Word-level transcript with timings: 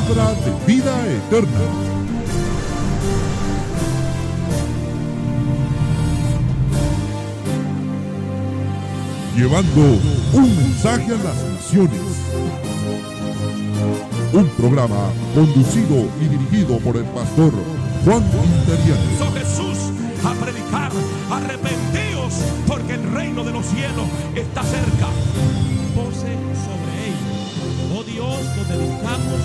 de 0.00 0.66
vida 0.66 0.92
eterna. 1.06 1.60
Llevando 9.36 9.80
un 10.32 10.56
mensaje 10.56 11.06
a 11.06 11.22
las 11.22 11.44
naciones. 11.44 12.00
Un 14.32 14.48
programa 14.56 15.12
conducido 15.32 16.08
y 16.20 16.26
dirigido 16.26 16.78
por 16.78 16.96
el 16.96 17.04
pastor 17.04 17.52
Juan 18.04 18.24
Interiano. 18.24 19.32
Jesús 19.32 19.92
a 20.24 20.32
predicar, 20.44 20.90
arrepentíos, 21.30 22.34
porque 22.66 22.94
el 22.94 23.12
reino 23.12 23.44
de 23.44 23.52
los 23.52 23.64
cielos 23.64 24.08
está 24.34 24.64
cerca. 24.64 25.06
Dios, 28.14 28.38
nos 28.56 28.68
dedicamos 28.68 29.40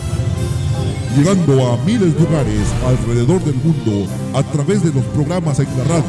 llegando 1.17 1.73
a 1.73 1.77
miles 1.85 2.15
de 2.15 2.23
hogares 2.23 2.67
alrededor 2.85 3.43
del 3.43 3.55
mundo 3.55 4.05
a 4.33 4.43
través 4.43 4.83
de 4.83 4.93
los 4.93 5.03
programas 5.05 5.57
en 5.59 5.65
la 5.77 5.83
radio, 5.85 6.03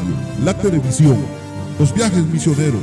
la 0.45 0.53
televisión, 0.55 1.17
los 1.79 1.95
viajes 1.95 2.27
misioneros 2.27 2.83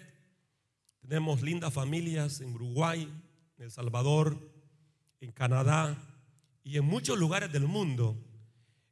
Tenemos 1.02 1.42
lindas 1.42 1.74
familias 1.74 2.40
en 2.40 2.54
Uruguay, 2.54 3.12
en 3.58 3.64
El 3.66 3.70
Salvador, 3.70 4.40
en 5.20 5.34
Canadá 5.34 5.98
y 6.64 6.78
en 6.78 6.86
muchos 6.86 7.20
lugares 7.20 7.52
del 7.52 7.68
mundo 7.68 8.18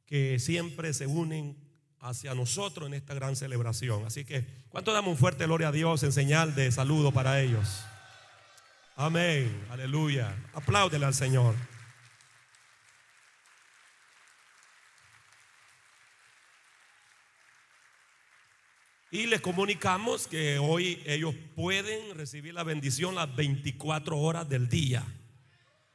que 0.04 0.38
siempre 0.38 0.92
se 0.92 1.06
unen 1.06 1.56
hacia 2.00 2.34
nosotros 2.34 2.86
en 2.86 2.92
esta 2.92 3.14
gran 3.14 3.34
celebración. 3.34 4.04
Así 4.04 4.26
que, 4.26 4.44
¿cuánto 4.68 4.92
damos 4.92 5.12
un 5.12 5.16
fuerte 5.16 5.46
gloria 5.46 5.68
a 5.68 5.72
Dios 5.72 6.02
en 6.02 6.12
señal 6.12 6.54
de 6.54 6.70
saludo 6.70 7.12
para 7.12 7.40
ellos? 7.40 7.82
Amén, 8.94 9.58
aleluya. 9.70 10.36
Apláudele 10.52 11.06
al 11.06 11.14
Señor. 11.14 11.54
Y 19.14 19.26
les 19.26 19.42
comunicamos 19.42 20.26
que 20.26 20.58
hoy 20.58 21.02
ellos 21.04 21.34
pueden 21.54 22.16
recibir 22.16 22.54
la 22.54 22.64
bendición 22.64 23.14
las 23.14 23.36
24 23.36 24.18
horas 24.18 24.48
del 24.48 24.70
día 24.70 25.04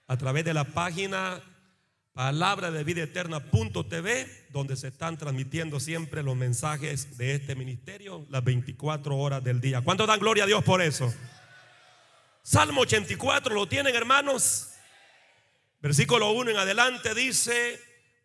a 0.05 0.17
través 0.17 0.45
de 0.45 0.53
la 0.53 0.65
página 0.65 1.41
palabra 2.13 2.69
de 2.69 2.83
vida 2.83 3.01
eterna.tv, 3.01 4.49
donde 4.51 4.75
se 4.75 4.89
están 4.89 5.17
transmitiendo 5.17 5.79
siempre 5.79 6.21
los 6.21 6.35
mensajes 6.35 7.17
de 7.17 7.33
este 7.33 7.55
ministerio 7.55 8.23
las 8.29 8.43
24 8.43 9.17
horas 9.17 9.43
del 9.43 9.61
día. 9.61 9.81
¿Cuánto 9.81 10.05
dan 10.05 10.19
gloria 10.19 10.43
a 10.43 10.47
Dios 10.47 10.63
por 10.63 10.83
eso? 10.83 11.11
Salmo 12.43 12.81
84, 12.81 13.55
¿lo 13.55 13.67
tienen 13.67 13.95
hermanos? 13.95 14.73
Versículo 15.81 16.33
1 16.33 16.51
en 16.51 16.57
adelante 16.57 17.15
dice, 17.15 17.79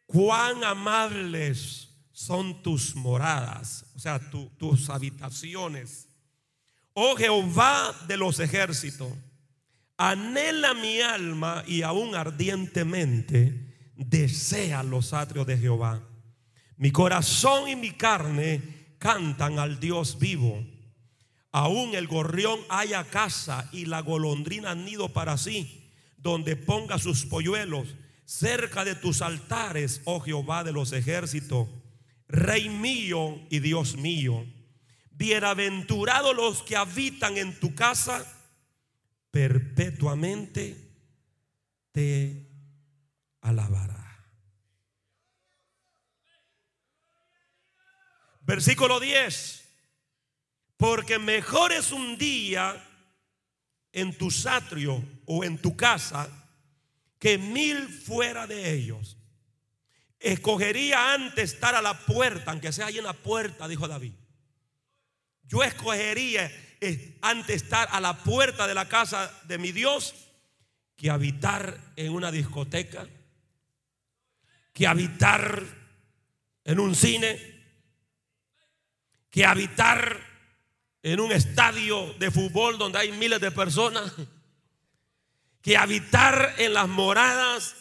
cuán 0.04 0.62
amables 0.64 1.91
son 2.22 2.62
tus 2.62 2.94
moradas, 2.94 3.84
o 3.96 3.98
sea, 3.98 4.20
tus 4.56 4.88
habitaciones. 4.88 6.08
Oh 6.94 7.16
Jehová 7.16 7.92
de 8.06 8.16
los 8.16 8.38
ejércitos, 8.38 9.12
anhela 9.96 10.72
mi 10.74 11.00
alma 11.00 11.64
y 11.66 11.82
aún 11.82 12.14
ardientemente 12.14 13.92
desea 13.96 14.84
los 14.84 15.12
atrios 15.12 15.48
de 15.48 15.58
Jehová. 15.58 16.00
Mi 16.76 16.92
corazón 16.92 17.68
y 17.68 17.74
mi 17.74 17.90
carne 17.90 18.96
cantan 18.98 19.58
al 19.58 19.80
Dios 19.80 20.18
vivo. 20.20 20.64
Aún 21.50 21.96
el 21.96 22.06
gorrión 22.06 22.60
haya 22.68 23.02
casa 23.02 23.68
y 23.72 23.86
la 23.86 24.00
golondrina 24.00 24.76
nido 24.76 25.12
para 25.12 25.36
sí, 25.36 25.90
donde 26.18 26.54
ponga 26.54 26.98
sus 26.98 27.26
polluelos 27.26 27.88
cerca 28.24 28.84
de 28.84 28.94
tus 28.94 29.22
altares, 29.22 30.02
oh 30.04 30.20
Jehová 30.20 30.62
de 30.62 30.72
los 30.72 30.92
ejércitos, 30.92 31.68
Rey 32.32 32.70
mío 32.70 33.46
y 33.50 33.60
Dios 33.60 33.96
mío. 33.98 34.46
Bienaventurados 35.10 36.34
los 36.34 36.62
que 36.62 36.76
habitan 36.76 37.36
en 37.36 37.60
tu 37.60 37.74
casa, 37.74 38.24
perpetuamente 39.30 40.76
te 41.92 42.48
alabará. 43.42 44.02
Versículo 48.40 48.98
10. 48.98 49.68
Porque 50.78 51.18
mejor 51.18 51.70
es 51.70 51.92
un 51.92 52.16
día 52.16 52.82
en 53.92 54.16
tu 54.16 54.30
satrio 54.30 55.04
o 55.26 55.44
en 55.44 55.58
tu 55.58 55.76
casa 55.76 56.30
que 57.18 57.36
mil 57.36 57.88
fuera 57.88 58.46
de 58.46 58.72
ellos. 58.72 59.18
Escogería 60.22 61.14
antes 61.14 61.54
estar 61.54 61.74
a 61.74 61.82
la 61.82 61.98
puerta, 61.98 62.52
aunque 62.52 62.72
sea 62.72 62.86
ahí 62.86 62.98
en 62.98 63.04
la 63.04 63.12
puerta, 63.12 63.66
dijo 63.66 63.88
David. 63.88 64.12
Yo 65.42 65.62
escogería 65.64 66.50
eh, 66.80 67.18
antes 67.22 67.62
estar 67.62 67.88
a 67.90 68.00
la 68.00 68.16
puerta 68.18 68.66
de 68.66 68.74
la 68.74 68.88
casa 68.88 69.32
de 69.44 69.58
mi 69.58 69.72
Dios 69.72 70.14
que 70.96 71.10
habitar 71.10 71.76
en 71.96 72.12
una 72.12 72.30
discoteca, 72.30 73.06
que 74.72 74.86
habitar 74.86 75.64
en 76.64 76.78
un 76.78 76.94
cine, 76.94 77.38
que 79.28 79.44
habitar 79.44 80.20
en 81.02 81.18
un 81.18 81.32
estadio 81.32 82.14
de 82.14 82.30
fútbol 82.30 82.78
donde 82.78 83.00
hay 83.00 83.10
miles 83.10 83.40
de 83.40 83.50
personas, 83.50 84.12
que 85.60 85.76
habitar 85.76 86.54
en 86.58 86.74
las 86.74 86.88
moradas 86.88 87.74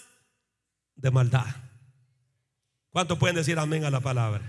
de 0.95 1.11
maldad. 1.11 1.60
¿Cuántos 2.91 3.17
pueden 3.17 3.37
decir 3.37 3.57
amén 3.57 3.85
a 3.85 3.89
la 3.89 4.01
palabra? 4.01 4.41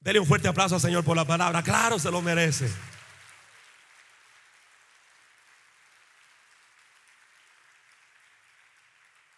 Dele 0.00 0.18
un 0.18 0.26
fuerte 0.26 0.48
aplauso 0.48 0.76
al 0.76 0.80
Señor 0.80 1.04
por 1.04 1.14
la 1.14 1.26
palabra. 1.26 1.62
Claro, 1.62 1.98
se 1.98 2.10
lo 2.10 2.22
merece. 2.22 2.70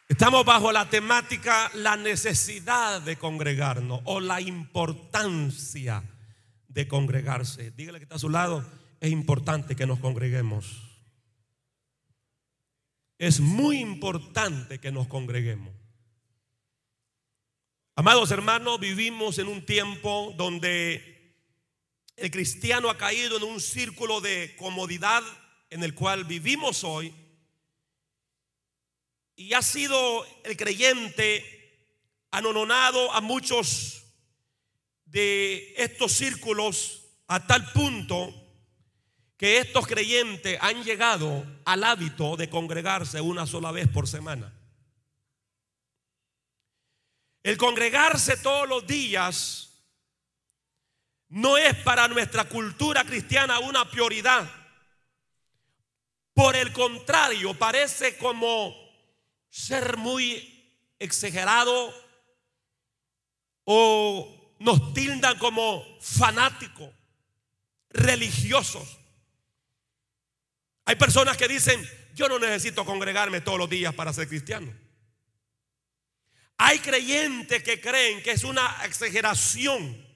Estamos 0.08 0.44
bajo 0.44 0.70
la 0.70 0.88
temática 0.88 1.70
la 1.74 1.96
necesidad 1.96 3.02
de 3.02 3.16
congregarnos 3.16 4.02
o 4.04 4.20
la 4.20 4.40
importancia 4.40 6.04
de 6.68 6.86
congregarse. 6.86 7.72
Dígale 7.72 7.98
que 7.98 8.04
está 8.04 8.16
a 8.16 8.20
su 8.20 8.28
lado, 8.28 8.64
es 9.00 9.10
importante 9.10 9.74
que 9.74 9.86
nos 9.86 9.98
congreguemos. 9.98 10.91
Es 13.22 13.38
muy 13.38 13.78
importante 13.78 14.80
que 14.80 14.90
nos 14.90 15.06
congreguemos. 15.06 15.72
Amados 17.94 18.32
hermanos, 18.32 18.80
vivimos 18.80 19.38
en 19.38 19.46
un 19.46 19.64
tiempo 19.64 20.34
donde 20.36 21.36
el 22.16 22.32
cristiano 22.32 22.90
ha 22.90 22.98
caído 22.98 23.36
en 23.36 23.44
un 23.44 23.60
círculo 23.60 24.20
de 24.20 24.56
comodidad 24.56 25.22
en 25.70 25.84
el 25.84 25.94
cual 25.94 26.24
vivimos 26.24 26.82
hoy 26.82 27.14
y 29.36 29.52
ha 29.52 29.62
sido 29.62 30.26
el 30.42 30.56
creyente 30.56 31.94
anononado 32.32 33.12
a 33.12 33.20
muchos 33.20 34.02
de 35.04 35.74
estos 35.76 36.10
círculos 36.10 37.04
a 37.28 37.46
tal 37.46 37.70
punto 37.70 38.41
que 39.42 39.58
estos 39.58 39.88
creyentes 39.88 40.56
han 40.60 40.84
llegado 40.84 41.44
al 41.64 41.82
hábito 41.82 42.36
de 42.36 42.48
congregarse 42.48 43.20
una 43.20 43.44
sola 43.44 43.72
vez 43.72 43.88
por 43.88 44.06
semana. 44.06 44.52
El 47.42 47.56
congregarse 47.56 48.36
todos 48.36 48.68
los 48.68 48.86
días 48.86 49.82
no 51.28 51.56
es 51.56 51.74
para 51.78 52.06
nuestra 52.06 52.44
cultura 52.44 53.02
cristiana 53.02 53.58
una 53.58 53.90
prioridad. 53.90 54.48
Por 56.34 56.54
el 56.54 56.72
contrario, 56.72 57.52
parece 57.54 58.16
como 58.18 58.72
ser 59.50 59.96
muy 59.96 60.86
exagerado 61.00 61.92
o 63.64 64.54
nos 64.60 64.94
tildan 64.94 65.36
como 65.40 65.84
fanáticos, 66.00 66.90
religiosos. 67.90 69.01
Hay 70.92 70.96
personas 70.96 71.38
que 71.38 71.48
dicen, 71.48 71.88
yo 72.14 72.28
no 72.28 72.38
necesito 72.38 72.84
congregarme 72.84 73.40
todos 73.40 73.58
los 73.58 73.70
días 73.70 73.94
para 73.94 74.12
ser 74.12 74.28
cristiano. 74.28 74.70
Hay 76.58 76.80
creyentes 76.80 77.62
que 77.62 77.80
creen 77.80 78.22
que 78.22 78.32
es 78.32 78.44
una 78.44 78.76
exageración. 78.84 80.06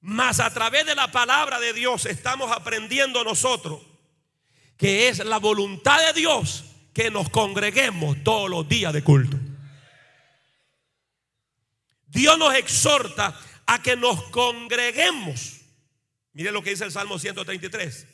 Mas 0.00 0.38
a 0.38 0.54
través 0.54 0.86
de 0.86 0.94
la 0.94 1.10
palabra 1.10 1.58
de 1.58 1.72
Dios 1.72 2.06
estamos 2.06 2.52
aprendiendo 2.52 3.24
nosotros 3.24 3.82
que 4.76 5.08
es 5.08 5.18
la 5.18 5.38
voluntad 5.38 5.98
de 6.06 6.20
Dios 6.20 6.62
que 6.94 7.10
nos 7.10 7.28
congreguemos 7.28 8.22
todos 8.22 8.48
los 8.48 8.68
días 8.68 8.92
de 8.92 9.02
culto. 9.02 9.40
Dios 12.06 12.38
nos 12.38 12.54
exhorta 12.54 13.36
a 13.66 13.82
que 13.82 13.96
nos 13.96 14.22
congreguemos. 14.30 15.62
Mire 16.32 16.52
lo 16.52 16.62
que 16.62 16.70
dice 16.70 16.84
el 16.84 16.92
Salmo 16.92 17.18
133. 17.18 18.11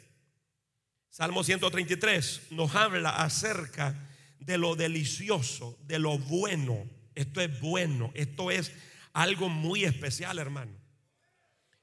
Salmo 1.11 1.43
133 1.43 2.43
nos 2.51 2.75
habla 2.75 3.11
acerca 3.11 3.95
de 4.39 4.59
lo 4.59 4.77
delicioso, 4.77 5.79
de 5.87 5.99
lo 5.99 6.19
bueno. 6.19 6.87
Esto 7.15 7.41
es 7.41 7.61
bueno, 7.61 8.13
esto 8.15 8.51
es 8.51 8.73
algo 9.13 9.49
muy 9.49 9.85
especial, 9.85 10.39
hermano. 10.39 10.73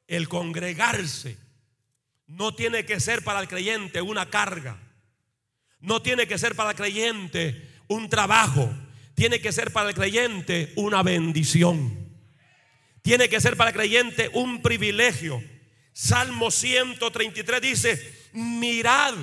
El 0.08 0.30
congregarse 0.30 1.38
no 2.28 2.56
tiene 2.56 2.86
que 2.86 3.00
ser 3.00 3.24
para 3.24 3.40
el 3.40 3.48
creyente 3.48 4.02
una 4.02 4.30
carga. 4.30 4.80
No 5.80 6.02
tiene 6.02 6.28
que 6.28 6.38
ser 6.38 6.56
para 6.56 6.72
el 6.72 6.76
creyente 6.76 7.70
un 7.88 8.10
trabajo. 8.10 8.74
Tiene 9.16 9.40
que 9.40 9.52
ser 9.52 9.72
para 9.72 9.90
el 9.90 9.96
creyente 9.96 10.74
una 10.76 11.04
bendición. 11.04 12.10
Tiene 13.02 13.30
que 13.30 13.40
ser 13.40 13.56
para 13.56 13.70
el 13.70 13.76
creyente 13.76 14.30
un 14.34 14.62
privilegio. 14.62 15.44
Salmo 15.94 16.52
133 16.52 17.62
dice, 17.62 18.15
mirad 18.36 19.16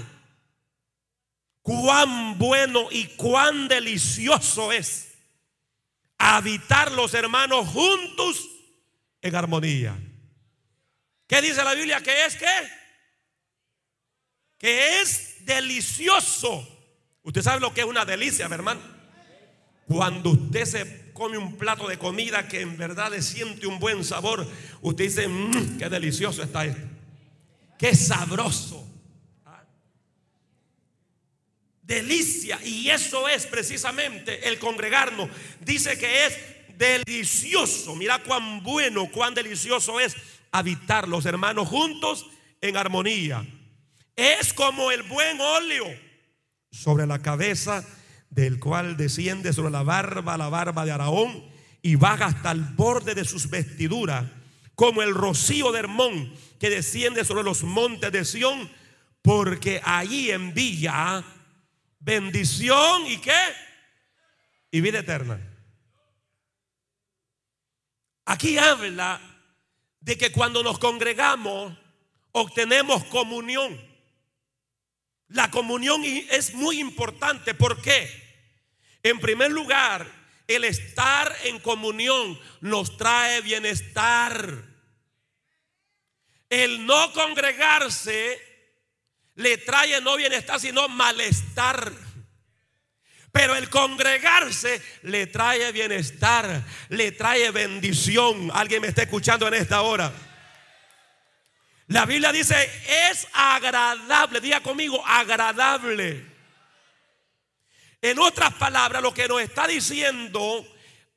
cuán 1.63 2.39
bueno 2.39 2.89
y 2.91 3.07
cuán 3.17 3.69
delicioso 3.69 4.73
es 4.73 5.15
habitar 6.19 6.93
los 6.93 7.15
hermanos 7.15 7.69
juntos 7.69 8.49
en 9.21 9.35
armonía. 9.35 9.97
¿Qué 11.27 11.41
dice 11.41 11.65
la 11.65 11.75
Biblia? 11.75 12.01
¿Que 12.01 12.27
es 12.27 12.37
qué? 12.37 12.69
Que 14.59 15.01
es 15.01 15.45
delicioso. 15.45 16.69
Usted 17.23 17.43
sabe 17.43 17.61
lo 17.61 17.73
que 17.73 17.81
es 17.81 17.87
una 17.87 18.05
delicia, 18.05 18.47
hermano. 18.47 18.81
Cuando 19.87 20.31
usted 20.31 20.65
se 20.65 21.13
come 21.13 21.39
un 21.39 21.57
plato 21.57 21.89
de 21.89 21.99
comida 21.99 22.49
que 22.49 22.61
en 22.61 22.77
verdad 22.77 23.11
le 23.11 23.23
siente 23.23 23.67
un 23.67 23.79
buen 23.79 24.05
sabor, 24.05 24.47
usted 24.81 25.05
dice, 25.05 25.29
mmm, 25.29 25.79
qué 25.79 25.89
delicioso 25.89 26.43
está 26.43 26.65
esto. 26.65 26.87
Qué 27.79 27.95
sabroso. 27.95 28.92
Delicia. 31.95 32.59
Y 32.65 32.89
eso 32.89 33.29
es 33.29 33.47
precisamente 33.47 34.49
el 34.49 34.59
congregarnos. 34.59 35.29
Dice 35.61 35.99
que 35.99 36.27
es 36.27 36.39
delicioso. 36.79 37.95
Mira 37.95 38.23
cuán 38.23 38.63
bueno, 38.63 39.11
cuán 39.11 39.35
delicioso 39.35 40.01
es 40.01 40.17
habitar 40.51 41.07
los 41.07 41.27
hermanos 41.27 41.69
juntos 41.69 42.27
en 42.63 42.79
armonía. 42.79 43.47
Es 44.17 44.55
como 44.55 44.91
el 44.91 45.03
buen 45.03 45.41
óleo 45.41 45.87
sobre 46.71 47.07
la 47.07 47.21
cabeza 47.21 47.85
del 48.31 48.59
cual 48.59 48.97
desciende 48.97 49.53
sobre 49.53 49.71
la 49.71 49.83
barba, 49.83 50.39
la 50.39 50.49
barba 50.49 50.87
de 50.87 50.93
Araón, 50.93 51.45
y 51.83 51.97
baja 51.97 52.27
hasta 52.27 52.53
el 52.53 52.63
borde 52.63 53.15
de 53.15 53.25
sus 53.25 53.51
vestiduras, 53.51 54.25
como 54.75 55.03
el 55.03 55.15
rocío 55.15 55.73
de 55.73 55.81
Hermón 55.81 56.33
que 56.59 56.71
desciende 56.71 57.25
sobre 57.25 57.43
los 57.43 57.65
montes 57.65 58.13
de 58.13 58.25
Sión, 58.25 58.71
porque 59.21 59.83
allí 59.85 60.31
envía 60.31 61.23
bendición 62.03 63.07
y 63.07 63.19
qué? 63.19 63.41
Y 64.71 64.81
vida 64.81 65.01
eterna. 65.01 65.41
Aquí 68.25 68.59
habla 68.59 69.21
de 70.01 70.19
que 70.19 70.33
cuando 70.33 70.63
nos 70.63 70.79
congregamos 70.79 71.77
obtenemos 72.33 73.05
comunión. 73.05 73.81
La 75.29 75.51
comunión 75.51 76.03
es 76.05 76.55
muy 76.55 76.79
importante. 76.81 77.55
¿Por 77.55 77.81
qué? 77.81 78.11
En 79.03 79.19
primer 79.19 79.51
lugar, 79.51 80.07
el 80.47 80.65
estar 80.65 81.35
en 81.45 81.59
comunión 81.61 82.39
nos 82.61 82.97
trae 82.97 83.41
bienestar. 83.41 84.65
El 86.51 86.85
no 86.85 87.13
congregarse 87.13 88.52
le 89.35 89.59
trae 89.59 90.01
no 90.01 90.17
bienestar, 90.17 90.61
sino 90.61 90.89
malestar. 90.89 91.93
Pero 93.33 93.57
el 93.57 93.71
congregarse 93.71 94.83
le 95.03 95.27
trae 95.27 95.73
bienestar, 95.73 96.63
le 96.91 97.13
trae 97.13 97.51
bendición. 97.51 98.51
Alguien 98.53 98.83
me 98.83 98.89
está 98.89 99.03
escuchando 99.03 99.49
en 99.49 99.55
esta 99.55 99.81
hora. 99.81 100.13
La 101.87 102.05
Biblia 102.05 102.31
dice, 102.31 102.57
es 103.11 103.27
agradable, 103.33 104.41
diga 104.41 104.61
conmigo, 104.61 105.03
agradable. 105.07 106.27
En 108.03 108.19
otras 108.19 108.53
palabras, 108.55 109.03
lo 109.03 109.15
que 109.15 109.29
nos 109.29 109.41
está 109.41 109.67
diciendo 109.67 110.67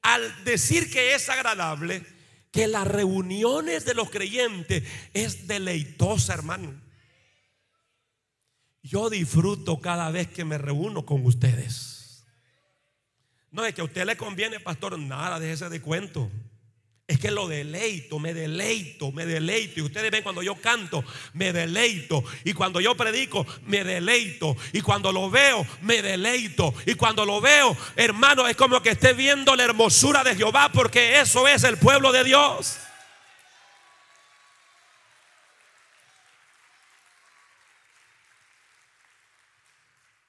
al 0.01 0.43
decir 0.43 0.89
que 0.91 1.15
es 1.15 1.29
agradable, 1.29 2.05
que 2.51 2.67
las 2.67 2.87
reuniones 2.87 3.85
de 3.85 3.93
los 3.93 4.09
creyentes 4.09 4.83
es 5.13 5.47
deleitosa, 5.47 6.33
hermano. 6.33 6.84
Yo 8.85 9.09
disfruto 9.09 9.79
cada 9.79 10.11
vez 10.11 10.27
que 10.27 10.45
me 10.45 10.59
reúno 10.59 11.07
con 11.07 11.25
ustedes. 11.25 12.23
No 13.49 13.65
es 13.65 13.73
que 13.73 13.81
a 13.81 13.85
usted 13.85 14.05
le 14.05 14.15
conviene, 14.15 14.59
pastor, 14.59 14.99
nada, 14.99 15.39
déjese 15.39 15.69
de 15.69 15.81
cuento. 15.81 16.29
Es 17.07 17.19
que 17.19 17.31
lo 17.31 17.47
deleito, 17.47 18.19
me 18.19 18.35
deleito, 18.35 19.11
me 19.11 19.25
deleito. 19.25 19.79
Y 19.79 19.83
ustedes 19.83 20.11
ven 20.11 20.21
cuando 20.21 20.43
yo 20.43 20.53
canto, 20.55 21.03
me 21.33 21.51
deleito. 21.51 22.23
Y 22.43 22.53
cuando 22.53 22.79
yo 22.79 22.95
predico, 22.95 23.47
me 23.65 23.83
deleito. 23.83 24.55
Y 24.71 24.81
cuando 24.81 25.11
lo 25.11 25.31
veo, 25.31 25.65
me 25.81 26.03
deleito. 26.03 26.71
Y 26.85 26.93
cuando 26.93 27.25
lo 27.25 27.41
veo, 27.41 27.75
hermano, 27.95 28.47
es 28.47 28.55
como 28.55 28.83
que 28.83 28.91
esté 28.91 29.13
viendo 29.13 29.55
la 29.55 29.63
hermosura 29.63 30.23
de 30.23 30.35
Jehová, 30.35 30.71
porque 30.71 31.19
eso 31.19 31.47
es 31.47 31.63
el 31.63 31.77
pueblo 31.77 32.11
de 32.11 32.23
Dios. 32.23 32.77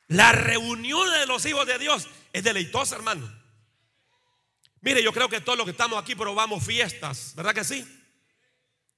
La 0.08 0.32
reunión 0.32 1.10
de 1.10 1.26
los 1.26 1.44
hijos 1.46 1.66
de 1.66 1.78
Dios 1.78 2.08
es 2.32 2.44
deleitosa, 2.44 2.96
hermano. 2.96 3.30
Mire, 4.80 5.02
yo 5.02 5.12
creo 5.12 5.28
que 5.28 5.40
todos 5.40 5.58
los 5.58 5.64
que 5.64 5.72
estamos 5.72 6.00
aquí 6.00 6.14
probamos 6.14 6.64
fiestas, 6.64 7.32
¿verdad 7.34 7.54
que 7.54 7.64
sí? 7.64 7.84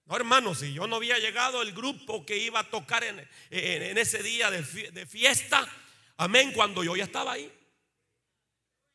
No, 0.04 0.16
hermano, 0.16 0.54
si 0.54 0.72
yo 0.72 0.86
no 0.86 0.96
había 0.96 1.18
llegado 1.18 1.62
el 1.62 1.72
grupo 1.72 2.26
que 2.26 2.36
iba 2.36 2.60
a 2.60 2.64
tocar 2.64 3.04
en, 3.04 3.26
ese 3.50 4.22
día 4.22 4.50
de, 4.50 4.62
fiesta, 5.06 5.66
amén, 6.18 6.52
cuando 6.52 6.84
yo 6.84 6.94
ya 6.96 7.04
estaba 7.04 7.32
ahí. 7.32 7.50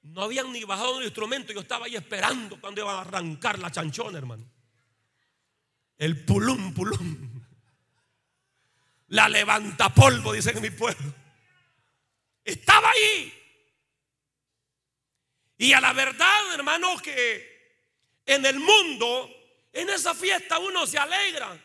No 0.02 0.24
habían 0.24 0.52
ni 0.52 0.64
bajado 0.66 1.00
el 1.00 1.06
instrumento, 1.06 1.54
yo 1.54 1.62
estaba 1.62 1.86
ahí 1.86 1.96
esperando 1.96 2.60
cuando 2.60 2.82
iban 2.82 2.96
a 2.96 3.02
arrancar 3.02 3.58
la 3.58 3.72
chanchona, 3.72 4.18
hermano. 4.18 4.46
El 5.98 6.26
pulum, 6.26 6.74
pulum. 6.74 7.42
La 9.08 9.30
levanta 9.30 9.94
polvo, 9.94 10.34
dicen 10.34 10.58
en 10.58 10.64
mi 10.64 10.72
pueblo. 10.72 11.23
Estaba 12.44 12.90
ahí. 12.92 13.34
Y 15.58 15.74
a 15.74 15.82
la 15.82 15.94
verdad, 15.94 16.54
hermano, 16.54 16.98
que 16.98 17.54
en 18.26 18.46
el 18.46 18.60
mundo, 18.60 19.30
en 19.72 19.90
esa 19.90 20.14
fiesta 20.14 20.60
uno 20.60 20.86
se 20.86 20.98
alegra. 20.98 21.58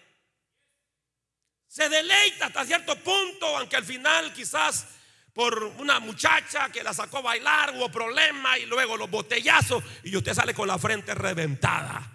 Se 1.66 1.88
deleita 1.88 2.46
hasta 2.46 2.64
cierto 2.64 2.96
punto, 2.96 3.56
aunque 3.56 3.76
al 3.76 3.84
final 3.84 4.32
quizás 4.32 4.86
por 5.32 5.62
una 5.62 6.00
muchacha 6.00 6.68
que 6.70 6.82
la 6.82 6.92
sacó 6.92 7.18
a 7.18 7.22
bailar 7.22 7.74
hubo 7.76 7.88
problema 7.90 8.58
y 8.58 8.66
luego 8.66 8.96
los 8.96 9.08
botellazos 9.08 9.84
y 10.02 10.16
usted 10.16 10.34
sale 10.34 10.52
con 10.52 10.66
la 10.66 10.78
frente 10.78 11.14
reventada 11.14 12.10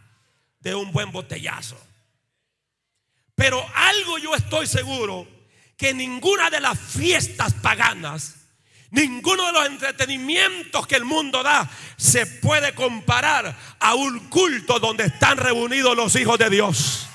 de 0.59 0.75
un 0.75 0.91
buen 0.91 1.11
botellazo. 1.11 1.79
Pero 3.35 3.65
algo 3.75 4.17
yo 4.17 4.35
estoy 4.35 4.67
seguro 4.67 5.27
que 5.77 5.93
ninguna 5.93 6.49
de 6.49 6.59
las 6.59 6.77
fiestas 6.77 7.53
paganas 7.53 8.42
Ninguno 8.93 9.47
de 9.47 9.51
los 9.53 9.65
entretenimientos 9.65 10.85
que 10.85 10.95
el 10.95 11.03
mundo 11.03 11.41
da 11.41 11.67
se 11.97 12.27
puede 12.27 12.75
comparar 12.75 13.57
a 13.79 13.95
un 13.95 14.29
culto 14.29 14.79
donde 14.79 15.05
están 15.05 15.37
reunidos 15.37 15.97
los 15.97 16.15
hijos 16.15 16.37
de 16.37 16.51
Dios. 16.51 17.07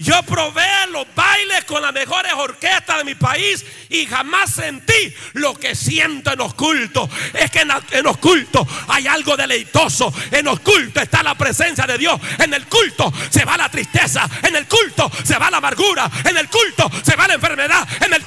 Yo 0.00 0.22
probé 0.22 0.66
los 0.90 1.06
bailes 1.14 1.64
con 1.66 1.82
las 1.82 1.92
mejores 1.92 2.32
orquestas 2.32 2.98
de 2.98 3.04
mi 3.04 3.14
país 3.14 3.64
y 3.90 4.06
jamás 4.06 4.50
sentí 4.50 5.14
lo 5.34 5.54
que 5.54 5.74
siento 5.74 6.32
en 6.32 6.38
los 6.38 6.54
cultos. 6.54 7.08
Es 7.34 7.50
que 7.50 7.60
en 7.60 8.02
los 8.02 8.16
cultos 8.16 8.66
hay 8.88 9.06
algo 9.06 9.36
deleitoso. 9.36 10.12
En 10.30 10.46
los 10.46 10.60
cultos 10.60 11.02
está 11.02 11.22
la 11.22 11.34
presencia 11.34 11.86
de 11.86 11.98
Dios. 11.98 12.18
En 12.38 12.54
el 12.54 12.66
culto 12.66 13.12
se 13.30 13.44
va 13.44 13.58
la 13.58 13.70
tristeza. 13.70 14.28
En 14.42 14.56
el 14.56 14.66
culto 14.66 15.10
se 15.22 15.36
va 15.36 15.50
la 15.50 15.58
amargura. 15.58 16.10
En 16.24 16.36
el 16.36 16.48
culto 16.48 16.90
se 17.04 17.14
va 17.14 17.28
la 17.28 17.34
enfermedad. 17.34 17.86
En 18.02 18.14
el 18.14 18.24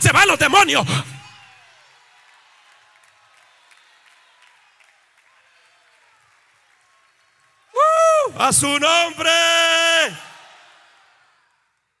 se 0.00 0.12
van 0.12 0.28
los 0.28 0.38
demonios. 0.38 0.86
¡Uh! 7.72 8.32
a 8.38 8.52
su 8.52 8.78
nombre. 8.78 9.47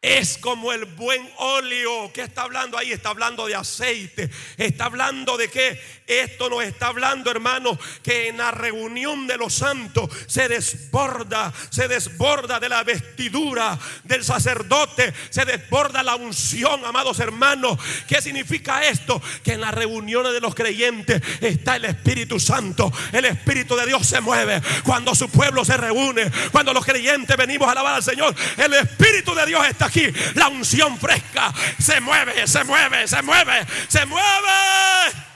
Es 0.08 0.38
como 0.38 0.72
el 0.72 0.86
buen 0.86 1.28
óleo. 1.36 2.10
¿Qué 2.14 2.22
está 2.22 2.42
hablando 2.42 2.78
ahí? 2.78 2.92
Está 2.92 3.10
hablando 3.10 3.46
de 3.46 3.54
aceite. 3.54 4.30
Está 4.56 4.86
hablando 4.86 5.36
de 5.36 5.48
que 5.48 5.78
esto 6.06 6.48
nos 6.48 6.64
está 6.64 6.86
hablando, 6.86 7.30
hermano, 7.30 7.78
que 8.02 8.28
en 8.28 8.38
la 8.38 8.50
reunión 8.50 9.26
de 9.26 9.36
los 9.36 9.52
santos 9.52 10.08
se 10.26 10.48
desborda, 10.48 11.52
se 11.68 11.88
desborda 11.88 12.58
de 12.58 12.70
la 12.70 12.82
vestidura 12.84 13.78
del 14.04 14.24
sacerdote, 14.24 15.12
se 15.28 15.44
desborda 15.44 16.02
la 16.02 16.16
unción, 16.16 16.82
amados 16.86 17.20
hermanos. 17.20 17.78
¿Qué 18.08 18.22
significa 18.22 18.88
esto? 18.88 19.20
Que 19.44 19.52
en 19.52 19.60
las 19.60 19.74
reuniones 19.74 20.32
de 20.32 20.40
los 20.40 20.54
creyentes 20.54 21.20
está 21.42 21.76
el 21.76 21.84
Espíritu 21.84 22.40
Santo. 22.40 22.90
El 23.12 23.26
Espíritu 23.26 23.76
de 23.76 23.84
Dios 23.84 24.06
se 24.06 24.22
mueve 24.22 24.62
cuando 24.84 25.14
su 25.14 25.28
pueblo 25.28 25.66
se 25.66 25.76
reúne, 25.76 26.30
cuando 26.50 26.72
los 26.72 26.86
creyentes 26.86 27.36
venimos 27.36 27.68
a 27.68 27.72
alabar 27.72 27.96
al 27.96 28.02
Señor. 28.02 28.34
El 28.56 28.72
Espíritu 28.72 29.34
de 29.34 29.44
Dios 29.44 29.66
está 29.68 29.84
aquí. 29.84 29.97
La 30.34 30.48
unción 30.48 30.98
fresca 30.98 31.52
se 31.78 32.00
mueve, 32.00 32.46
se 32.46 32.64
mueve, 32.64 33.08
se 33.08 33.22
mueve, 33.22 33.66
se 33.88 34.06
mueve. 34.06 35.28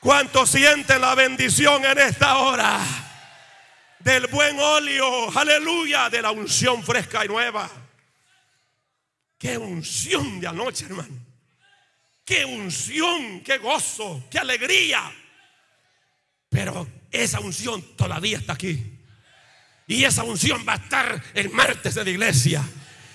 ¿Cuántos 0.00 0.50
sienten 0.50 1.00
la 1.00 1.14
bendición 1.14 1.84
en 1.84 1.98
esta 1.98 2.38
hora? 2.38 2.80
Del 4.00 4.26
buen 4.26 4.58
óleo, 4.58 5.30
aleluya, 5.38 6.10
de 6.10 6.22
la 6.22 6.32
unción 6.32 6.82
fresca 6.82 7.24
y 7.24 7.28
nueva. 7.28 7.70
Qué 9.38 9.56
unción 9.56 10.40
de 10.40 10.48
anoche, 10.48 10.86
hermano. 10.86 11.14
Qué 12.24 12.44
unción, 12.44 13.40
qué 13.40 13.58
gozo, 13.58 14.24
qué 14.30 14.38
alegría. 14.38 15.12
Pero 16.48 16.86
esa 17.10 17.40
unción 17.40 17.82
todavía 17.96 18.38
está 18.38 18.54
aquí. 18.54 18.98
Y 19.86 20.04
esa 20.04 20.24
unción 20.24 20.64
va 20.68 20.74
a 20.74 20.76
estar 20.76 21.22
el 21.34 21.50
martes 21.50 21.96
en 21.96 22.04
la 22.04 22.10
iglesia. 22.10 22.62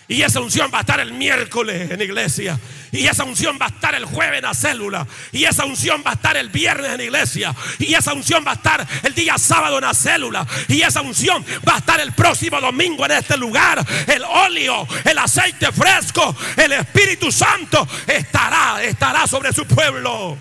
Y 0.10 0.22
esa 0.22 0.40
unción 0.40 0.72
va 0.74 0.78
a 0.78 0.82
estar 0.82 1.00
el 1.02 1.12
miércoles 1.14 1.92
en 1.92 2.02
iglesia. 2.02 2.58
Y 2.94 3.08
esa 3.08 3.26
unción 3.26 3.58
va 3.62 3.66
a 3.66 3.70
estar 3.70 3.94
el 3.94 4.06
jueves 4.06 4.38
en 4.38 4.46
la 4.46 4.54
célula. 4.54 5.06
Y 5.34 5.44
esa 5.44 5.66
unción 5.66 6.02
va 6.06 6.12
a 6.12 6.14
estar 6.14 6.38
el 6.38 6.50
viernes 6.50 6.92
en 6.92 7.02
iglesia. 7.02 7.54
Y 7.78 7.94
esa 7.94 8.14
unción 8.14 8.46
va 8.48 8.52
a 8.52 8.56
estar 8.56 8.88
el 9.04 9.14
día 9.14 9.38
sábado 9.38 9.80
en 9.80 9.84
la 9.84 9.94
célula. 9.94 10.48
Y 10.70 10.82
esa 10.82 11.02
unción 11.02 11.46
va 11.68 11.76
a 11.76 11.78
estar 11.80 12.00
el 12.00 12.14
próximo 12.14 12.62
domingo 12.62 13.06
en 13.06 13.12
este 13.12 13.36
lugar. 13.36 13.86
El 14.08 14.24
óleo, 14.24 14.88
el 15.04 15.18
aceite 15.18 15.74
fresco, 15.74 16.34
el 16.56 16.72
Espíritu 16.72 17.30
Santo 17.30 17.86
estará, 18.08 18.82
estará 18.84 19.28
sobre 19.28 19.52
su 19.52 19.66
pueblo. 19.66 20.38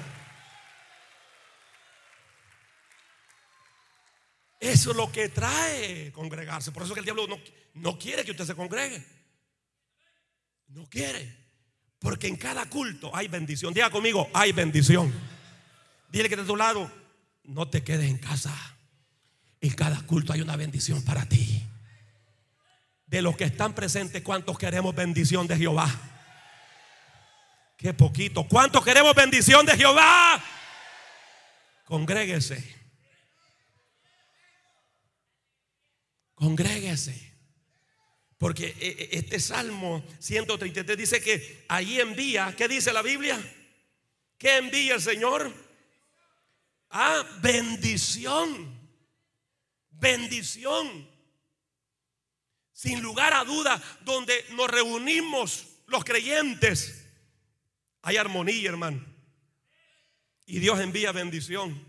Eso 4.61 4.91
es 4.93 4.97
lo 4.97 5.11
que 5.11 5.29
trae 5.29 6.13
congregarse. 6.13 6.71
Por 6.71 6.85
eso 6.85 6.95
que 6.95 7.01
el 7.01 7.05
diablo 7.05 7.27
no, 7.27 7.39
no 7.75 7.99
quiere 7.99 8.25
que 8.25 8.31
usted 8.31 8.47
se 8.47 8.55
congregue. 8.55 9.16
No 10.77 10.85
quiere. 10.91 11.35
Porque 11.99 12.29
en 12.29 12.37
cada 12.37 12.67
culto 12.67 13.11
hay 13.17 13.29
bendición. 13.29 13.73
Diga 13.73 13.89
conmigo, 13.89 14.29
hay 14.35 14.53
bendición. 14.53 15.11
Dile 16.11 16.29
que 16.29 16.37
de 16.37 16.45
tu 16.45 16.55
lado, 16.55 16.93
no 17.45 17.67
te 17.67 17.83
quedes 17.83 18.11
en 18.11 18.19
casa. 18.19 18.55
En 19.63 19.71
cada 19.71 20.03
culto 20.03 20.35
hay 20.35 20.43
una 20.43 20.55
bendición 20.55 21.03
para 21.03 21.27
ti. 21.27 21.63
De 23.07 23.23
los 23.23 23.39
que 23.39 23.45
están 23.45 23.75
presentes, 23.75 24.21
¿cuántos 24.21 24.59
queremos 24.59 24.95
bendición 24.95 25.47
de 25.47 25.57
Jehová? 25.57 25.89
Qué 27.79 27.95
poquito. 27.95 28.47
¿Cuántos 28.47 28.85
queremos 28.85 29.15
bendición 29.15 29.65
de 29.65 29.79
Jehová? 29.79 30.45
Congréguese. 31.87 32.77
Congréguese. 36.35 37.26
Porque 38.39 38.67
eh, 38.67 38.77
eh, 38.81 39.09
este 39.13 39.41
Salmo 39.41 40.05
133 40.19 40.99
dice 40.99 41.21
que 41.21 41.65
ahí 41.69 42.01
envía, 42.01 42.55
¿qué 42.57 42.69
dice 42.69 42.93
la 42.93 43.03
Biblia? 43.03 43.39
¿Qué 44.37 44.59
envía 44.59 44.95
el 44.95 45.03
Señor? 45.03 45.53
Ah, 46.91 47.25
bendición. 47.41 48.79
Bendición. 49.91 51.09
Sin 52.73 53.01
lugar 53.01 53.33
a 53.33 53.45
duda, 53.45 53.83
donde 54.03 54.45
nos 54.51 54.69
reunimos 54.69 55.67
los 55.87 56.05
creyentes, 56.05 57.07
hay 58.03 58.19
armonía, 58.19 58.69
hermano. 58.69 59.03
Y 60.45 60.59
Dios 60.59 60.79
envía 60.81 61.11
bendición. 61.13 61.83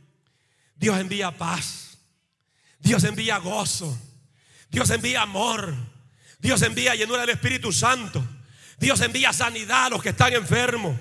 Dios 0.75 0.97
envía 0.97 1.37
paz. 1.37 1.97
Dios 2.79 3.03
envía 3.03 3.37
gozo. 3.37 3.99
Dios 4.69 4.89
envía 4.89 5.23
amor. 5.23 5.75
Dios 6.39 6.61
envía 6.61 6.95
llenura 6.95 7.21
del 7.21 7.31
Espíritu 7.31 7.71
Santo. 7.71 8.23
Dios 8.79 9.01
envía 9.01 9.33
sanidad 9.33 9.85
a 9.85 9.89
los 9.89 10.01
que 10.01 10.09
están 10.09 10.33
enfermos. 10.33 10.95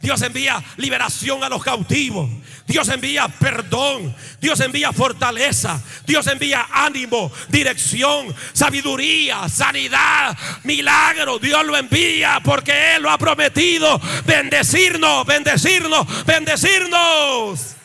Dios 0.00 0.20
envía 0.22 0.62
liberación 0.78 1.44
a 1.44 1.48
los 1.48 1.62
cautivos. 1.62 2.28
Dios 2.66 2.88
envía 2.88 3.28
perdón. 3.28 4.14
Dios 4.40 4.58
envía 4.60 4.92
fortaleza. 4.92 5.80
Dios 6.04 6.26
envía 6.26 6.66
ánimo, 6.72 7.30
dirección, 7.48 8.34
sabiduría, 8.52 9.48
sanidad, 9.48 10.36
milagro. 10.64 11.38
Dios 11.38 11.64
lo 11.64 11.76
envía 11.76 12.40
porque 12.44 12.96
Él 12.96 13.02
lo 13.02 13.10
ha 13.10 13.18
prometido. 13.18 14.00
Bendecirnos, 14.26 15.24
bendecirnos, 15.24 16.26
bendecirnos. 16.26 17.76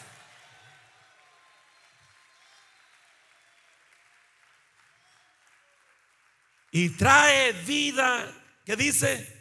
Y 6.78 6.90
trae 6.92 7.54
vida, 7.64 8.32
que 8.64 8.76
dice? 8.76 9.36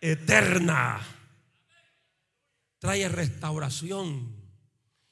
Eterna. 0.00 1.00
Trae 2.80 3.08
restauración. 3.08 4.34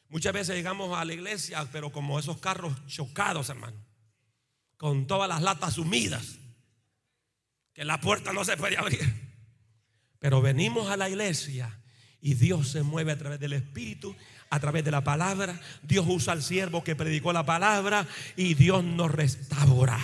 Muchas 0.08 0.32
veces 0.32 0.56
llegamos 0.56 0.99
a 0.99 1.04
la 1.04 1.14
iglesia, 1.14 1.68
pero 1.70 1.92
como 1.92 2.18
esos 2.18 2.38
carros 2.38 2.75
chocados, 2.87 3.49
hermano, 3.49 3.76
con 4.76 5.06
todas 5.06 5.28
las 5.28 5.40
latas 5.40 5.75
sumidas, 5.75 6.38
que 7.73 7.85
la 7.85 8.00
puerta 8.00 8.32
no 8.32 8.44
se 8.44 8.56
puede 8.56 8.76
abrir. 8.76 9.14
Pero 10.18 10.42
venimos 10.42 10.90
a 10.90 10.97
la 10.97 11.08
iglesia 11.08 11.80
y 12.20 12.35
Dios 12.35 12.73
se 12.73 12.82
mueve 12.82 13.12
a 13.12 13.18
través 13.18 13.38
del 13.38 13.52
Espíritu, 13.52 14.16
a 14.50 14.58
través 14.58 14.85
de 14.85 14.90
la 14.90 15.04
palabra. 15.04 15.61
Dios 15.85 16.06
usa 16.08 16.32
al 16.32 16.42
siervo 16.42 16.82
que 16.82 16.97
predicó 16.97 17.32
la 17.32 17.47
palabra 17.47 18.04
y 18.35 18.54
Dios 18.54 18.82
nos 18.82 19.12
restaura. 19.12 20.00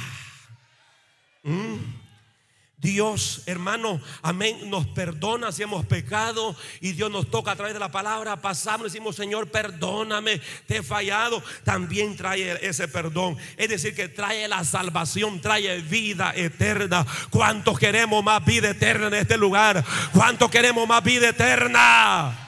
Dios, 2.84 3.42
hermano, 3.46 4.00
amén, 4.20 4.68
nos 4.68 4.86
perdona 4.88 5.50
si 5.52 5.62
hemos 5.62 5.86
pecado 5.86 6.54
y 6.82 6.92
Dios 6.92 7.10
nos 7.10 7.30
toca 7.30 7.52
a 7.52 7.56
través 7.56 7.72
de 7.72 7.80
la 7.80 7.90
palabra. 7.90 8.36
Pasamos 8.42 8.92
decimos, 8.92 9.16
Señor, 9.16 9.50
perdóname, 9.50 10.38
te 10.66 10.76
he 10.76 10.82
fallado. 10.82 11.42
También 11.64 12.14
trae 12.14 12.58
ese 12.60 12.86
perdón. 12.86 13.38
Es 13.56 13.70
decir, 13.70 13.94
que 13.94 14.08
trae 14.08 14.46
la 14.48 14.64
salvación, 14.64 15.40
trae 15.40 15.80
vida 15.80 16.34
eterna. 16.36 17.06
¿Cuántos 17.30 17.78
queremos 17.78 18.22
más 18.22 18.44
vida 18.44 18.68
eterna 18.68 19.06
en 19.06 19.14
este 19.14 19.38
lugar? 19.38 19.82
¿Cuántos 20.12 20.50
queremos 20.50 20.86
más 20.86 21.02
vida 21.02 21.30
eterna? 21.30 22.38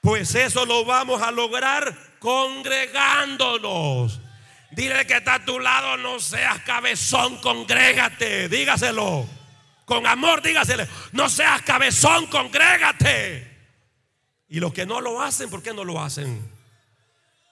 Pues 0.00 0.34
eso 0.34 0.64
lo 0.64 0.86
vamos 0.86 1.20
a 1.20 1.30
lograr 1.30 1.94
congregándonos. 2.20 4.18
Dile 4.74 5.06
que 5.06 5.14
está 5.14 5.34
a 5.34 5.44
tu 5.44 5.60
lado, 5.60 5.96
no 5.98 6.18
seas 6.18 6.60
cabezón, 6.62 7.36
congrégate. 7.38 8.48
Dígaselo. 8.48 9.28
Con 9.84 10.06
amor, 10.06 10.42
dígaselo. 10.42 10.84
No 11.12 11.28
seas 11.28 11.62
cabezón, 11.62 12.26
congrégate. 12.26 13.50
Y 14.48 14.58
los 14.58 14.72
que 14.72 14.84
no 14.84 15.00
lo 15.00 15.22
hacen, 15.22 15.48
¿por 15.48 15.62
qué 15.62 15.72
no 15.72 15.84
lo 15.84 16.00
hacen? 16.00 16.50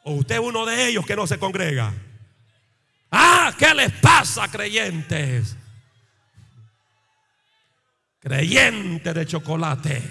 O 0.05 0.15
usted 0.15 0.37
es 0.37 0.41
uno 0.41 0.67
de 0.67 0.89
ellos 0.89 1.07
que 1.07 1.15
no 1.15 1.27
se 1.27 1.39
congrega. 1.39 1.93
Ah, 3.11 3.53
¿qué 3.57 3.73
les 3.75 3.93
pasa, 3.93 4.49
creyentes? 4.49 5.57
Creyente 8.19 9.13
de 9.13 9.27
chocolate. 9.27 10.03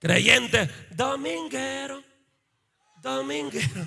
Creyente 0.00 0.70
dominguero. 0.90 2.05
Dominguero. 3.06 3.86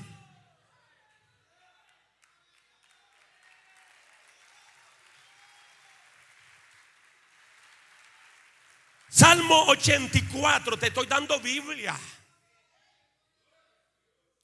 Salmo 9.09 9.65
84, 9.65 10.77
te 10.77 10.87
estoy 10.87 11.05
dando 11.07 11.37
Biblia. 11.41 11.99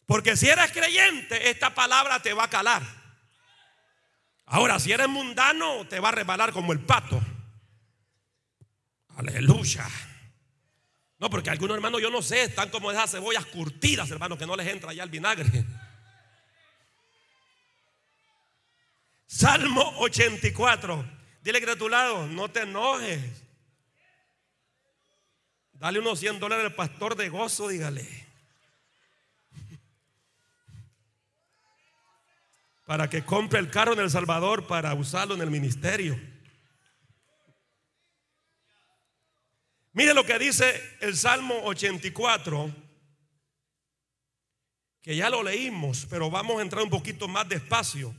Porque 0.05 0.35
si 0.35 0.49
eres 0.49 0.69
creyente, 0.73 1.49
esta 1.49 1.73
palabra 1.73 2.21
te 2.21 2.33
va 2.33 2.43
a 2.43 2.49
calar. 2.49 2.83
Ahora, 4.47 4.77
si 4.77 4.91
eres 4.91 5.07
mundano, 5.07 5.87
te 5.87 6.01
va 6.01 6.09
a 6.09 6.11
resbalar 6.11 6.51
como 6.51 6.73
el 6.73 6.81
pato. 6.81 7.21
Aleluya. 9.15 9.87
No, 11.17 11.29
porque 11.29 11.49
algunos 11.49 11.75
hermanos, 11.75 12.01
yo 12.01 12.09
no 12.09 12.21
sé, 12.21 12.43
están 12.43 12.69
como 12.69 12.91
esas 12.91 13.11
cebollas 13.11 13.45
curtidas, 13.45 14.09
hermanos, 14.11 14.37
que 14.37 14.45
no 14.45 14.55
les 14.55 14.67
entra 14.67 14.93
ya 14.93 15.03
el 15.03 15.09
vinagre. 15.09 15.65
Salmo 19.25 19.93
84. 19.99 21.05
Dile 21.41 21.61
que 21.61 21.71
a 21.71 21.75
tu 21.75 21.87
lado, 21.87 22.27
no 22.27 22.49
te 22.49 22.61
enojes. 22.61 23.43
Dale 25.73 25.99
unos 25.99 26.19
100 26.19 26.39
dólares 26.39 26.65
al 26.65 26.75
pastor 26.75 27.15
de 27.15 27.29
gozo, 27.29 27.67
dígale. 27.67 28.25
Para 32.85 33.09
que 33.09 33.23
compre 33.23 33.59
el 33.59 33.69
carro 33.69 33.93
en 33.93 33.99
El 33.99 34.09
Salvador 34.09 34.67
para 34.67 34.93
usarlo 34.93 35.35
en 35.35 35.41
el 35.41 35.49
ministerio. 35.49 36.19
Mire 39.95 40.13
lo 40.13 40.25
que 40.25 40.37
dice 40.37 40.97
el 40.99 41.15
Salmo 41.15 41.55
84, 41.63 42.69
que 45.01 45.15
ya 45.15 45.29
lo 45.29 45.41
leímos, 45.41 46.05
pero 46.09 46.29
vamos 46.29 46.59
a 46.59 46.63
entrar 46.63 46.83
un 46.83 46.89
poquito 46.89 47.29
más 47.29 47.47
despacio. 47.47 48.13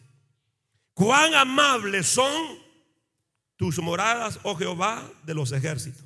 Cuán 0.95 1.35
amables 1.35 2.06
son 2.06 2.59
tus 3.56 3.78
moradas, 3.80 4.40
oh 4.42 4.56
Jehová, 4.56 5.06
de 5.25 5.35
los 5.35 5.52
ejércitos. 5.52 6.02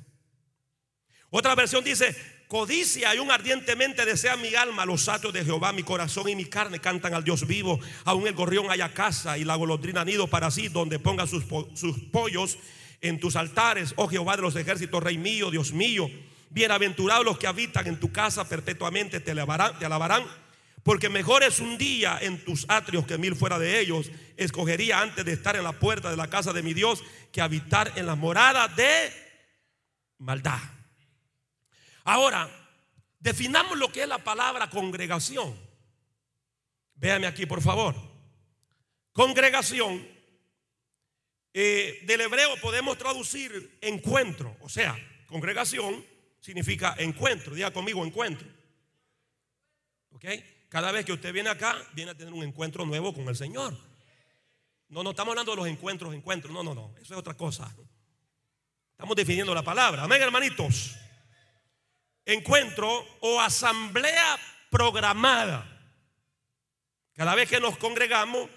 Otra 1.29 1.55
versión 1.55 1.85
dice, 1.85 2.17
codicia 2.49 3.15
y 3.15 3.19
un 3.19 3.31
ardientemente 3.31 4.05
desea 4.05 4.35
mi 4.35 4.53
alma 4.53 4.85
los 4.85 5.07
atos 5.07 5.31
de 5.31 5.45
Jehová, 5.45 5.71
mi 5.71 5.83
corazón 5.83 6.27
y 6.27 6.35
mi 6.35 6.43
carne 6.43 6.81
cantan 6.81 7.13
al 7.13 7.23
Dios 7.23 7.47
vivo. 7.47 7.79
Aún 8.03 8.27
el 8.27 8.33
gorrión 8.33 8.69
haya 8.69 8.93
casa 8.93 9.37
y 9.37 9.45
la 9.45 9.55
golondrina 9.55 10.03
nido 10.03 10.27
para 10.27 10.51
sí, 10.51 10.67
donde 10.67 10.99
ponga 10.99 11.27
sus 11.27 11.45
pollos 12.11 12.57
en 13.01 13.19
tus 13.19 13.35
altares, 13.35 13.93
oh 13.97 14.07
Jehová 14.07 14.35
de 14.35 14.43
los 14.43 14.55
ejércitos, 14.55 15.03
Rey 15.03 15.17
mío, 15.17 15.51
Dios 15.51 15.73
mío. 15.73 16.09
Bienaventurados 16.49 17.25
los 17.25 17.37
que 17.37 17.47
habitan 17.47 17.87
en 17.87 17.99
tu 17.99 18.11
casa 18.11 18.47
perpetuamente 18.47 19.19
te 19.19 19.31
alabarán. 19.31 20.23
Porque 20.83 21.09
mejor 21.09 21.43
es 21.43 21.59
un 21.59 21.77
día 21.77 22.17
en 22.21 22.43
tus 22.43 22.65
atrios 22.67 23.05
que 23.05 23.17
mil 23.17 23.35
fuera 23.35 23.59
de 23.59 23.79
ellos. 23.79 24.11
Escogería 24.37 24.99
antes 25.01 25.23
de 25.25 25.33
estar 25.33 25.55
en 25.55 25.63
la 25.63 25.73
puerta 25.73 26.09
de 26.09 26.17
la 26.17 26.29
casa 26.29 26.53
de 26.53 26.63
mi 26.63 26.73
Dios 26.73 27.03
que 27.31 27.41
habitar 27.41 27.91
en 27.95 28.05
la 28.05 28.15
morada 28.15 28.67
de 28.67 29.13
maldad. 30.17 30.59
Ahora, 32.03 32.49
definamos 33.19 33.77
lo 33.77 33.91
que 33.91 34.03
es 34.03 34.07
la 34.07 34.17
palabra 34.17 34.69
congregación. 34.69 35.55
Véame 36.95 37.27
aquí, 37.27 37.45
por 37.45 37.61
favor. 37.61 37.95
Congregación 39.13 40.07
eh, 41.53 41.99
del 42.03 42.21
hebreo 42.21 42.55
podemos 42.61 42.97
traducir 42.97 43.77
encuentro, 43.81 44.55
o 44.61 44.69
sea, 44.69 44.97
congregación 45.27 46.05
significa 46.41 46.95
encuentro. 46.97 47.55
Diga 47.55 47.71
conmigo 47.71 48.05
encuentro. 48.05 48.47
¿Ok? 50.11 50.25
Cada 50.67 50.91
vez 50.91 51.05
que 51.05 51.13
usted 51.13 51.31
viene 51.31 51.49
acá, 51.49 51.77
viene 51.93 52.11
a 52.11 52.15
tener 52.15 52.33
un 52.33 52.43
encuentro 52.43 52.85
nuevo 52.85 53.13
con 53.13 53.27
el 53.29 53.35
Señor. 53.35 53.77
No, 54.89 55.03
no 55.03 55.11
estamos 55.11 55.31
hablando 55.31 55.51
de 55.51 55.57
los 55.57 55.67
encuentros, 55.67 56.13
encuentros. 56.13 56.53
No, 56.53 56.63
no, 56.63 56.75
no. 56.75 56.93
Eso 57.01 57.13
es 57.13 57.19
otra 57.19 57.35
cosa. 57.35 57.73
Estamos 58.91 59.15
definiendo 59.15 59.55
la 59.55 59.63
palabra. 59.63 60.03
Amén, 60.03 60.21
hermanitos. 60.21 60.95
Encuentro 62.25 63.05
o 63.21 63.39
asamblea 63.39 64.37
programada. 64.69 65.67
Cada 67.13 67.35
vez 67.35 67.49
que 67.49 67.59
nos 67.59 67.77
congregamos, 67.77 68.49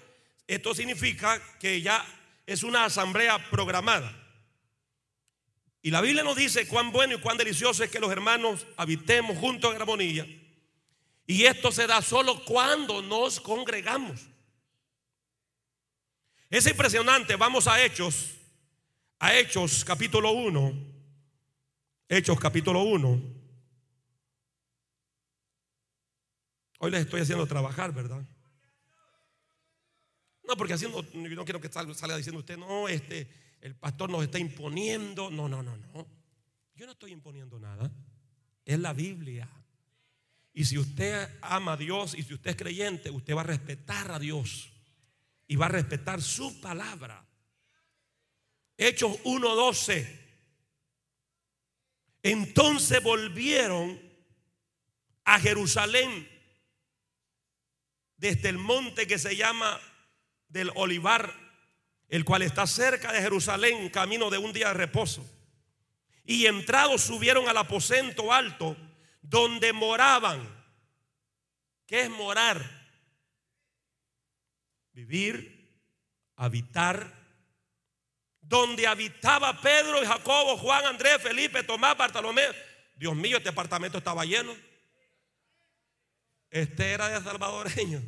esto 0.47 0.75
significa 0.75 1.41
que 1.57 1.81
ya 1.81 2.05
es 2.45 2.63
una 2.63 2.85
asamblea 2.85 3.49
programada. 3.49 4.21
Y 5.81 5.91
la 5.91 6.01
Biblia 6.01 6.23
nos 6.23 6.35
dice 6.35 6.67
cuán 6.67 6.91
bueno 6.91 7.15
y 7.15 7.19
cuán 7.19 7.37
delicioso 7.37 7.83
es 7.83 7.91
que 7.91 7.99
los 7.99 8.11
hermanos 8.11 8.65
habitemos 8.75 9.37
juntos 9.37 9.73
en 9.73 9.81
armonía. 9.81 10.25
Y 11.27 11.45
esto 11.45 11.71
se 11.71 11.87
da 11.87 12.01
solo 12.01 12.43
cuando 12.43 13.01
nos 13.01 13.39
congregamos. 13.39 14.21
Es 16.49 16.65
impresionante. 16.67 17.35
Vamos 17.35 17.67
a 17.67 17.83
Hechos. 17.83 18.31
A 19.19 19.35
Hechos 19.35 19.83
capítulo 19.83 20.31
1. 20.31 20.73
Hechos 22.09 22.39
capítulo 22.39 22.81
1. 22.83 23.21
Hoy 26.79 26.91
les 26.91 27.01
estoy 27.01 27.21
haciendo 27.21 27.47
trabajar, 27.47 27.93
¿verdad? 27.93 28.23
No, 30.47 30.55
porque 30.55 30.73
haciendo, 30.73 31.01
yo 31.11 31.35
no 31.35 31.45
quiero 31.45 31.59
que 31.59 31.71
salga 31.71 32.17
diciendo 32.17 32.39
usted, 32.39 32.57
no, 32.57 32.87
este, 32.87 33.27
el 33.61 33.75
pastor 33.75 34.09
nos 34.09 34.23
está 34.23 34.37
imponiendo. 34.37 35.31
No, 35.31 35.49
no, 35.49 35.63
no, 35.63 35.75
no. 35.75 36.07
Yo 36.75 36.85
no 36.85 36.91
estoy 36.91 37.11
imponiendo 37.11 37.59
nada. 37.59 37.91
Es 38.63 38.79
la 38.79 38.93
Biblia. 38.93 39.49
Y 40.53 40.65
si 40.65 40.77
usted 40.77 41.29
ama 41.41 41.73
a 41.73 41.77
Dios 41.77 42.15
y 42.15 42.23
si 42.23 42.33
usted 42.33 42.51
es 42.51 42.55
creyente, 42.55 43.09
usted 43.09 43.35
va 43.35 43.41
a 43.41 43.45
respetar 43.45 44.11
a 44.11 44.19
Dios 44.19 44.71
y 45.47 45.55
va 45.55 45.65
a 45.65 45.69
respetar 45.69 46.21
su 46.21 46.61
palabra. 46.61 47.25
Hechos 48.77 49.17
1:12. 49.23 50.25
Entonces 52.23 53.03
volvieron 53.03 54.01
a 55.23 55.39
Jerusalén 55.39 56.27
desde 58.17 58.49
el 58.49 58.57
monte 58.57 59.07
que 59.07 59.19
se 59.19 59.35
llama 59.35 59.79
del 60.55 60.71
olivar, 60.75 61.33
el 62.07 62.23
cual 62.23 62.41
está 62.41 62.65
cerca 62.65 63.11
de 63.11 63.21
Jerusalén, 63.21 63.89
camino 63.89 64.29
de 64.29 64.37
un 64.37 64.53
día 64.53 64.69
de 64.69 64.75
reposo. 64.75 65.29
Y 66.23 66.45
entrados 66.45 67.01
subieron 67.01 67.49
al 67.49 67.57
aposento 67.57 68.31
alto 68.31 68.77
donde 69.21 69.73
moraban. 69.73 70.47
¿Qué 71.85 72.03
es 72.03 72.09
morar? 72.09 72.63
Vivir, 74.93 75.77
habitar. 76.37 77.13
Donde 78.39 78.87
habitaba 78.87 79.59
Pedro 79.59 80.01
y 80.01 80.05
Jacobo, 80.05 80.55
Juan, 80.55 80.85
Andrés, 80.85 81.21
Felipe, 81.21 81.63
Tomás, 81.63 81.97
Bartolomé. 81.97 82.43
Dios 82.95 83.13
mío, 83.13 83.37
este 83.37 83.49
apartamento 83.49 83.97
estaba 83.97 84.23
lleno. 84.23 84.55
Este 86.49 86.93
era 86.93 87.09
de 87.09 87.21
salvadoreño 87.21 88.01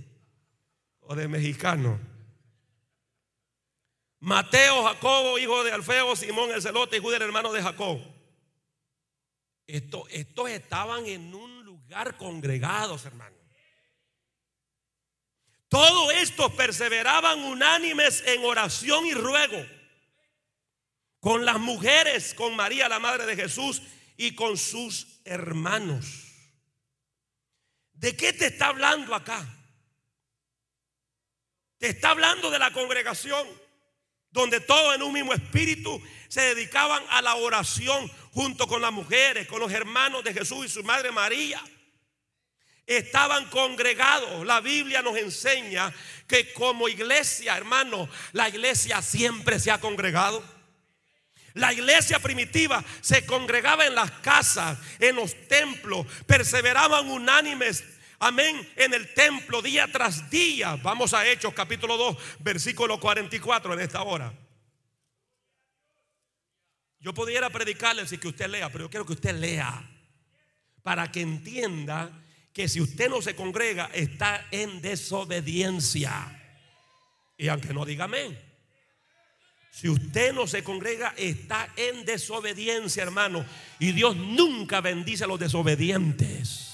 o 1.01 1.13
de 1.13 1.27
mexicano. 1.27 2.16
Mateo, 4.19 4.83
Jacobo, 4.83 5.37
hijo 5.37 5.63
de 5.63 5.71
Alfeo, 5.71 6.15
Simón 6.15 6.51
el 6.51 6.61
celote 6.61 6.97
y 6.97 6.99
Judas, 6.99 7.17
el 7.17 7.27
hermano 7.27 7.53
de 7.53 7.61
Jacob. 7.61 7.99
Estos, 9.67 10.03
estos 10.09 10.49
estaban 10.49 11.05
en 11.05 11.33
un 11.33 11.63
lugar 11.65 12.17
congregados, 12.17 13.05
hermano. 13.05 13.35
Todos 15.69 16.13
estos 16.13 16.53
perseveraban 16.53 17.39
unánimes 17.39 18.23
en 18.25 18.43
oración 18.45 19.05
y 19.05 19.13
ruego 19.13 19.65
con 21.19 21.43
las 21.45 21.59
mujeres, 21.59 22.33
con 22.33 22.55
María, 22.55 22.87
la 22.87 22.99
madre 22.99 23.25
de 23.25 23.35
Jesús, 23.35 23.81
y 24.15 24.33
con 24.33 24.57
sus 24.57 25.19
hermanos. 25.25 26.23
¿De 27.93 28.15
qué 28.15 28.31
te 28.33 28.47
está 28.47 28.67
hablando 28.67 29.13
acá? 29.13 29.45
Te 31.77 31.89
está 31.89 32.11
hablando 32.11 32.49
de 32.49 32.59
la 32.59 32.71
congregación 32.71 33.47
donde 34.37 34.59
todos 34.59 34.95
en 34.95 35.01
un 35.01 35.11
mismo 35.11 35.33
espíritu 35.33 35.99
se 36.27 36.41
dedicaban 36.41 37.03
a 37.09 37.23
la 37.23 37.35
oración 37.35 38.09
junto 38.31 38.67
con 38.67 38.83
las 38.83 38.91
mujeres, 38.91 39.47
con 39.47 39.59
los 39.59 39.71
hermanos 39.71 40.23
de 40.23 40.31
Jesús 40.31 40.67
y 40.67 40.69
su 40.69 40.83
madre 40.83 41.11
María. 41.11 41.59
Estaban 42.85 43.49
congregados. 43.49 44.45
La 44.45 44.61
Biblia 44.61 45.01
nos 45.01 45.17
enseña 45.17 45.91
que 46.27 46.53
como 46.53 46.87
iglesia, 46.87 47.57
hermano, 47.57 48.07
la 48.31 48.47
iglesia 48.47 49.01
siempre 49.01 49.59
se 49.59 49.71
ha 49.71 49.79
congregado. 49.79 50.43
La 51.55 51.73
iglesia 51.73 52.19
primitiva 52.19 52.85
se 53.01 53.25
congregaba 53.25 53.87
en 53.87 53.95
las 53.95 54.11
casas, 54.11 54.77
en 54.99 55.15
los 55.15 55.33
templos, 55.47 56.05
perseveraban 56.27 57.09
unánimes 57.09 57.83
Amén. 58.19 58.67
En 58.75 58.93
el 58.93 59.13
templo 59.13 59.61
día 59.61 59.87
tras 59.91 60.29
día. 60.29 60.75
Vamos 60.77 61.13
a 61.13 61.27
Hechos 61.27 61.53
capítulo 61.53 61.97
2, 61.97 62.17
versículo 62.39 62.99
44 62.99 63.73
en 63.73 63.79
esta 63.79 64.01
hora. 64.01 64.33
Yo 66.99 67.13
pudiera 67.13 67.49
predicarle 67.49 68.07
si 68.07 68.17
que 68.17 68.27
usted 68.27 68.47
lea, 68.47 68.71
pero 68.71 68.85
yo 68.85 68.89
quiero 68.89 69.05
que 69.05 69.13
usted 69.13 69.35
lea 69.35 69.87
para 70.81 71.11
que 71.11 71.21
entienda 71.21 72.11
que 72.53 72.67
si 72.67 72.81
usted 72.81 73.09
no 73.09 73.21
se 73.21 73.35
congrega 73.35 73.89
está 73.93 74.47
en 74.49 74.81
desobediencia. 74.81 76.33
Y 77.37 77.49
aunque 77.49 77.73
no 77.73 77.85
diga 77.85 78.05
amén. 78.05 78.37
Si 79.69 79.87
usted 79.89 80.33
no 80.33 80.47
se 80.47 80.63
congrega, 80.63 81.13
está 81.17 81.71
en 81.75 82.03
desobediencia, 82.03 83.03
hermano. 83.03 83.45
Y 83.77 83.91
Dios 83.91 84.15
nunca 84.15 84.81
bendice 84.81 85.25
a 85.25 85.27
los 85.27 85.39
desobedientes. 85.39 86.66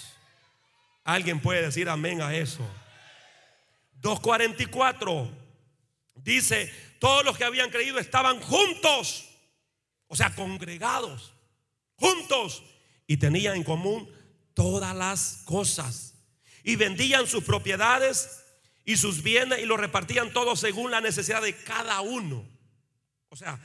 Alguien 1.03 1.41
puede 1.41 1.61
decir 1.61 1.89
amén 1.89 2.21
a 2.21 2.35
eso. 2.35 2.65
2.44. 4.01 5.29
dice, 6.15 6.71
todos 6.99 7.25
los 7.25 7.37
que 7.37 7.43
habían 7.43 7.69
creído 7.69 7.99
estaban 7.99 8.39
juntos, 8.41 9.29
o 10.07 10.15
sea, 10.15 10.33
congregados, 10.35 11.33
juntos, 11.95 12.63
y 13.07 13.17
tenían 13.17 13.55
en 13.55 13.63
común 13.63 14.09
todas 14.53 14.95
las 14.95 15.43
cosas. 15.45 16.15
Y 16.63 16.75
vendían 16.75 17.27
sus 17.27 17.43
propiedades 17.43 18.43
y 18.85 18.97
sus 18.97 19.23
bienes 19.23 19.59
y 19.59 19.65
los 19.65 19.79
repartían 19.79 20.31
todos 20.31 20.59
según 20.59 20.91
la 20.91 21.01
necesidad 21.01 21.41
de 21.41 21.55
cada 21.55 22.01
uno. 22.01 22.45
O 23.29 23.35
sea, 23.35 23.59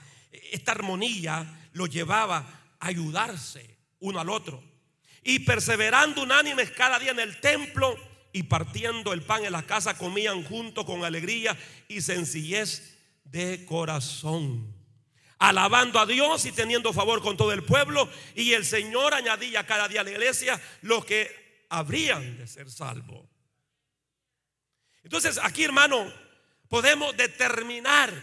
esta 0.52 0.72
armonía 0.72 1.68
lo 1.72 1.86
llevaba 1.86 2.38
a 2.80 2.86
ayudarse 2.86 3.78
uno 4.00 4.20
al 4.20 4.30
otro. 4.30 4.62
Y 5.28 5.40
perseverando 5.40 6.22
unánimes 6.22 6.70
cada 6.70 6.98
día 6.98 7.10
en 7.10 7.20
el 7.20 7.38
templo 7.38 7.94
y 8.32 8.44
partiendo 8.44 9.12
el 9.12 9.20
pan 9.20 9.44
en 9.44 9.52
la 9.52 9.62
casa, 9.62 9.98
comían 9.98 10.42
junto 10.42 10.86
con 10.86 11.04
alegría 11.04 11.54
y 11.86 12.00
sencillez 12.00 12.96
de 13.24 13.66
corazón. 13.66 14.74
Alabando 15.38 15.98
a 16.00 16.06
Dios 16.06 16.46
y 16.46 16.52
teniendo 16.52 16.94
favor 16.94 17.20
con 17.20 17.36
todo 17.36 17.52
el 17.52 17.62
pueblo. 17.62 18.10
Y 18.34 18.54
el 18.54 18.64
Señor 18.64 19.12
añadía 19.12 19.66
cada 19.66 19.86
día 19.86 20.00
a 20.00 20.04
la 20.04 20.12
iglesia 20.12 20.58
los 20.80 21.04
que 21.04 21.66
habrían 21.68 22.38
de 22.38 22.46
ser 22.46 22.70
salvos. 22.70 23.28
Entonces 25.02 25.38
aquí 25.42 25.62
hermano, 25.62 26.10
podemos 26.70 27.14
determinar 27.18 28.14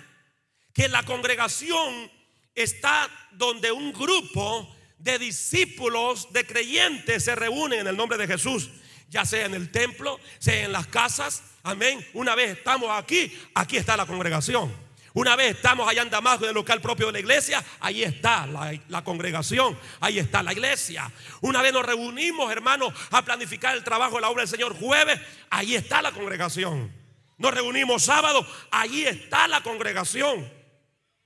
que 0.73 0.89
la 0.89 1.03
congregación 1.03 2.11
está 2.55 3.07
donde 3.33 3.71
un 3.71 3.93
grupo 3.93 4.74
de 4.97 5.19
discípulos, 5.19 6.31
de 6.33 6.45
creyentes 6.45 7.23
se 7.23 7.35
reúnen 7.35 7.81
en 7.81 7.87
el 7.87 7.97
nombre 7.97 8.17
de 8.17 8.27
Jesús, 8.27 8.69
ya 9.09 9.25
sea 9.25 9.45
en 9.45 9.53
el 9.53 9.71
templo, 9.71 10.19
sea 10.39 10.65
en 10.65 10.71
las 10.71 10.87
casas. 10.87 11.43
Amén. 11.63 12.05
Una 12.13 12.35
vez 12.35 12.57
estamos 12.57 12.89
aquí, 12.91 13.31
aquí 13.53 13.77
está 13.77 13.97
la 13.97 14.05
congregación. 14.05 14.85
Una 15.15 15.37
vez 15.37 15.55
estamos 15.55 15.87
allá 15.87 16.01
en 16.01 16.09
Damasco, 16.09 16.43
en 16.43 16.49
el 16.49 16.55
local 16.55 16.81
propio 16.81 17.05
de 17.05 17.13
la 17.13 17.19
iglesia, 17.19 17.63
ahí 17.79 18.03
está 18.03 18.45
la, 18.45 19.01
congregación, 19.05 19.79
ahí 20.01 20.19
está 20.19 20.43
la 20.43 20.51
iglesia. 20.51 21.09
Una 21.39 21.61
vez 21.61 21.71
nos 21.71 21.85
reunimos, 21.85 22.51
hermanos, 22.51 22.93
a 23.11 23.23
planificar 23.23 23.77
el 23.77 23.83
trabajo 23.85 24.15
de 24.15 24.21
la 24.21 24.29
obra 24.29 24.41
del 24.41 24.49
Señor 24.49 24.77
jueves, 24.77 25.17
ahí 25.49 25.73
está 25.73 26.01
la 26.01 26.11
congregación. 26.11 26.91
Nos 27.37 27.53
reunimos 27.53 28.03
sábado, 28.03 28.45
ahí 28.71 29.05
está 29.05 29.47
la 29.47 29.61
congregación. 29.61 30.51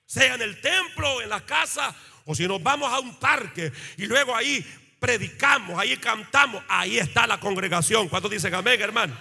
Sea 0.06 0.36
en 0.36 0.44
el 0.44 0.62
templo, 0.62 1.24
en 1.24 1.30
la 1.30 1.44
casa, 1.44 1.96
o 2.26 2.36
si 2.36 2.48
nos 2.48 2.62
vamos 2.62 2.92
a 2.92 3.00
un 3.00 3.16
parque 3.20 3.72
y 3.98 4.06
luego 4.06 4.36
ahí 4.36 4.66
predicamos, 5.00 5.80
ahí 5.80 5.96
cantamos, 5.98 6.64
ahí 6.68 6.98
está 6.98 7.26
la 7.26 7.40
congregación. 7.40 8.10
¿Cuántos 8.10 8.32
dicen 8.32 8.54
amén, 8.54 8.82
hermano? 8.82 9.18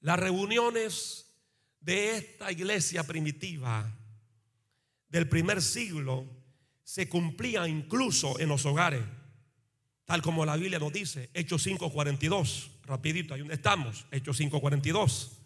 Las 0.00 0.18
reuniones 0.18 1.26
de 1.80 2.16
esta 2.16 2.50
iglesia 2.50 3.06
primitiva 3.06 3.90
del 5.08 5.28
primer 5.28 5.60
siglo 5.60 6.26
se 6.82 7.08
cumplía 7.08 7.68
incluso 7.68 8.38
en 8.40 8.48
los 8.48 8.64
hogares, 8.66 9.02
tal 10.04 10.22
como 10.22 10.44
la 10.44 10.56
Biblia 10.56 10.78
nos 10.78 10.92
dice, 10.92 11.30
Hechos 11.34 11.66
5:42, 11.66 12.70
rapidito, 12.84 13.34
ahí 13.34 13.40
donde 13.40 13.54
estamos, 13.54 14.06
Hechos 14.10 14.40
5:42. 14.40 15.39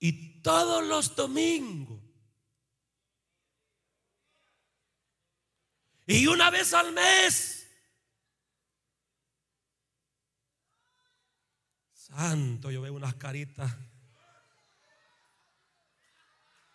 Y 0.00 0.40
todos 0.42 0.84
los 0.84 1.14
domingos. 1.16 2.00
Y 6.06 6.26
una 6.26 6.50
vez 6.50 6.72
al 6.72 6.92
mes 6.92 7.58
Santo, 12.08 12.70
yo 12.70 12.80
veo 12.80 12.94
unas 12.94 13.14
caritas 13.16 13.70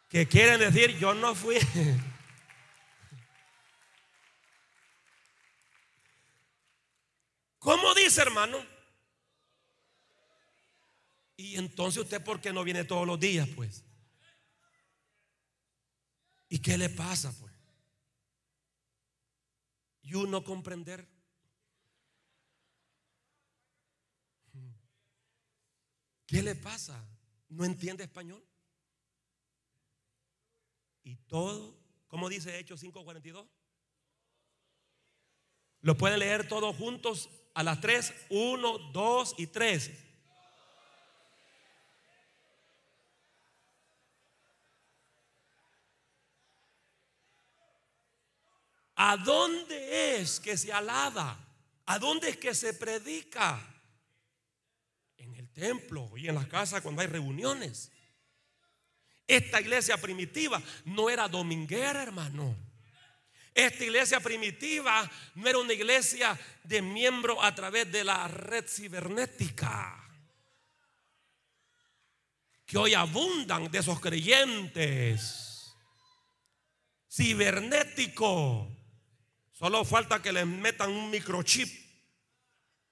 que 0.07 0.27
quieren 0.27 0.59
decir, 0.59 0.95
yo 0.99 1.15
no 1.15 1.33
fui. 1.33 1.57
¿Cómo 7.57 7.95
dice, 7.95 8.21
hermano? 8.21 8.72
Y 11.35 11.55
entonces 11.55 12.03
usted, 12.03 12.23
¿por 12.23 12.39
qué 12.41 12.53
no 12.53 12.63
viene 12.63 12.83
todos 12.83 13.07
los 13.07 13.19
días, 13.19 13.47
pues? 13.55 13.83
¿Y 16.49 16.59
qué 16.59 16.77
le 16.77 16.89
pasa, 16.89 17.35
pues? 17.39 17.53
Y 20.01 20.13
uno 20.15 20.43
comprender 20.43 21.07
¿Qué 26.33 26.41
le 26.41 26.55
pasa? 26.55 27.07
¿No 27.49 27.63
entiende 27.63 28.03
español? 28.03 28.43
Y 31.03 31.15
todo, 31.27 31.77
¿cómo 32.07 32.27
dice 32.27 32.57
Hechos 32.57 32.81
5:42? 32.81 33.47
Lo 35.81 35.95
pueden 35.95 36.17
leer 36.17 36.47
todos 36.47 36.75
juntos 36.75 37.29
a 37.53 37.61
las 37.61 37.79
3, 37.81 38.11
1, 38.31 38.79
2 38.91 39.35
y 39.37 39.45
3. 39.45 39.91
¿A 49.05 49.17
dónde 49.17 50.21
es 50.21 50.39
que 50.39 50.57
se 50.57 50.71
alaba? 50.71 51.37
¿A 51.85 51.99
dónde 51.99 52.29
es 52.29 52.37
que 52.37 52.55
se 52.55 52.73
predica? 52.73 53.69
templo 55.53 56.11
y 56.17 56.27
en 56.27 56.35
las 56.35 56.47
casas 56.47 56.81
cuando 56.81 57.01
hay 57.01 57.07
reuniones. 57.07 57.91
Esta 59.27 59.61
iglesia 59.61 59.97
primitiva 59.97 60.61
no 60.85 61.09
era 61.09 61.27
dominguera, 61.27 62.01
hermano. 62.01 62.55
Esta 63.53 63.83
iglesia 63.83 64.19
primitiva 64.19 65.09
no 65.35 65.47
era 65.47 65.59
una 65.59 65.73
iglesia 65.73 66.39
de 66.63 66.81
miembros 66.81 67.37
a 67.41 67.53
través 67.53 67.91
de 67.91 68.03
la 68.03 68.27
red 68.27 68.65
cibernética. 68.67 69.99
Que 72.65 72.77
hoy 72.77 72.95
abundan 72.95 73.69
de 73.69 73.77
esos 73.77 73.99
creyentes. 73.99 75.75
Cibernético. 77.07 78.72
Solo 79.63 79.85
falta 79.85 80.21
que 80.21 80.33
les 80.33 80.45
metan 80.45 80.89
un 80.89 81.09
microchip 81.09 81.69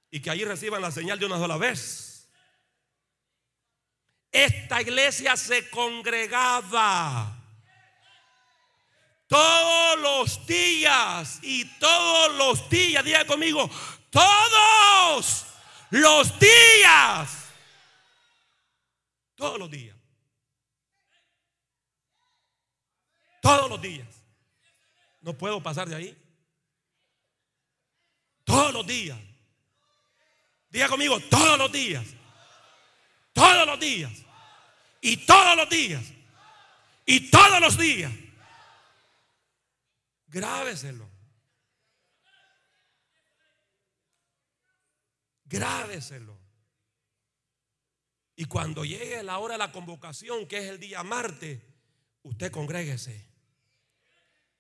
y 0.10 0.22
que 0.22 0.30
allí 0.30 0.46
reciban 0.46 0.82
la 0.82 0.90
señal 0.90 1.20
de 1.20 1.26
una 1.26 1.38
sola 1.38 1.58
vez. 1.58 2.32
Esta 4.32 4.82
iglesia 4.82 5.36
se 5.36 5.70
congregaba 5.70 7.38
todos 9.28 10.00
los 10.00 10.48
días 10.48 11.40
y 11.42 11.66
todos 11.78 12.38
los 12.38 12.70
días, 12.70 13.04
diga 13.04 13.26
conmigo, 13.26 13.70
todos 14.10 15.46
los 15.90 16.40
días. 16.40 17.48
Todos 19.36 19.60
los 19.60 19.70
días. 19.70 19.98
Todos 23.42 23.70
los 23.70 23.82
días. 23.82 24.08
No 25.20 25.38
puedo 25.38 25.62
pasar 25.62 25.90
de 25.90 25.96
ahí. 25.96 26.21
Todos 28.52 28.74
los 28.74 28.86
días. 28.86 29.18
Diga 30.70 30.90
conmigo, 30.90 31.18
todos 31.22 31.58
los 31.58 31.72
días. 31.72 32.06
Todos 33.32 33.66
los 33.66 33.80
días. 33.80 34.12
Y 35.00 35.26
todos 35.26 35.56
los 35.56 35.70
días. 35.70 36.04
Y 37.06 37.32
todos 37.32 37.62
los 37.62 37.78
días. 37.78 38.12
Grábeselo. 40.28 41.10
Grábeselo. 45.46 46.38
Y 48.36 48.44
cuando 48.46 48.84
llegue 48.84 49.24
la 49.24 49.38
hora 49.40 49.54
de 49.54 49.60
la 49.60 49.72
convocación, 49.72 50.46
que 50.46 50.58
es 50.58 50.66
el 50.66 50.78
día 50.78 51.04
martes, 51.04 51.62
usted 52.24 52.52
congréguese. 52.52 53.30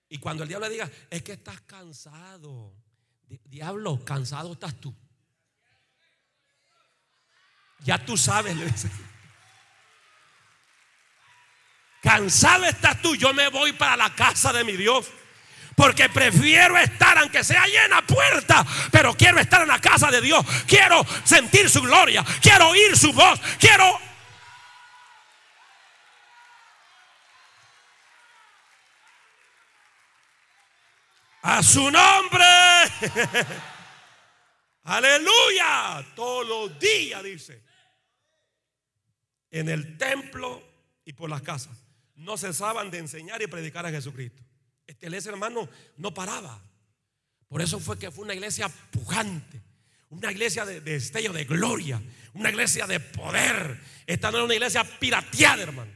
Y 0.08 0.18
cuando 0.18 0.44
el 0.44 0.50
diablo 0.50 0.68
le 0.68 0.74
diga, 0.76 0.90
es 1.10 1.24
que 1.24 1.34
estás 1.34 1.60
cansado. 1.62 2.74
Diablo, 3.46 4.04
cansado 4.04 4.54
estás 4.54 4.76
tú. 4.80 4.96
Ya 7.80 8.04
tú 8.04 8.18
sabes. 8.18 8.56
Cansado 12.02 12.66
estás 12.66 13.02
tú, 13.02 13.16
yo 13.16 13.34
me 13.34 13.48
voy 13.50 13.74
para 13.74 13.96
la 13.96 14.14
casa 14.14 14.52
de 14.52 14.64
mi 14.64 14.74
Dios. 14.74 15.08
Porque 15.76 16.10
prefiero 16.10 16.78
estar, 16.78 17.18
aunque 17.18 17.44
sea 17.44 17.66
llena 17.66 18.06
puerta, 18.06 18.66
pero 18.92 19.16
quiero 19.16 19.40
estar 19.40 19.62
en 19.62 19.70
la 19.70 19.80
casa 19.80 20.12
de 20.12 20.22
Dios. 20.22 20.46
Quiero 20.68 21.06
sentir 21.24 21.70
su 21.70 21.82
gloria. 21.82 22.26
Quiero 22.42 22.70
oír 22.70 22.98
su 22.98 23.14
voz. 23.14 23.40
Quiero 23.60 24.00
A 31.44 31.64
su 31.64 31.90
nombre. 31.90 32.61
Aleluya. 34.84 36.06
Todos 36.16 36.48
los 36.48 36.80
días, 36.80 37.24
dice. 37.24 37.64
En 39.50 39.70
el 39.70 39.98
templo 39.98 40.64
y 41.06 41.14
por 41.14 41.30
las 41.30 41.42
casas. 41.42 41.78
No 42.16 42.38
cesaban 42.38 42.92
de 42.92 43.00
enseñar 43.00 43.42
y 43.42 43.48
predicar 43.48 43.86
a 43.86 43.92
Jesucristo. 43.92 44.44
Este 44.86 45.08
iglesia, 45.08 45.32
hermano, 45.32 45.70
no 45.98 46.14
paraba. 46.14 46.62
Por 47.48 47.62
eso 47.62 47.80
fue 47.80 47.98
que 48.00 48.12
fue 48.12 48.26
una 48.26 48.34
iglesia 48.34 48.70
pujante. 48.70 49.62
Una 50.10 50.32
iglesia 50.32 50.66
de 50.66 50.82
destello 50.82 51.34
de 51.34 51.46
gloria. 51.46 52.02
Una 52.34 52.50
iglesia 52.50 52.88
de 52.88 53.00
poder. 53.00 53.80
Esta 54.06 54.32
no 54.32 54.38
era 54.38 54.46
una 54.46 54.54
iglesia 54.56 54.84
pirateada, 54.84 55.64
hermano. 55.64 55.92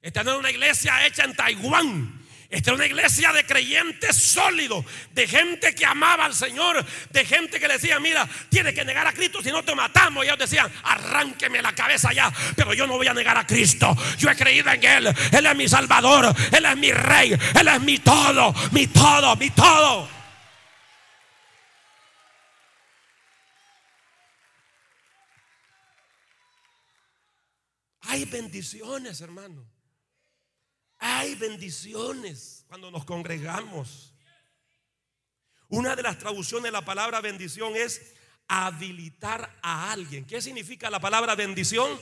Esta 0.00 0.24
no 0.24 0.30
era 0.30 0.40
una 0.40 0.50
iglesia 0.50 1.06
hecha 1.06 1.24
en 1.24 1.36
Taiwán. 1.36 2.19
Esta 2.50 2.72
es 2.72 2.74
una 2.74 2.86
iglesia 2.86 3.32
de 3.32 3.46
creyentes 3.46 4.16
sólidos, 4.16 4.84
de 5.12 5.28
gente 5.28 5.72
que 5.72 5.86
amaba 5.86 6.24
al 6.24 6.34
Señor, 6.34 6.84
de 7.10 7.24
gente 7.24 7.60
que 7.60 7.68
decía, 7.68 8.00
mira, 8.00 8.28
tienes 8.48 8.74
que 8.74 8.84
negar 8.84 9.06
a 9.06 9.12
Cristo, 9.12 9.40
si 9.40 9.52
no 9.52 9.62
te 9.62 9.72
matamos. 9.72 10.24
Y 10.24 10.26
ellos 10.26 10.40
decían, 10.40 10.70
arránqueme 10.82 11.62
la 11.62 11.72
cabeza 11.72 12.12
ya, 12.12 12.32
pero 12.56 12.74
yo 12.74 12.88
no 12.88 12.96
voy 12.96 13.06
a 13.06 13.14
negar 13.14 13.38
a 13.38 13.46
Cristo. 13.46 13.96
Yo 14.18 14.28
he 14.28 14.34
creído 14.34 14.68
en 14.72 14.84
Él, 14.84 15.14
Él 15.30 15.46
es 15.46 15.56
mi 15.56 15.68
Salvador, 15.68 16.34
Él 16.50 16.64
es 16.64 16.76
mi 16.76 16.90
Rey, 16.90 17.38
Él 17.54 17.68
es 17.68 17.80
mi 17.82 17.98
todo, 17.98 18.52
mi 18.72 18.88
todo, 18.88 19.36
mi 19.36 19.50
todo. 19.50 20.08
Hay 28.02 28.24
bendiciones, 28.24 29.20
hermano. 29.20 29.79
Hay 31.00 31.34
bendiciones 31.34 32.64
cuando 32.68 32.90
nos 32.90 33.04
congregamos. 33.04 34.14
Una 35.68 35.96
de 35.96 36.02
las 36.02 36.18
traducciones 36.18 36.64
de 36.64 36.72
la 36.72 36.84
palabra 36.84 37.20
bendición 37.20 37.74
es 37.74 38.14
habilitar 38.46 39.58
a 39.62 39.90
alguien. 39.92 40.26
¿Qué 40.26 40.42
significa 40.42 40.90
la 40.90 41.00
palabra 41.00 41.34
bendición? 41.34 41.98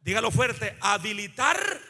Dígalo 0.00 0.30
fuerte, 0.30 0.76
habilitar 0.80 1.80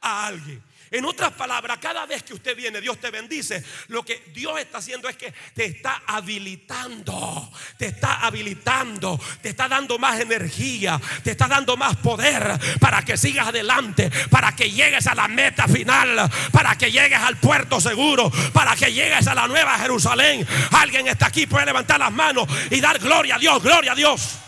a 0.00 0.26
alguien. 0.26 0.62
En 0.92 1.04
otras 1.04 1.32
palabras, 1.32 1.78
cada 1.78 2.04
vez 2.04 2.24
que 2.24 2.34
usted 2.34 2.56
viene, 2.56 2.80
Dios 2.80 2.98
te 2.98 3.10
bendice. 3.10 3.62
Lo 3.88 4.04
que 4.04 4.24
Dios 4.34 4.58
está 4.58 4.78
haciendo 4.78 5.08
es 5.08 5.16
que 5.16 5.32
te 5.54 5.64
está 5.66 6.02
habilitando, 6.04 7.52
te 7.76 7.86
está 7.86 8.26
habilitando, 8.26 9.20
te 9.40 9.50
está 9.50 9.68
dando 9.68 10.00
más 10.00 10.18
energía, 10.18 11.00
te 11.22 11.30
está 11.30 11.46
dando 11.46 11.76
más 11.76 11.96
poder 11.98 12.58
para 12.80 13.04
que 13.04 13.16
sigas 13.16 13.46
adelante, 13.46 14.10
para 14.30 14.56
que 14.56 14.68
llegues 14.68 15.06
a 15.06 15.14
la 15.14 15.28
meta 15.28 15.68
final, 15.68 16.28
para 16.50 16.76
que 16.76 16.90
llegues 16.90 17.20
al 17.20 17.36
puerto 17.36 17.80
seguro, 17.80 18.28
para 18.52 18.74
que 18.74 18.92
llegues 18.92 19.28
a 19.28 19.34
la 19.36 19.46
nueva 19.46 19.78
Jerusalén. 19.78 20.44
Alguien 20.72 21.06
está 21.06 21.26
aquí, 21.26 21.46
puede 21.46 21.66
levantar 21.66 22.00
las 22.00 22.12
manos 22.12 22.48
y 22.68 22.80
dar 22.80 22.98
gloria 22.98 23.36
a 23.36 23.38
Dios, 23.38 23.62
gloria 23.62 23.92
a 23.92 23.94
Dios. 23.94 24.40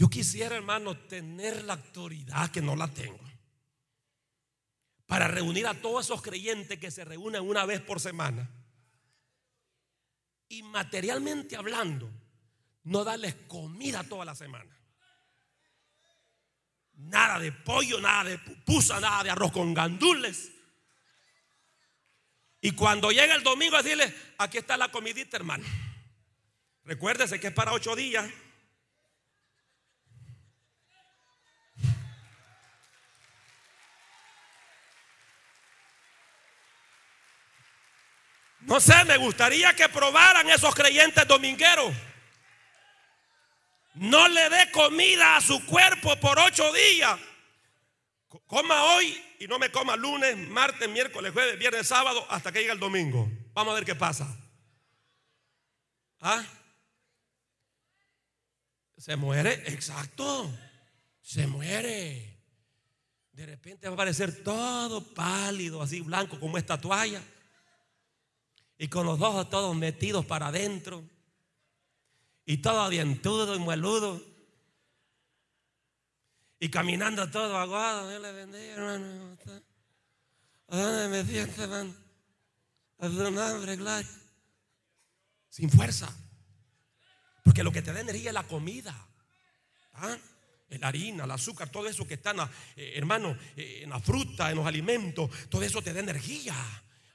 Yo 0.00 0.08
quisiera, 0.08 0.56
hermano, 0.56 0.96
tener 0.96 1.62
la 1.64 1.74
autoridad 1.74 2.50
que 2.50 2.62
no 2.62 2.74
la 2.74 2.88
tengo. 2.88 3.20
Para 5.04 5.28
reunir 5.28 5.66
a 5.66 5.74
todos 5.74 6.06
esos 6.06 6.22
creyentes 6.22 6.78
que 6.78 6.90
se 6.90 7.04
reúnen 7.04 7.42
una 7.42 7.66
vez 7.66 7.82
por 7.82 8.00
semana. 8.00 8.48
Y 10.48 10.62
materialmente 10.62 11.54
hablando, 11.54 12.10
no 12.84 13.04
darles 13.04 13.34
comida 13.46 14.02
toda 14.02 14.24
la 14.24 14.34
semana. 14.34 14.74
Nada 16.94 17.38
de 17.38 17.52
pollo, 17.52 18.00
nada 18.00 18.24
de 18.24 18.38
pupusa, 18.38 19.00
nada 19.00 19.22
de 19.22 19.30
arroz 19.32 19.52
con 19.52 19.74
gandules. 19.74 20.50
Y 22.62 22.70
cuando 22.70 23.10
llega 23.10 23.34
el 23.34 23.42
domingo, 23.42 23.76
decirle, 23.76 24.14
aquí 24.38 24.56
está 24.56 24.78
la 24.78 24.90
comidita, 24.90 25.36
hermano. 25.36 25.66
Recuérdese 26.84 27.38
que 27.38 27.48
es 27.48 27.52
para 27.52 27.74
ocho 27.74 27.94
días. 27.94 28.32
No 38.70 38.78
sé, 38.78 39.04
me 39.04 39.16
gustaría 39.16 39.74
que 39.74 39.88
probaran 39.88 40.48
esos 40.48 40.72
creyentes 40.76 41.26
domingueros. 41.26 41.92
No 43.94 44.28
le 44.28 44.48
dé 44.48 44.70
comida 44.70 45.36
a 45.36 45.40
su 45.40 45.66
cuerpo 45.66 46.14
por 46.20 46.38
ocho 46.38 46.72
días. 46.72 47.18
Coma 48.46 48.94
hoy 48.94 49.20
y 49.40 49.48
no 49.48 49.58
me 49.58 49.72
coma 49.72 49.96
lunes, 49.96 50.36
martes, 50.36 50.88
miércoles, 50.88 51.32
jueves, 51.32 51.58
viernes, 51.58 51.88
sábado, 51.88 52.24
hasta 52.30 52.52
que 52.52 52.60
llegue 52.60 52.70
el 52.70 52.78
domingo. 52.78 53.28
Vamos 53.54 53.72
a 53.72 53.74
ver 53.74 53.84
qué 53.84 53.96
pasa. 53.96 54.38
¿Ah? 56.20 56.44
Se 58.98 59.16
muere, 59.16 59.64
exacto. 59.66 60.48
Se 61.20 61.48
muere. 61.48 62.38
De 63.32 63.46
repente 63.46 63.88
va 63.88 63.94
a 63.94 63.94
aparecer 63.94 64.44
todo 64.44 65.12
pálido, 65.12 65.82
así 65.82 66.02
blanco 66.02 66.38
como 66.38 66.56
esta 66.56 66.80
toalla 66.80 67.20
y 68.80 68.88
con 68.88 69.04
los 69.04 69.20
ojos 69.20 69.50
todos 69.50 69.76
metidos 69.76 70.24
para 70.24 70.46
adentro 70.46 71.04
y 72.46 72.56
todo 72.56 72.88
dientudo 72.88 73.54
y 73.54 73.58
mueludo 73.58 74.24
y 76.58 76.70
caminando 76.70 77.30
todo 77.30 77.58
aguado. 77.58 78.08
Dios 78.08 78.22
le 78.22 78.32
bendiga, 78.32 78.74
hermano. 78.76 79.36
¿A 80.68 80.76
dónde 80.78 81.08
me 81.08 81.30
siento, 81.30 81.62
hermano? 81.62 81.94
A 83.00 83.08
su 83.08 83.30
nombre, 83.30 83.76
claro. 83.76 84.08
Sin 85.50 85.68
fuerza. 85.68 86.10
Porque 87.44 87.62
lo 87.62 87.72
que 87.72 87.82
te 87.82 87.92
da 87.92 88.00
energía 88.00 88.30
es 88.30 88.34
la 88.34 88.44
comida. 88.44 88.96
¿Ah? 89.92 90.16
La 90.70 90.88
harina, 90.88 91.24
el 91.24 91.30
azúcar, 91.30 91.68
todo 91.68 91.86
eso 91.86 92.08
que 92.08 92.14
está, 92.14 92.32
eh, 92.76 92.92
hermano, 92.94 93.36
eh, 93.56 93.80
en 93.82 93.90
la 93.90 94.00
fruta, 94.00 94.48
en 94.48 94.56
los 94.56 94.66
alimentos, 94.66 95.30
todo 95.50 95.62
eso 95.62 95.82
te 95.82 95.92
da 95.92 96.00
energía. 96.00 96.54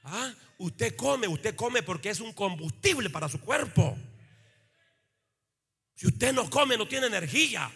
¿Ah? 0.06 0.32
Usted 0.58 0.96
come, 0.96 1.26
usted 1.28 1.54
come 1.54 1.82
porque 1.82 2.10
es 2.10 2.20
un 2.20 2.32
combustible 2.32 3.10
para 3.10 3.28
su 3.28 3.40
cuerpo. 3.40 3.98
Si 5.94 6.06
usted 6.06 6.32
no 6.32 6.48
come, 6.48 6.76
no 6.76 6.86
tiene 6.86 7.06
energía. 7.06 7.70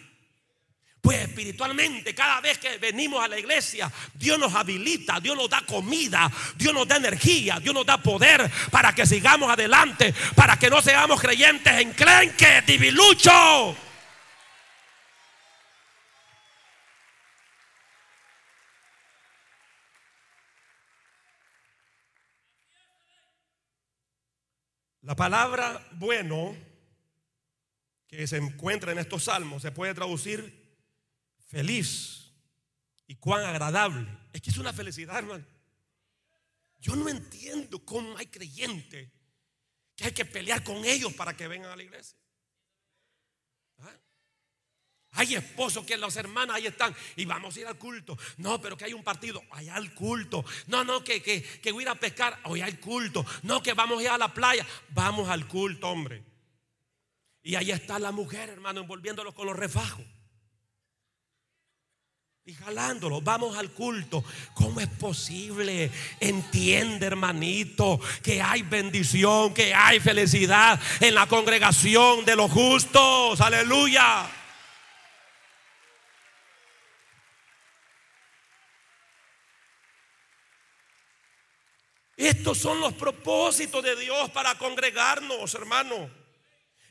Pues 1.01 1.19
espiritualmente, 1.21 2.13
cada 2.13 2.39
vez 2.41 2.59
que 2.59 2.77
venimos 2.77 3.23
a 3.23 3.27
la 3.27 3.37
iglesia, 3.37 3.91
Dios 4.13 4.37
nos 4.37 4.53
habilita, 4.53 5.19
Dios 5.19 5.35
nos 5.35 5.49
da 5.49 5.61
comida, 5.61 6.31
Dios 6.55 6.73
nos 6.73 6.87
da 6.87 6.97
energía, 6.97 7.59
Dios 7.59 7.73
nos 7.73 7.85
da 7.85 7.97
poder 7.97 8.49
para 8.69 8.93
que 8.93 9.07
sigamos 9.07 9.51
adelante, 9.51 10.13
para 10.35 10.57
que 10.57 10.69
no 10.69 10.79
seamos 10.81 11.19
creyentes 11.19 11.73
en 11.73 11.93
clenque, 11.93 12.61
divilucho. 12.67 13.75
La 25.11 25.15
palabra 25.17 25.85
bueno 25.95 26.55
que 28.07 28.25
se 28.27 28.37
encuentra 28.37 28.93
en 28.93 28.97
estos 28.97 29.25
salmos 29.25 29.61
se 29.61 29.73
puede 29.73 29.93
traducir 29.93 30.73
feliz 31.47 32.31
y 33.07 33.15
cuán 33.15 33.43
agradable. 33.43 34.07
Es 34.31 34.41
que 34.41 34.51
es 34.51 34.57
una 34.57 34.71
felicidad, 34.71 35.17
hermano. 35.17 35.45
Yo 36.79 36.95
no 36.95 37.09
entiendo 37.09 37.83
cómo 37.83 38.17
hay 38.17 38.27
creyentes 38.27 39.11
que 39.97 40.05
hay 40.05 40.13
que 40.13 40.23
pelear 40.23 40.63
con 40.63 40.77
ellos 40.85 41.13
para 41.13 41.35
que 41.35 41.49
vengan 41.49 41.71
a 41.71 41.75
la 41.75 41.83
iglesia. 41.83 42.17
Hay 45.13 45.35
esposos 45.35 45.85
que 45.85 45.97
las 45.97 46.15
hermanas 46.15 46.55
ahí 46.55 46.67
están 46.67 46.95
y 47.17 47.25
vamos 47.25 47.55
a 47.55 47.59
ir 47.59 47.67
al 47.67 47.77
culto. 47.77 48.17
No, 48.37 48.61
pero 48.61 48.77
que 48.77 48.85
hay 48.85 48.93
un 48.93 49.03
partido, 49.03 49.43
allá 49.51 49.75
al 49.75 49.93
culto. 49.93 50.45
No, 50.67 50.83
no, 50.83 51.03
que, 51.03 51.21
que, 51.21 51.43
que 51.43 51.71
voy 51.71 51.83
a 51.83 51.87
ir 51.87 51.89
a 51.89 51.95
pescar, 51.95 52.39
hoy 52.45 52.61
al 52.61 52.79
culto. 52.79 53.25
No, 53.43 53.61
que 53.61 53.73
vamos 53.73 53.99
a 53.99 54.03
ir 54.03 54.09
a 54.09 54.17
la 54.17 54.33
playa, 54.33 54.65
vamos 54.89 55.29
al 55.29 55.47
culto, 55.47 55.89
hombre. 55.89 56.23
Y 57.43 57.55
ahí 57.55 57.71
está 57.71 57.99
la 57.99 58.11
mujer, 58.11 58.49
hermano, 58.49 58.81
envolviéndolo 58.81 59.33
con 59.33 59.47
los 59.47 59.55
refajos. 59.55 60.05
Y 62.45 62.53
jalándolo, 62.53 63.21
vamos 63.21 63.57
al 63.57 63.69
culto. 63.71 64.23
¿Cómo 64.53 64.79
es 64.79 64.87
posible? 64.87 65.91
Entiende, 66.19 67.05
hermanito, 67.05 67.99
que 68.23 68.41
hay 68.41 68.63
bendición, 68.63 69.53
que 69.53 69.73
hay 69.75 69.99
felicidad 69.99 70.79
en 71.01 71.15
la 71.15 71.27
congregación 71.27 72.25
de 72.25 72.35
los 72.35 72.49
justos. 72.49 73.41
Aleluya. 73.41 74.40
Estos 82.21 82.59
son 82.59 82.79
los 82.79 82.93
propósitos 82.93 83.83
de 83.83 83.95
Dios 83.95 84.29
para 84.29 84.55
congregarnos, 84.55 85.55
hermano. 85.55 86.20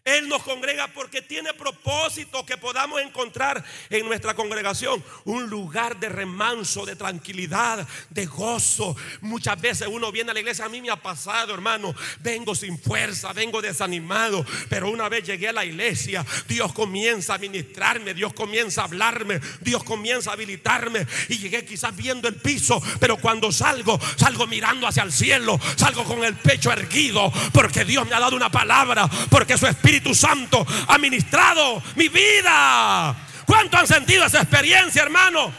Él 0.05 0.29
nos 0.29 0.43
congrega 0.43 0.89
porque 0.89 1.21
tiene 1.21 1.53
propósito 1.53 2.47
que 2.47 2.57
podamos 2.57 3.03
encontrar 3.03 3.63
en 3.91 4.07
nuestra 4.07 4.35
congregación 4.35 5.05
un 5.25 5.51
lugar 5.51 6.01
de 6.01 6.09
remanso, 6.09 6.87
de 6.87 6.97
tranquilidad, 6.97 7.87
de 8.09 8.25
gozo. 8.25 8.97
Muchas 9.21 9.61
veces 9.61 9.89
uno 9.89 10.11
viene 10.11 10.31
a 10.31 10.35
la 10.35 10.41
iglesia, 10.41 10.65
a 10.65 10.71
mí 10.71 10.81
me 10.81 10.91
ha 10.91 10.97
pasado, 10.97 11.53
hermano, 11.53 11.95
vengo 12.21 12.55
sin 12.55 12.79
fuerza, 12.79 13.35
vengo 13.35 13.61
desanimado, 13.61 14.45
pero 14.71 14.89
una 14.91 15.09
vez 15.11 15.25
llegué 15.25 15.49
a 15.49 15.53
la 15.53 15.67
iglesia, 15.67 16.25
Dios 16.49 16.73
comienza 16.73 17.35
a 17.35 17.39
ministrarme, 17.39 18.15
Dios 18.15 18.33
comienza 18.33 18.81
a 18.81 18.85
hablarme, 18.85 19.39
Dios 19.61 19.85
comienza 19.85 20.31
a 20.31 20.33
habilitarme. 20.33 21.07
Y 21.29 21.39
llegué 21.39 21.67
quizás 21.67 21.95
viendo 21.95 22.27
el 22.27 22.37
piso, 22.37 22.83
pero 22.99 23.19
cuando 23.19 23.53
salgo, 23.53 24.01
salgo 24.17 24.47
mirando 24.47 24.87
hacia 24.87 25.03
el 25.03 25.13
cielo, 25.13 25.61
salgo 25.77 26.05
con 26.05 26.25
el 26.25 26.37
pecho 26.37 26.73
erguido, 26.73 27.31
porque 27.53 27.85
Dios 27.85 28.09
me 28.09 28.15
ha 28.15 28.21
dado 28.21 28.35
una 28.35 28.51
palabra, 28.51 29.09
porque 29.29 29.59
su 29.59 29.67
espíritu 29.67 29.90
Espíritu 29.91 30.15
Santo 30.15 30.65
ha 30.87 30.99
ministrado 30.99 31.83
mi 31.97 32.07
vida. 32.09 33.17
¿Cuánto 33.45 33.77
han 33.77 33.89
sentido 33.89 34.25
esa 34.25 34.43
experiencia, 34.43 35.03
hermano? 35.03 35.53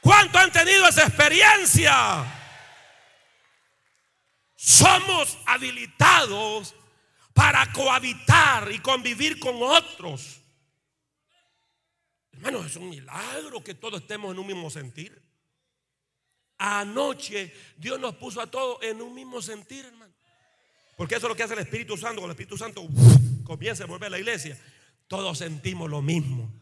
¿Cuánto 0.00 0.38
han 0.38 0.50
tenido 0.50 0.88
esa 0.88 1.02
experiencia? 1.02 2.24
Somos 4.56 5.36
habilitados 5.44 6.74
para 7.34 7.70
cohabitar 7.70 8.72
y 8.72 8.78
convivir 8.78 9.38
con 9.38 9.62
otros. 9.62 10.40
Hermano, 12.32 12.64
es 12.64 12.76
un 12.76 12.88
milagro 12.88 13.62
que 13.62 13.74
todos 13.74 14.00
estemos 14.00 14.32
en 14.32 14.38
un 14.38 14.46
mismo 14.46 14.70
sentir. 14.70 15.22
Anoche 16.56 17.54
Dios 17.76 18.00
nos 18.00 18.14
puso 18.14 18.40
a 18.40 18.46
todos 18.46 18.82
en 18.82 19.02
un 19.02 19.12
mismo 19.14 19.42
sentir, 19.42 19.84
hermano. 19.84 20.03
Porque 20.96 21.16
eso 21.16 21.26
es 21.26 21.30
lo 21.30 21.36
que 21.36 21.42
hace 21.42 21.54
el 21.54 21.60
Espíritu 21.60 21.96
Santo. 21.96 22.20
Cuando 22.20 22.26
el 22.26 22.40
Espíritu 22.40 22.56
Santo 22.56 22.86
comienza 23.44 23.84
a 23.84 23.86
volver 23.86 24.08
a 24.08 24.10
la 24.10 24.18
iglesia, 24.18 24.56
todos 25.08 25.38
sentimos 25.38 25.90
lo 25.90 26.02
mismo. 26.02 26.52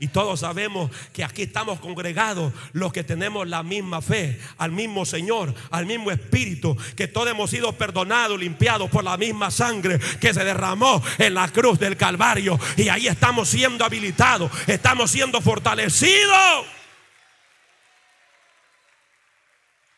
Y 0.00 0.08
todos 0.08 0.40
sabemos 0.40 0.92
que 1.12 1.24
aquí 1.24 1.42
estamos 1.42 1.80
congregados 1.80 2.52
los 2.72 2.92
que 2.92 3.02
tenemos 3.02 3.48
la 3.48 3.64
misma 3.64 4.00
fe, 4.00 4.40
al 4.56 4.70
mismo 4.70 5.04
Señor, 5.04 5.52
al 5.70 5.86
mismo 5.86 6.12
Espíritu, 6.12 6.76
que 6.96 7.08
todos 7.08 7.28
hemos 7.28 7.50
sido 7.50 7.72
perdonados, 7.72 8.38
limpiados 8.38 8.90
por 8.90 9.02
la 9.02 9.16
misma 9.16 9.50
sangre 9.50 9.98
que 10.20 10.32
se 10.32 10.44
derramó 10.44 11.02
en 11.18 11.34
la 11.34 11.48
cruz 11.48 11.80
del 11.80 11.96
Calvario. 11.96 12.60
Y 12.76 12.88
ahí 12.88 13.08
estamos 13.08 13.48
siendo 13.48 13.84
habilitados, 13.84 14.52
estamos 14.68 15.10
siendo 15.10 15.40
fortalecidos. 15.40 16.77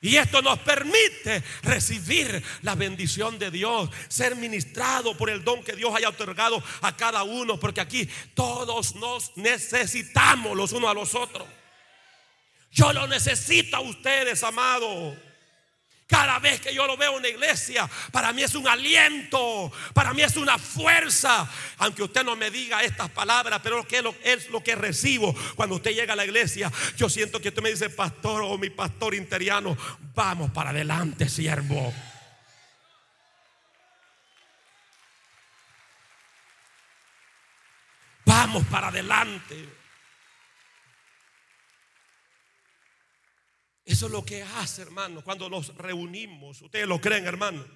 Y 0.02 0.16
esto 0.16 0.40
nos 0.40 0.58
permite 0.60 1.42
recibir 1.62 2.42
la 2.62 2.74
bendición 2.74 3.38
de 3.38 3.50
Dios, 3.50 3.90
ser 4.08 4.34
ministrado 4.34 5.14
por 5.14 5.28
el 5.28 5.44
don 5.44 5.62
que 5.62 5.76
Dios 5.76 5.94
haya 5.94 6.08
otorgado 6.08 6.62
a 6.80 6.96
cada 6.96 7.22
uno, 7.22 7.60
porque 7.60 7.82
aquí 7.82 8.08
todos 8.34 8.94
nos 8.94 9.36
necesitamos 9.36 10.56
los 10.56 10.72
unos 10.72 10.90
a 10.90 10.94
los 10.94 11.14
otros. 11.14 11.46
Yo 12.72 12.92
lo 12.92 13.06
necesito 13.08 13.76
a 13.76 13.80
ustedes, 13.80 14.42
amados. 14.42 15.16
Cada 16.10 16.40
vez 16.40 16.60
que 16.60 16.74
yo 16.74 16.88
lo 16.88 16.96
veo 16.96 17.18
en 17.18 17.22
la 17.22 17.28
iglesia, 17.28 17.88
para 18.10 18.32
mí 18.32 18.42
es 18.42 18.56
un 18.56 18.66
aliento, 18.66 19.70
para 19.94 20.12
mí 20.12 20.22
es 20.22 20.36
una 20.36 20.58
fuerza. 20.58 21.48
Aunque 21.78 22.02
usted 22.02 22.24
no 22.24 22.34
me 22.34 22.50
diga 22.50 22.82
estas 22.82 23.08
palabras, 23.10 23.60
pero 23.62 23.86
es 24.24 24.50
lo 24.50 24.62
que 24.64 24.74
recibo 24.74 25.32
cuando 25.54 25.76
usted 25.76 25.92
llega 25.92 26.14
a 26.14 26.16
la 26.16 26.24
iglesia. 26.24 26.72
Yo 26.96 27.08
siento 27.08 27.40
que 27.40 27.50
usted 27.50 27.62
me 27.62 27.70
dice, 27.70 27.90
pastor 27.90 28.42
o 28.42 28.58
mi 28.58 28.70
pastor 28.70 29.14
interiano, 29.14 29.76
vamos 30.12 30.50
para 30.50 30.70
adelante, 30.70 31.28
siervo. 31.28 31.94
Vamos 38.24 38.64
para 38.66 38.88
adelante. 38.88 39.79
Eso 43.90 44.06
es 44.06 44.12
lo 44.12 44.24
que 44.24 44.44
hace, 44.44 44.82
hermano, 44.82 45.20
cuando 45.24 45.50
nos 45.50 45.74
reunimos. 45.74 46.62
Ustedes 46.62 46.86
lo 46.86 47.00
creen, 47.00 47.26
hermano. 47.26 47.66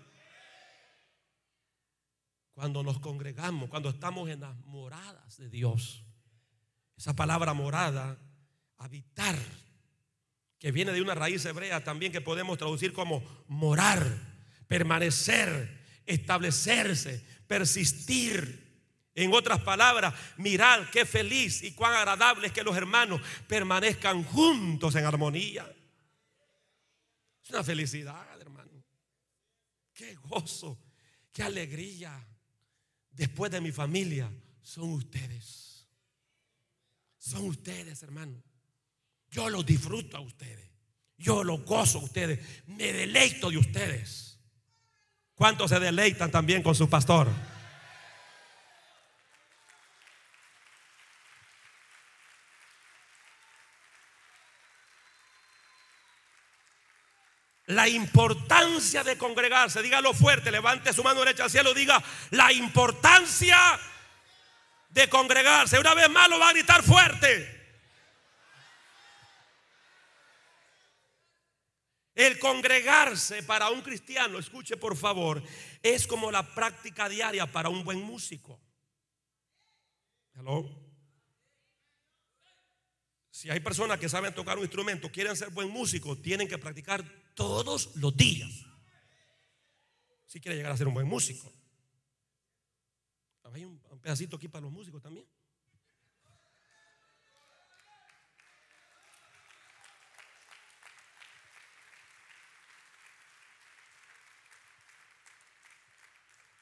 Cuando 2.52 2.84
nos 2.84 3.00
congregamos, 3.00 3.68
cuando 3.68 3.88
estamos 3.88 4.30
en 4.30 4.38
las 4.38 4.56
moradas 4.64 5.38
de 5.38 5.50
Dios. 5.50 6.04
Esa 6.96 7.16
palabra 7.16 7.52
morada, 7.52 8.16
habitar, 8.78 9.36
que 10.60 10.70
viene 10.70 10.92
de 10.92 11.02
una 11.02 11.16
raíz 11.16 11.44
hebrea 11.46 11.82
también 11.82 12.12
que 12.12 12.20
podemos 12.20 12.58
traducir 12.58 12.92
como 12.92 13.20
morar, 13.48 14.06
permanecer, 14.68 15.84
establecerse, 16.06 17.26
persistir. 17.48 18.62
En 19.16 19.32
otras 19.32 19.60
palabras, 19.62 20.14
mirar 20.36 20.92
qué 20.92 21.06
feliz 21.06 21.64
y 21.64 21.72
cuán 21.72 21.94
agradable 21.94 22.46
es 22.46 22.52
que 22.52 22.62
los 22.62 22.76
hermanos 22.76 23.20
permanezcan 23.48 24.22
juntos 24.22 24.94
en 24.94 25.06
armonía. 25.06 25.68
Es 27.44 27.50
una 27.50 27.62
felicidad, 27.62 28.40
hermano. 28.40 28.82
Qué 29.92 30.14
gozo, 30.14 30.78
qué 31.30 31.42
alegría. 31.42 32.26
Después 33.10 33.52
de 33.52 33.60
mi 33.60 33.70
familia, 33.70 34.30
son 34.62 34.90
ustedes. 34.92 35.86
Son 37.18 37.44
ustedes, 37.44 38.02
hermano. 38.02 38.42
Yo 39.30 39.50
los 39.50 39.64
disfruto 39.64 40.16
a 40.16 40.20
ustedes. 40.20 40.70
Yo 41.16 41.44
los 41.44 41.64
gozo 41.64 41.98
a 41.98 42.04
ustedes. 42.04 42.40
Me 42.66 42.92
deleito 42.92 43.50
de 43.50 43.58
ustedes. 43.58 44.38
¿Cuántos 45.34 45.70
se 45.70 45.78
deleitan 45.78 46.30
también 46.30 46.62
con 46.62 46.74
su 46.74 46.88
pastor? 46.88 47.28
La 57.74 57.88
importancia 57.88 59.04
de 59.04 59.18
congregarse. 59.18 59.82
Dígalo 59.82 60.14
fuerte, 60.14 60.50
levante 60.50 60.92
su 60.92 61.02
mano 61.02 61.20
derecha 61.20 61.44
al 61.44 61.50
cielo, 61.50 61.74
diga 61.74 62.02
la 62.30 62.52
importancia 62.52 63.58
de 64.88 65.08
congregarse. 65.08 65.78
Una 65.78 65.94
vez 65.94 66.08
más 66.08 66.28
lo 66.28 66.38
va 66.38 66.48
a 66.48 66.52
gritar 66.52 66.82
fuerte. 66.82 67.54
El 72.14 72.38
congregarse 72.38 73.42
para 73.42 73.70
un 73.70 73.82
cristiano, 73.82 74.38
escuche 74.38 74.76
por 74.76 74.96
favor, 74.96 75.42
es 75.82 76.06
como 76.06 76.30
la 76.30 76.54
práctica 76.54 77.08
diaria 77.08 77.50
para 77.50 77.68
un 77.68 77.82
buen 77.82 78.00
músico. 78.00 78.60
Si 83.44 83.50
hay 83.50 83.60
personas 83.60 83.98
que 83.98 84.08
saben 84.08 84.34
tocar 84.34 84.56
un 84.56 84.64
instrumento, 84.64 85.12
quieren 85.12 85.36
ser 85.36 85.50
buen 85.50 85.68
músico, 85.68 86.16
tienen 86.16 86.48
que 86.48 86.56
practicar 86.56 87.04
todos 87.34 87.94
los 87.96 88.16
días. 88.16 88.50
Si 90.26 90.40
quiere 90.40 90.56
llegar 90.56 90.72
a 90.72 90.76
ser 90.78 90.88
un 90.88 90.94
buen 90.94 91.06
músico. 91.06 91.52
Hay 93.52 93.66
un, 93.66 93.78
pedacito 94.00 94.36
aquí 94.36 94.48
para 94.48 94.62
los 94.62 94.72
músicos 94.72 95.02
también. 95.02 95.26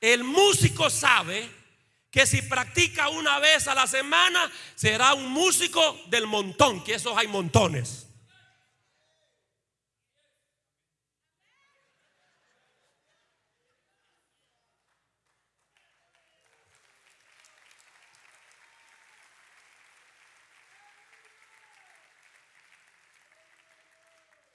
El 0.01 0.25
músico 0.25 0.91
sabe 0.91 1.49
que 2.13 2.27
si 2.27 2.43
practica 2.43 3.09
una 3.09 3.41
vez 3.41 3.67
a 3.67 3.75
la 3.75 3.87
semana 3.87 4.53
será 4.75 5.15
un 5.15 5.33
músico 5.33 5.99
del 6.09 6.27
montón, 6.27 6.85
que 6.85 6.95
esos 6.95 7.17
hay 7.17 7.27
montones. 7.27 8.07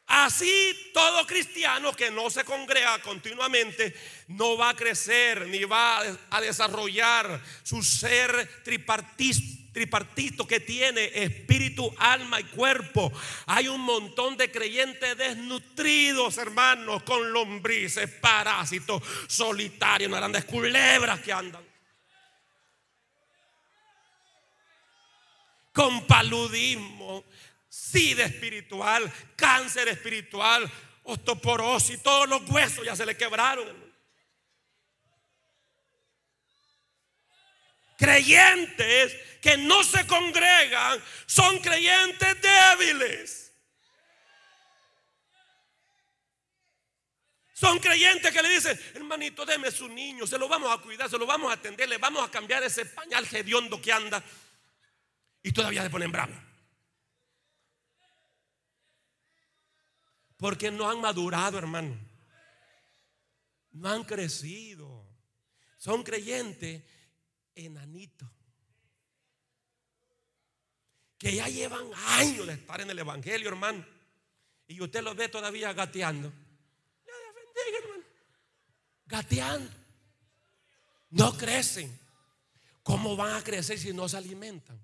Así 0.07 0.91
todo 0.93 1.27
cristiano 1.27 1.91
que 1.91 2.09
no 2.09 2.29
se 2.29 2.45
congrega 2.45 3.01
continuamente 3.01 3.93
no 4.29 4.55
va 4.55 4.69
a 4.69 4.75
crecer 4.75 5.47
ni 5.47 5.65
va 5.65 6.01
a 6.29 6.39
desarrollar 6.39 7.41
su 7.61 7.83
ser 7.83 8.63
tripartito 8.63 10.47
que 10.47 10.61
tiene 10.61 11.11
espíritu, 11.13 11.93
alma 11.97 12.39
y 12.39 12.45
cuerpo. 12.45 13.11
Hay 13.47 13.67
un 13.67 13.81
montón 13.81 14.37
de 14.37 14.49
creyentes 14.49 15.17
desnutridos, 15.17 16.37
hermanos, 16.37 17.03
con 17.03 17.33
lombrices, 17.33 18.09
parásitos, 18.09 19.03
solitarios, 19.27 20.09
grandes 20.09 20.45
culebras 20.45 21.19
que 21.19 21.33
andan. 21.33 21.67
Con 25.73 26.07
paludismo, 26.07 27.25
sida 27.67 28.25
espiritual, 28.25 29.11
cáncer 29.35 29.87
espiritual, 29.87 30.69
osteoporosis, 31.03 32.01
todos 32.01 32.27
los 32.27 32.49
huesos 32.49 32.85
ya 32.85 32.95
se 32.95 33.05
le 33.05 33.15
quebraron. 33.15 33.87
creyentes 37.97 39.15
que 39.41 39.57
no 39.57 39.83
se 39.83 40.05
congregan 40.07 41.03
son 41.25 41.59
creyentes 41.59 42.37
débiles. 42.41 43.43
Son 47.53 47.79
creyentes 47.79 48.31
que 48.31 48.41
le 48.43 48.49
dicen, 48.49 48.79
hermanito, 48.93 49.43
deme 49.43 49.71
su 49.71 49.89
niño, 49.89 50.27
se 50.27 50.37
lo 50.37 50.47
vamos 50.47 50.71
a 50.71 50.79
cuidar, 50.79 51.09
se 51.09 51.17
lo 51.17 51.25
vamos 51.25 51.49
a 51.49 51.55
atender, 51.55 51.89
le 51.89 51.97
vamos 51.97 52.23
a 52.23 52.29
cambiar 52.29 52.61
ese 52.61 52.85
pañal 52.85 53.27
hediondo 53.31 53.81
que 53.81 53.91
anda. 53.91 54.23
Y 55.41 55.51
todavía 55.51 55.81
se 55.81 55.89
ponen 55.89 56.11
bravos. 56.11 56.46
Porque 60.37 60.71
no 60.71 60.89
han 60.89 61.01
madurado, 61.01 61.57
hermano. 61.57 61.97
No 63.71 63.89
han 63.89 64.03
crecido. 64.03 65.05
Son 65.77 66.03
creyentes 66.03 66.83
enanitos. 67.55 68.29
Que 71.17 71.35
ya 71.35 71.47
llevan 71.47 71.87
años 72.05 72.45
de 72.45 72.53
estar 72.53 72.79
en 72.81 72.89
el 72.91 72.99
Evangelio, 72.99 73.49
hermano. 73.49 73.83
Y 74.67 74.79
usted 74.81 75.01
los 75.01 75.15
ve 75.15 75.29
todavía 75.29 75.73
gateando. 75.73 76.31
Gateando. 79.05 79.71
No 81.09 81.35
crecen. 81.35 81.97
¿Cómo 82.83 83.15
van 83.15 83.33
a 83.35 83.43
crecer 83.43 83.79
si 83.79 83.93
no 83.93 84.07
se 84.07 84.17
alimentan? 84.17 84.79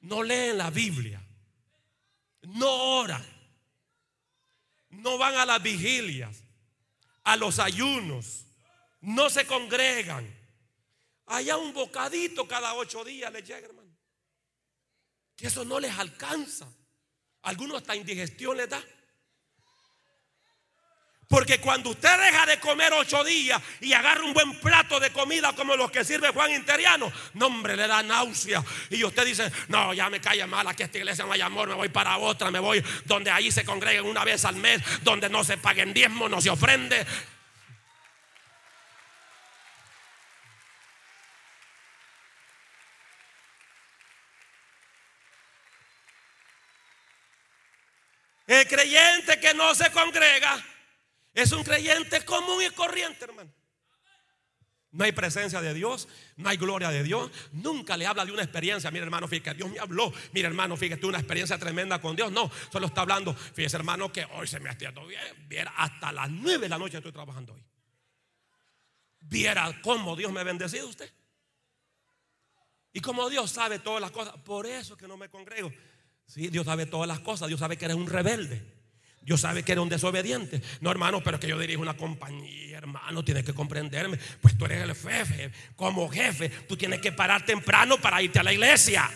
No 0.00 0.22
leen 0.22 0.58
la 0.58 0.70
Biblia. 0.70 1.22
No 2.42 2.70
oran. 3.00 3.35
No 4.90 5.18
van 5.18 5.34
a 5.36 5.46
las 5.46 5.62
vigilias. 5.62 6.42
A 7.24 7.36
los 7.36 7.58
ayunos. 7.58 8.46
No 9.00 9.30
se 9.30 9.46
congregan. 9.46 10.32
Allá 11.26 11.56
un 11.56 11.72
bocadito 11.72 12.46
cada 12.46 12.74
ocho 12.74 13.04
días 13.04 13.32
les 13.32 13.46
llega, 13.46 13.66
hermano. 13.66 13.94
Que 15.36 15.48
eso 15.48 15.64
no 15.64 15.80
les 15.80 15.96
alcanza. 15.98 16.72
Algunos 17.42 17.78
hasta 17.78 17.96
indigestión 17.96 18.56
les 18.56 18.68
da. 18.68 18.82
Porque 21.28 21.58
cuando 21.58 21.90
usted 21.90 22.20
deja 22.20 22.46
de 22.46 22.60
comer 22.60 22.92
ocho 22.92 23.24
días 23.24 23.60
y 23.80 23.92
agarra 23.92 24.22
un 24.22 24.32
buen 24.32 24.60
plato 24.60 25.00
de 25.00 25.10
comida 25.10 25.52
como 25.54 25.74
los 25.74 25.90
que 25.90 26.04
sirve 26.04 26.28
Juan 26.28 26.52
Interiano, 26.52 27.12
no 27.34 27.46
hombre, 27.46 27.76
le 27.76 27.88
da 27.88 28.02
náusea. 28.02 28.62
Y 28.90 29.02
usted 29.02 29.24
dice, 29.26 29.50
no, 29.68 29.92
ya 29.92 30.08
me 30.08 30.20
cae 30.20 30.46
mal, 30.46 30.66
aquí 30.68 30.84
esta 30.84 30.98
iglesia 30.98 31.24
no 31.24 31.32
hay 31.32 31.40
amor, 31.40 31.68
me 31.68 31.74
voy 31.74 31.88
para 31.88 32.16
otra, 32.18 32.50
me 32.52 32.60
voy 32.60 32.84
donde 33.06 33.30
ahí 33.32 33.50
se 33.50 33.64
congreguen 33.64 34.06
una 34.06 34.24
vez 34.24 34.44
al 34.44 34.54
mes, 34.54 34.80
donde 35.02 35.28
no 35.28 35.42
se 35.42 35.56
paguen 35.56 35.92
diezmo, 35.92 36.28
no 36.28 36.40
se 36.40 36.50
ofrende. 36.50 37.04
El 48.46 48.68
creyente 48.68 49.40
que 49.40 49.54
no 49.54 49.74
se 49.74 49.90
congrega 49.90 50.64
es 51.36 51.52
un 51.52 51.62
creyente 51.62 52.24
común 52.24 52.62
y 52.66 52.70
corriente, 52.70 53.26
hermano. 53.26 53.52
No 54.90 55.04
hay 55.04 55.12
presencia 55.12 55.60
de 55.60 55.74
Dios, 55.74 56.08
no 56.36 56.48
hay 56.48 56.56
gloria 56.56 56.88
de 56.88 57.02
Dios. 57.02 57.30
Nunca 57.52 57.98
le 57.98 58.06
habla 58.06 58.24
de 58.24 58.32
una 58.32 58.42
experiencia. 58.42 58.90
Mira, 58.90 59.04
hermano, 59.04 59.28
fíjate, 59.28 59.54
Dios 59.58 59.70
me 59.70 59.78
habló. 59.78 60.10
Mira, 60.32 60.48
hermano, 60.48 60.78
fíjate, 60.78 61.04
una 61.04 61.18
experiencia 61.18 61.58
tremenda 61.58 62.00
con 62.00 62.16
Dios. 62.16 62.32
No, 62.32 62.50
solo 62.72 62.86
está 62.86 63.02
hablando. 63.02 63.34
Fíjese, 63.34 63.76
hermano, 63.76 64.10
que 64.10 64.24
hoy 64.24 64.46
se 64.46 64.58
me 64.60 64.70
ha 64.70 64.72
estirado 64.72 65.06
bien. 65.06 65.20
Viera, 65.46 65.74
hasta 65.76 66.10
las 66.10 66.30
nueve 66.30 66.60
de 66.60 66.68
la 66.70 66.78
noche 66.78 66.96
estoy 66.96 67.12
trabajando 67.12 67.52
hoy. 67.52 67.62
Viera 69.20 69.78
cómo 69.82 70.16
Dios 70.16 70.32
me 70.32 70.40
ha 70.40 70.44
bendecido 70.44 70.88
usted. 70.88 71.12
Y 72.94 73.00
como 73.00 73.28
Dios 73.28 73.50
sabe 73.50 73.80
todas 73.80 74.00
las 74.00 74.10
cosas, 74.10 74.36
por 74.38 74.64
eso 74.64 74.96
que 74.96 75.06
no 75.06 75.18
me 75.18 75.28
congrego. 75.28 75.70
Sí, 76.24 76.48
Dios 76.48 76.64
sabe 76.64 76.86
todas 76.86 77.06
las 77.06 77.20
cosas. 77.20 77.48
Dios 77.48 77.60
sabe 77.60 77.76
que 77.76 77.84
eres 77.84 77.98
un 77.98 78.06
rebelde. 78.06 78.75
Dios 79.26 79.40
sabe 79.40 79.64
que 79.64 79.72
eres 79.72 79.82
un 79.82 79.88
desobediente. 79.88 80.62
No, 80.80 80.88
hermano, 80.88 81.20
pero 81.20 81.34
es 81.34 81.40
que 81.40 81.48
yo 81.48 81.58
dirijo 81.58 81.82
una 81.82 81.96
compañía, 81.96 82.78
hermano, 82.78 83.24
tienes 83.24 83.44
que 83.44 83.52
comprenderme. 83.52 84.18
Pues 84.40 84.56
tú 84.56 84.66
eres 84.66 84.82
el 84.82 84.94
jefe. 84.94 85.50
Como 85.74 86.08
jefe, 86.08 86.48
tú 86.48 86.76
tienes 86.76 87.00
que 87.00 87.10
parar 87.10 87.44
temprano 87.44 87.98
para 87.98 88.22
irte 88.22 88.38
a 88.38 88.44
la 88.44 88.52
iglesia. 88.52 89.10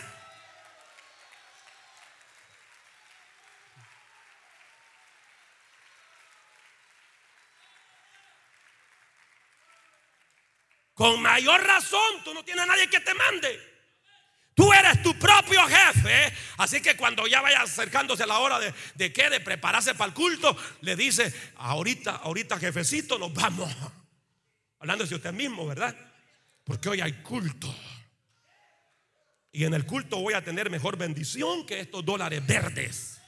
Con 10.93 11.21
mayor 11.21 11.65
razón, 11.65 12.21
tú 12.25 12.33
no 12.33 12.43
tienes 12.43 12.65
a 12.65 12.67
nadie 12.67 12.89
que 12.89 12.99
te 12.99 13.13
mande. 13.13 13.70
Tú 14.61 14.71
eres 14.71 15.01
tu 15.01 15.17
propio 15.17 15.59
jefe. 15.67 16.31
Así 16.57 16.81
que 16.81 16.95
cuando 16.95 17.25
ya 17.25 17.41
vaya 17.41 17.63
acercándose 17.63 18.27
la 18.27 18.37
hora 18.37 18.59
de, 18.59 18.71
de 18.93 19.09
de 19.09 19.39
prepararse 19.39 19.95
para 19.95 20.09
el 20.09 20.13
culto, 20.13 20.55
le 20.81 20.95
dice, 20.95 21.33
ahorita, 21.55 22.17
ahorita 22.17 22.59
jefecito, 22.59 23.17
nos 23.17 23.33
vamos. 23.33 23.75
Hablando 24.77 25.03
de 25.03 25.15
usted 25.15 25.33
mismo, 25.33 25.65
¿verdad? 25.65 25.97
Porque 26.63 26.89
hoy 26.89 27.01
hay 27.01 27.11
culto. 27.23 27.75
Y 29.51 29.65
en 29.65 29.73
el 29.73 29.87
culto 29.87 30.17
voy 30.17 30.35
a 30.35 30.43
tener 30.43 30.69
mejor 30.69 30.95
bendición 30.95 31.65
que 31.65 31.79
estos 31.79 32.05
dólares 32.05 32.45
verdes. 32.45 33.19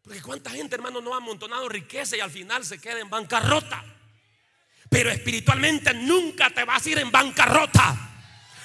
Porque 0.00 0.22
cuánta 0.22 0.50
gente, 0.50 0.76
hermano, 0.76 1.00
no 1.00 1.14
ha 1.14 1.16
amontonado 1.16 1.68
riqueza 1.68 2.16
y 2.16 2.20
al 2.20 2.30
final 2.30 2.64
se 2.64 2.80
queda 2.80 3.00
en 3.00 3.10
bancarrota. 3.10 3.84
Pero 4.88 5.10
espiritualmente 5.10 5.92
nunca 5.92 6.50
te 6.50 6.62
vas 6.62 6.86
a 6.86 6.90
ir 6.90 6.98
en 7.00 7.10
bancarrota. 7.10 8.14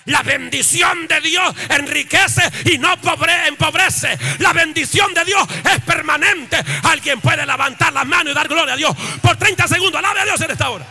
La 0.06 0.22
bendición 0.22 1.08
de 1.08 1.22
Dios 1.22 1.56
enriquece 1.70 2.42
y 2.66 2.78
no 2.78 2.94
empobrece. 2.94 4.18
La 4.40 4.54
bendición 4.54 5.14
de 5.14 5.24
Dios 5.26 5.48
es 5.74 5.82
permanente. 5.84 6.58
Alguien 6.84 7.22
puede 7.22 7.46
levantar 7.46 7.94
la 7.94 8.04
mano 8.04 8.32
y 8.32 8.34
dar 8.34 8.48
gloria 8.48 8.74
a 8.74 8.78
Dios 8.78 8.96
por 9.22 9.38
30 9.38 9.68
segundos. 9.68 10.00
Alabe 10.00 10.22
a 10.22 10.26
Dios 10.26 10.42
en 10.42 10.52
esta 10.52 10.70
hora. 10.70 10.86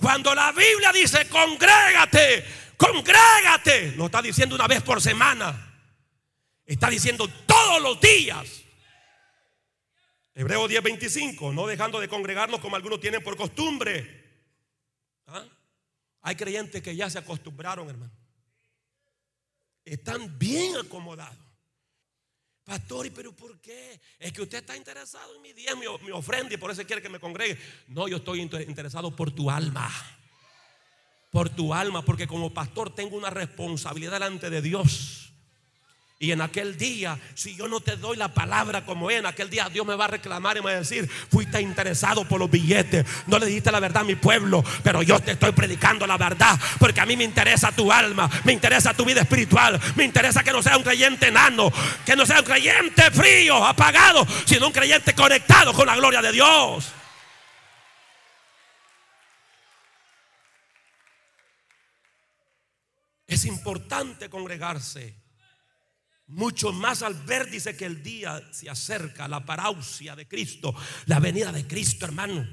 Cuando 0.00 0.34
la 0.34 0.52
Biblia 0.52 0.92
dice 0.92 1.28
congrégate, 1.28 2.44
congrégate, 2.76 3.92
lo 3.96 4.06
está 4.06 4.22
diciendo 4.22 4.54
una 4.54 4.66
vez 4.66 4.82
por 4.82 5.02
semana. 5.02 5.64
Está 6.64 6.88
diciendo 6.88 7.28
todos 7.46 7.82
los 7.82 8.00
días. 8.00 8.67
Hebreo 10.38 10.68
10:25, 10.68 11.52
no 11.52 11.66
dejando 11.66 11.98
de 11.98 12.06
congregarnos 12.06 12.60
como 12.60 12.76
algunos 12.76 13.00
tienen 13.00 13.24
por 13.24 13.36
costumbre. 13.36 14.24
¿Ah? 15.26 15.44
Hay 16.20 16.36
creyentes 16.36 16.80
que 16.80 16.94
ya 16.94 17.10
se 17.10 17.18
acostumbraron, 17.18 17.90
hermano. 17.90 18.12
Están 19.84 20.38
bien 20.38 20.76
acomodados. 20.76 21.44
Pastor, 22.62 23.06
¿y 23.06 23.10
pero 23.10 23.32
por 23.32 23.60
qué? 23.60 24.00
Es 24.16 24.32
que 24.32 24.42
usted 24.42 24.58
está 24.58 24.76
interesado 24.76 25.34
en 25.34 25.42
mi 25.42 25.52
mi, 25.52 26.04
mi 26.04 26.10
ofrenda 26.12 26.54
y 26.54 26.56
por 26.56 26.70
eso 26.70 26.86
quiere 26.86 27.02
que 27.02 27.08
me 27.08 27.18
congregue. 27.18 27.58
No, 27.88 28.06
yo 28.06 28.18
estoy 28.18 28.40
interesado 28.40 29.10
por 29.16 29.32
tu 29.32 29.50
alma. 29.50 29.90
Por 31.32 31.50
tu 31.50 31.74
alma, 31.74 32.04
porque 32.04 32.28
como 32.28 32.54
pastor 32.54 32.94
tengo 32.94 33.16
una 33.16 33.30
responsabilidad 33.30 34.12
delante 34.12 34.50
de 34.50 34.62
Dios. 34.62 35.27
Y 36.20 36.32
en 36.32 36.40
aquel 36.40 36.76
día, 36.76 37.16
si 37.34 37.54
yo 37.54 37.68
no 37.68 37.78
te 37.78 37.96
doy 37.96 38.16
la 38.16 38.34
palabra 38.34 38.84
como 38.84 39.08
en 39.08 39.24
aquel 39.24 39.48
día 39.50 39.68
Dios 39.68 39.86
me 39.86 39.94
va 39.94 40.06
a 40.06 40.08
reclamar 40.08 40.56
y 40.56 40.60
me 40.60 40.66
va 40.66 40.72
a 40.72 40.80
decir, 40.80 41.08
fuiste 41.30 41.60
interesado 41.60 42.26
por 42.26 42.40
los 42.40 42.50
billetes, 42.50 43.06
no 43.28 43.38
le 43.38 43.46
dijiste 43.46 43.70
la 43.70 43.78
verdad 43.78 44.02
a 44.02 44.04
mi 44.04 44.16
pueblo, 44.16 44.64
pero 44.82 45.02
yo 45.02 45.20
te 45.20 45.32
estoy 45.32 45.52
predicando 45.52 46.08
la 46.08 46.16
verdad, 46.16 46.58
porque 46.80 47.00
a 47.00 47.06
mí 47.06 47.16
me 47.16 47.22
interesa 47.22 47.70
tu 47.70 47.92
alma, 47.92 48.28
me 48.42 48.52
interesa 48.52 48.94
tu 48.94 49.04
vida 49.04 49.20
espiritual, 49.20 49.80
me 49.94 50.02
interesa 50.02 50.42
que 50.42 50.50
no 50.50 50.60
sea 50.60 50.76
un 50.76 50.82
creyente 50.82 51.28
enano, 51.28 51.70
que 52.04 52.16
no 52.16 52.26
sea 52.26 52.40
un 52.40 52.46
creyente 52.46 53.12
frío, 53.12 53.64
apagado, 53.64 54.26
sino 54.44 54.66
un 54.66 54.72
creyente 54.72 55.14
conectado 55.14 55.72
con 55.72 55.86
la 55.86 55.94
gloria 55.94 56.20
de 56.20 56.32
Dios. 56.32 56.92
Es 63.28 63.44
importante 63.44 64.28
congregarse. 64.28 65.27
Mucho 66.28 66.72
más 66.72 67.02
al 67.02 67.14
ver, 67.14 67.50
dice 67.50 67.74
que 67.74 67.86
el 67.86 68.02
día 68.02 68.42
se 68.50 68.68
acerca, 68.68 69.26
la 69.28 69.46
parausia 69.46 70.14
de 70.14 70.28
Cristo, 70.28 70.74
la 71.06 71.20
venida 71.20 71.52
de 71.52 71.66
Cristo, 71.66 72.04
hermano. 72.04 72.46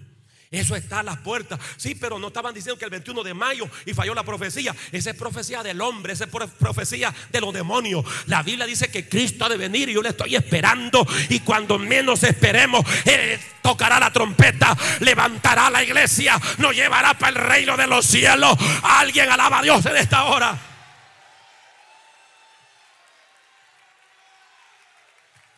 Eso 0.50 0.78
está 0.78 1.00
a 1.00 1.04
las 1.04 1.18
puertas. 1.18 1.60
Sí, 1.76 1.96
pero 1.96 2.18
no 2.18 2.28
estaban 2.28 2.54
diciendo 2.54 2.80
que 2.80 2.86
el 2.86 2.92
21 2.92 3.24
de 3.24 3.34
mayo 3.34 3.68
y 3.86 3.94
falló 3.94 4.14
la 4.14 4.24
profecía. 4.24 4.74
Esa 4.94 5.10
es 5.10 5.18
profecía 5.18 5.62
del 5.62 5.82
hombre, 5.82 6.14
esa 6.14 6.24
es 6.24 6.30
profecía 6.30 7.14
de 7.32 7.42
los 7.42 7.54
demonios. 7.54 8.06
La 8.28 8.44
Biblia 8.44 8.66
dice 8.66 8.90
que 8.90 9.10
Cristo 9.10 9.44
ha 9.44 9.50
de 9.50 9.58
venir 9.58 9.90
y 9.90 9.94
yo 9.94 10.02
le 10.02 10.10
estoy 10.10 10.36
esperando. 10.36 11.06
Y 11.28 11.42
cuando 11.42 11.78
menos 11.78 12.24
esperemos, 12.24 12.86
Él 13.04 13.38
tocará 13.62 14.00
la 14.00 14.14
trompeta, 14.14 14.78
levantará 15.02 15.70
la 15.70 15.84
iglesia, 15.84 16.40
nos 16.60 16.74
llevará 16.74 17.18
para 17.18 17.38
el 17.38 17.46
reino 17.46 17.76
de 17.76 17.88
los 17.88 18.06
cielos. 18.06 18.56
Alguien 18.84 19.30
alaba 19.30 19.60
a 19.60 19.64
Dios 19.64 19.86
en 19.86 19.98
esta 19.98 20.24
hora. 20.26 20.75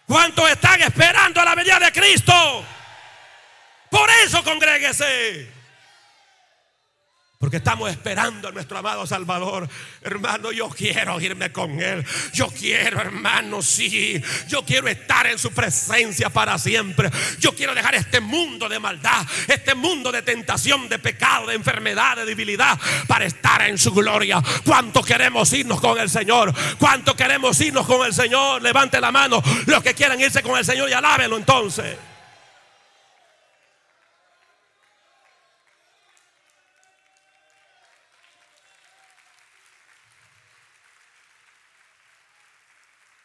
¿Cuántos 0.07 0.49
están 0.49 0.81
esperando 0.81 1.41
a 1.41 1.45
la 1.45 1.53
venida 1.53 1.79
de 1.79 1.91
Cristo? 1.91 2.65
Por 3.89 4.09
eso 4.23 4.41
congréguese. 4.41 5.56
Porque 7.37 7.57
estamos 7.57 7.91
esperando 7.91 8.47
a 8.47 8.51
nuestro 8.51 8.79
amado 8.79 9.05
Salvador. 9.05 9.69
Hermano, 10.01 10.51
yo 10.51 10.69
quiero 10.69 11.21
irme 11.21 11.51
con 11.51 11.79
Él. 11.79 12.03
Yo 12.33 12.47
quiero, 12.47 12.99
hermano, 12.99 13.61
sí. 13.61 14.19
Yo 14.47 14.65
quiero 14.65 14.87
estar 14.87 15.27
en 15.27 15.37
su 15.37 15.51
presencia 15.51 16.31
para 16.31 16.57
siempre. 16.57 17.11
Yo 17.39 17.53
quiero 17.53 17.75
dejar 17.75 17.93
este 17.93 18.21
mundo 18.21 18.67
de 18.67 18.79
maldad, 18.79 19.23
este 19.47 19.75
mundo 19.75 20.11
de 20.11 20.23
tentación, 20.23 20.89
de 20.89 20.97
pecado, 20.97 21.45
de 21.47 21.55
enfermedad, 21.55 22.15
de 22.15 22.25
debilidad, 22.25 22.79
para 23.05 23.25
estar 23.25 23.61
en 23.69 23.77
su 23.77 23.93
gloria. 23.93 24.41
¿Cuánto 24.65 25.03
queremos 25.03 25.53
irnos 25.53 25.79
con 25.79 25.99
el 25.99 26.09
Señor? 26.09 26.51
¿Cuánto 26.79 27.15
queremos 27.15 27.61
irnos 27.61 27.85
con 27.85 28.03
el 28.03 28.15
Señor? 28.15 28.63
Levante 28.63 28.99
la 28.99 29.11
mano 29.11 29.43
los 29.67 29.83
que 29.83 29.93
quieran 29.93 30.19
irse 30.19 30.41
con 30.41 30.57
el 30.57 30.65
Señor 30.65 30.89
y 30.89 30.93
alábenlo 30.93 31.37
entonces. 31.37 31.97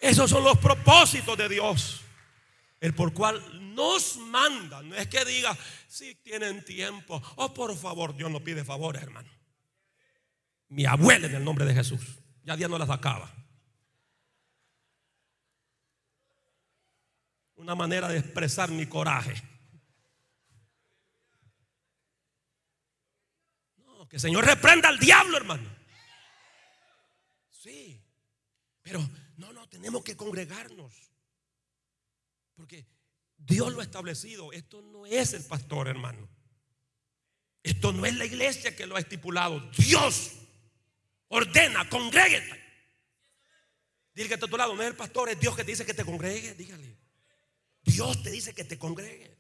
Esos 0.02 0.28
son 0.28 0.42
los 0.42 0.58
propósitos 0.58 1.38
de 1.38 1.48
Dios. 1.48 2.00
El 2.80 2.92
por 2.92 3.14
cual 3.14 3.40
nos 3.72 4.16
manda. 4.16 4.82
No 4.82 4.96
es 4.96 5.06
que 5.06 5.24
diga, 5.24 5.56
si 5.86 6.16
tienen 6.16 6.64
tiempo. 6.64 7.22
Oh, 7.36 7.54
por 7.54 7.76
favor, 7.76 8.12
Dios 8.12 8.28
no 8.28 8.40
pide 8.40 8.64
favores, 8.64 9.00
hermano. 9.00 9.30
Mi 10.70 10.86
abuela 10.86 11.28
en 11.28 11.36
el 11.36 11.44
nombre 11.44 11.64
de 11.64 11.74
Jesús. 11.74 12.00
Ya 12.42 12.56
Dios 12.56 12.68
no 12.68 12.78
las 12.78 12.90
acaba. 12.90 13.32
Una 17.54 17.76
manera 17.76 18.08
de 18.08 18.18
expresar 18.18 18.72
mi 18.72 18.86
coraje. 18.86 19.40
No, 23.76 24.08
que 24.08 24.16
el 24.16 24.20
Señor 24.20 24.44
reprenda 24.44 24.88
al 24.88 24.98
diablo, 24.98 25.36
hermano. 25.36 25.70
Sí, 27.52 28.04
pero 28.82 29.08
no, 29.42 29.52
no, 29.52 29.68
tenemos 29.68 30.04
que 30.04 30.16
congregarnos. 30.16 30.92
Porque 32.54 32.86
Dios 33.36 33.72
lo 33.72 33.80
ha 33.80 33.82
establecido. 33.82 34.52
Esto 34.52 34.80
no 34.82 35.04
es 35.04 35.32
el 35.32 35.42
pastor, 35.42 35.88
hermano. 35.88 36.28
Esto 37.64 37.92
no 37.92 38.06
es 38.06 38.14
la 38.14 38.24
iglesia 38.24 38.76
que 38.76 38.86
lo 38.86 38.94
ha 38.94 39.00
estipulado. 39.00 39.58
Dios 39.76 40.32
ordena, 41.26 41.88
congréguete. 41.88 42.60
Dile 44.14 44.28
que 44.28 44.34
a 44.34 44.38
tu 44.38 44.56
lado, 44.56 44.76
no 44.76 44.82
es 44.82 44.88
el 44.88 44.96
pastor, 44.96 45.28
es 45.28 45.40
Dios 45.40 45.56
que 45.56 45.64
te 45.64 45.72
dice 45.72 45.84
que 45.84 45.94
te 45.94 46.04
congregue. 46.04 46.54
Dígale. 46.54 46.96
Dios 47.82 48.22
te 48.22 48.30
dice 48.30 48.54
que 48.54 48.62
te 48.62 48.78
congregue. 48.78 49.31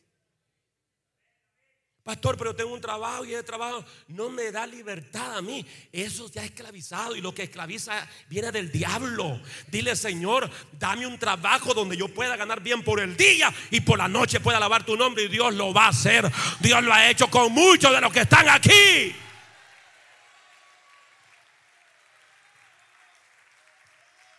Pastor, 2.04 2.36
pero 2.36 2.52
tengo 2.52 2.74
un 2.74 2.80
trabajo 2.80 3.24
y 3.24 3.32
ese 3.32 3.44
trabajo 3.44 3.84
no 4.08 4.28
me 4.28 4.50
da 4.50 4.66
libertad 4.66 5.36
a 5.36 5.42
mí. 5.42 5.64
Eso 5.92 6.28
ya 6.32 6.42
es 6.42 6.50
esclavizado 6.50 7.14
y 7.14 7.20
lo 7.20 7.32
que 7.32 7.44
esclaviza 7.44 8.08
viene 8.28 8.50
del 8.50 8.72
diablo. 8.72 9.40
Dile, 9.68 9.94
Señor, 9.94 10.50
dame 10.72 11.06
un 11.06 11.16
trabajo 11.16 11.72
donde 11.74 11.96
yo 11.96 12.08
pueda 12.08 12.36
ganar 12.36 12.60
bien 12.60 12.82
por 12.82 12.98
el 12.98 13.16
día 13.16 13.54
y 13.70 13.82
por 13.82 13.98
la 13.98 14.08
noche 14.08 14.40
pueda 14.40 14.56
alabar 14.56 14.84
tu 14.84 14.96
nombre 14.96 15.22
y 15.22 15.28
Dios 15.28 15.54
lo 15.54 15.72
va 15.72 15.84
a 15.84 15.88
hacer. 15.90 16.28
Dios 16.58 16.82
lo 16.82 16.92
ha 16.92 17.08
hecho 17.08 17.30
con 17.30 17.52
muchos 17.52 17.92
de 17.92 18.00
los 18.00 18.12
que 18.12 18.22
están 18.22 18.48
aquí. 18.48 19.14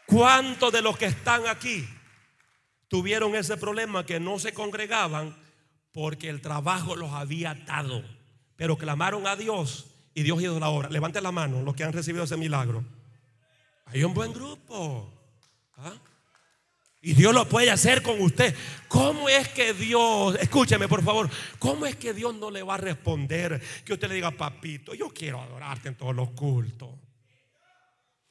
¿Cuántos 0.05 0.73
de 0.73 0.81
los 0.81 0.97
que 0.97 1.05
están 1.05 1.47
aquí 1.47 1.87
tuvieron 2.89 3.35
ese 3.35 3.55
problema 3.55 4.05
que 4.05 4.19
no 4.19 4.37
se 4.37 4.53
congregaban 4.53 5.42
porque 5.93 6.29
el 6.29 6.41
trabajo 6.41 6.95
los 6.95 7.11
había 7.11 7.51
atado. 7.51 8.03
Pero 8.57 8.77
clamaron 8.77 9.25
a 9.27 9.35
Dios 9.35 9.85
y 10.13 10.23
Dios 10.23 10.41
hizo 10.41 10.59
la 10.59 10.69
obra. 10.69 10.89
Levanten 10.89 11.23
la 11.23 11.31
mano 11.31 11.61
los 11.61 11.75
que 11.75 11.83
han 11.83 11.93
recibido 11.93 12.25
ese 12.25 12.35
milagro. 12.35 12.83
Hay 13.85 14.03
un 14.03 14.13
buen 14.13 14.33
grupo. 14.33 15.11
¿ah? 15.77 15.93
Y 17.01 17.13
Dios 17.13 17.33
lo 17.33 17.47
puede 17.47 17.69
hacer 17.69 18.01
con 18.01 18.19
usted. 18.21 18.55
¿Cómo 18.87 19.29
es 19.29 19.47
que 19.49 19.73
Dios, 19.73 20.35
escúcheme 20.39 20.87
por 20.87 21.03
favor, 21.03 21.29
cómo 21.59 21.85
es 21.85 21.95
que 21.95 22.13
Dios 22.13 22.33
no 22.35 22.49
le 22.49 22.63
va 22.63 22.75
a 22.75 22.77
responder 22.77 23.61
que 23.85 23.93
usted 23.93 24.07
le 24.07 24.15
diga, 24.15 24.31
papito, 24.31 24.95
yo 24.95 25.09
quiero 25.09 25.41
adorarte 25.41 25.89
en 25.89 25.95
todos 25.95 26.15
los 26.15 26.31
cultos. 26.31 26.89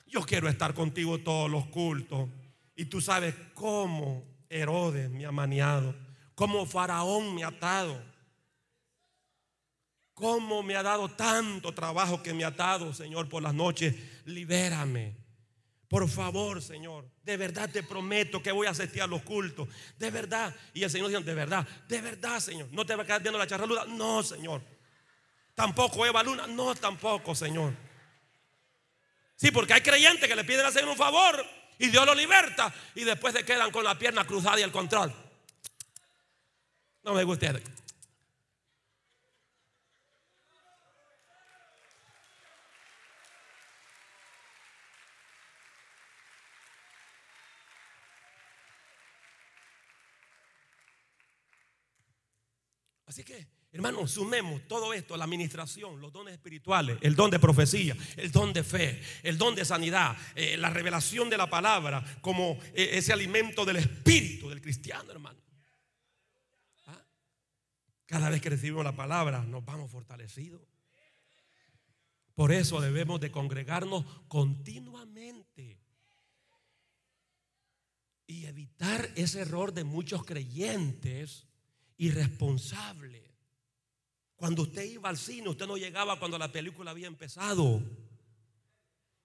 Yo 0.07 0.23
quiero 0.23 0.49
estar 0.49 0.75
contigo 0.75 1.19
todos 1.19 1.51
los 1.51 1.67
cultos. 1.67 2.29
Y 2.75 2.87
tú 2.87 3.01
sabes 3.01 3.35
cómo 3.55 4.25
Herodes 4.49 5.11
me 5.11 5.27
ha 5.27 5.33
maniado 5.33 5.95
como 6.35 6.67
faraón 6.67 7.35
me 7.35 7.45
ha 7.45 7.49
atado. 7.49 8.03
Cómo 10.15 10.63
me 10.63 10.77
ha 10.77 10.83
dado 10.83 11.09
tanto 11.11 11.73
trabajo 11.73 12.23
que 12.23 12.35
me 12.35 12.45
ha 12.45 12.49
atado, 12.49 12.93
Señor, 12.93 13.29
por 13.29 13.43
las 13.43 13.55
noches. 13.55 13.95
Libérame. 14.25 15.17
Por 15.89 16.09
favor, 16.09 16.63
Señor, 16.63 17.07
de 17.23 17.37
verdad 17.37 17.69
te 17.69 17.83
prometo 17.83 18.43
que 18.43 18.51
voy 18.51 18.67
a 18.67 18.71
asistir 18.71 19.03
a 19.03 19.07
los 19.07 19.23
cultos. 19.23 19.69
De 19.99 20.11
verdad. 20.11 20.55
Y 20.73 20.83
el 20.83 20.91
Señor 20.91 21.09
dice, 21.09 21.23
de 21.23 21.35
verdad, 21.35 21.67
de 21.89 22.01
verdad, 22.01 22.41
Señor. 22.41 22.69
No 22.71 22.87
te 22.87 22.95
va 22.95 23.03
a 23.03 23.07
quedar 23.07 23.23
viendo 23.23 23.39
la 23.39 23.47
charraluda. 23.47 23.85
No, 23.85 24.23
Señor. 24.23 24.63
Tampoco 25.55 26.07
Eva 26.07 26.23
Luna. 26.23 26.47
No, 26.47 26.75
tampoco, 26.75 27.35
Señor. 27.35 27.75
Sí, 29.37 29.51
porque 29.51 29.75
hay 29.75 29.81
creyentes 29.81 30.29
que 30.29 30.37
le 30.37 30.45
piden 30.45 30.65
al 30.65 30.89
un 30.89 30.97
favor 30.97 31.45
y 31.79 31.89
Dios 31.89 32.07
lo 32.07 32.15
liberta 32.15 32.73
y 32.95 33.05
después 33.05 33.35
se 33.35 33.45
quedan 33.45 33.71
con 33.71 33.85
la 33.85 33.99
pierna 33.99 34.25
cruzada 34.25 34.61
y 34.61 34.63
el 34.63 34.71
control. 34.71 35.13
No 37.05 37.15
me 37.15 37.25
gusta. 37.25 37.53
Así 53.07 53.25
que, 53.25 53.47
hermanos, 53.73 54.13
sumemos 54.13 54.63
todo 54.67 54.95
esto, 54.95 55.19
la 55.19 55.25
administración, 55.25 56.01
los 56.01 56.13
dones 56.13 56.33
espirituales, 56.33 56.97
el 57.03 57.15
don 57.15 57.31
de 57.31 57.39
profecía, 57.39 57.95
el 58.17 58.33
don 58.33 58.55
de 58.55 58.63
fe, 58.63 59.03
el 59.23 59.37
don 59.37 59.55
de 59.55 59.67
sanidad, 59.67 60.17
eh, 60.35 60.57
la 60.57 60.71
revelación 60.71 61.29
de 61.29 61.37
la 61.37 61.51
palabra 61.51 62.03
como 62.23 62.59
eh, 62.73 62.91
ese 62.93 63.13
alimento 63.13 63.67
del 63.67 63.77
espíritu 63.77 64.49
del 64.49 64.63
cristiano, 64.63 65.11
hermano. 65.11 65.39
Cada 68.13 68.29
vez 68.29 68.43
que 68.43 68.51
recibimos 68.51 68.85
la 68.85 68.95
palabra 68.95 69.43
nos 69.43 69.65
vamos 69.65 69.91
fortalecidos. 69.91 70.61
Por 72.35 72.53
eso 72.53 72.79
debemos 72.79 73.19
de 73.23 73.31
congregarnos 73.31 74.05
continuamente 74.29 75.81
y 78.27 78.45
evitar 78.45 79.09
ese 79.17 79.41
error 79.41 79.73
de 79.73 79.85
muchos 79.85 80.27
creyentes 80.27 81.47
irresponsables. 81.97 83.31
Cuando 84.37 84.65
usted 84.65 84.85
iba 84.85 85.09
al 85.09 85.17
cine, 85.17 85.49
usted 85.49 85.67
no 85.67 85.79
llegaba 85.79 86.19
cuando 86.19 86.37
la 86.37 86.53
película 86.53 86.91
había 86.91 87.07
empezado. 87.07 87.83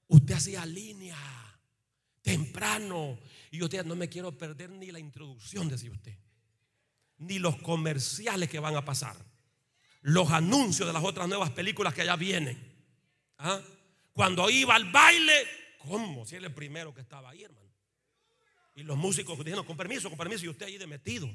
Usted 0.08 0.34
hacía 0.34 0.66
línea 0.66 1.18
temprano 2.22 3.20
y 3.52 3.62
usted 3.62 3.84
no 3.84 3.98
me 3.98 4.08
quiero 4.08 4.38
perder 4.38 4.70
ni 4.70 4.92
la 4.92 5.00
introducción, 5.00 5.68
decía 5.68 5.92
usted 5.92 6.18
ni 7.20 7.40
los 7.40 7.58
comerciales 7.58 8.50
que 8.50 8.60
van 8.60 8.76
a 8.76 8.86
pasar. 8.86 9.16
Los 10.02 10.32
anuncios 10.32 10.88
de 10.88 10.94
las 10.94 11.04
otras 11.04 11.28
nuevas 11.28 11.52
películas 11.52 11.94
que 11.94 12.02
allá 12.02 12.16
vienen. 12.16 12.58
¿Ah? 13.38 13.60
Cuando 14.14 14.50
iba 14.50 14.76
al 14.76 14.92
baile, 14.92 15.48
¿cómo? 15.80 16.26
Si 16.26 16.36
era 16.36 16.48
el 16.48 16.54
primero 16.54 16.94
que 16.94 17.02
estaba 17.02 17.30
ahí, 17.30 17.44
hermano. 17.44 17.68
Y 18.76 18.84
los 18.84 18.98
músicos 18.98 19.38
dijeron, 19.44 19.66
con 19.66 19.76
permiso, 19.76 20.10
con 20.10 20.18
permiso, 20.18 20.46
y 20.46 20.50
usted 20.50 20.68
ahí 20.68 20.78
de 20.78 20.88
metido. 20.88 21.30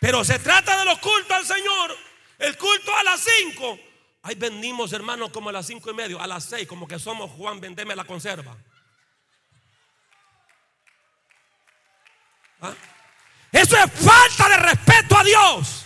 Pero 0.00 0.22
se 0.22 0.38
trata 0.38 0.78
de 0.78 0.84
los 0.84 0.98
cultos 0.98 1.30
al 1.30 1.46
Señor. 1.46 1.96
El 2.38 2.58
culto 2.58 2.94
a 2.94 3.04
las 3.04 3.20
5 3.20 3.93
Ahí 4.26 4.36
vendimos, 4.36 4.90
hermanos, 4.94 5.30
como 5.30 5.50
a 5.50 5.52
las 5.52 5.66
cinco 5.66 5.90
y 5.90 5.94
medio, 5.94 6.18
a 6.18 6.26
las 6.26 6.44
seis, 6.44 6.66
como 6.66 6.88
que 6.88 6.98
somos 6.98 7.30
Juan, 7.32 7.60
vendeme 7.60 7.94
la 7.94 8.04
conserva. 8.04 8.56
¿Ah? 12.62 12.74
Eso 13.52 13.76
es 13.76 13.92
falta 13.92 14.48
de 14.48 14.56
respeto 14.56 15.18
a 15.18 15.24
Dios. 15.24 15.84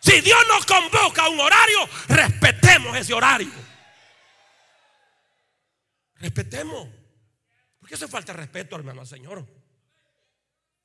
Si 0.00 0.22
Dios 0.22 0.42
nos 0.48 0.64
convoca 0.64 1.24
a 1.24 1.28
un 1.28 1.38
horario, 1.38 1.80
respetemos 2.08 2.96
ese 2.96 3.12
horario. 3.12 3.52
Respetemos. 6.14 6.88
Porque 7.78 7.96
eso 7.96 8.06
es 8.06 8.10
falta 8.10 8.32
respeto, 8.32 8.74
hermano, 8.74 9.02
al 9.02 9.06
Señor. 9.06 9.46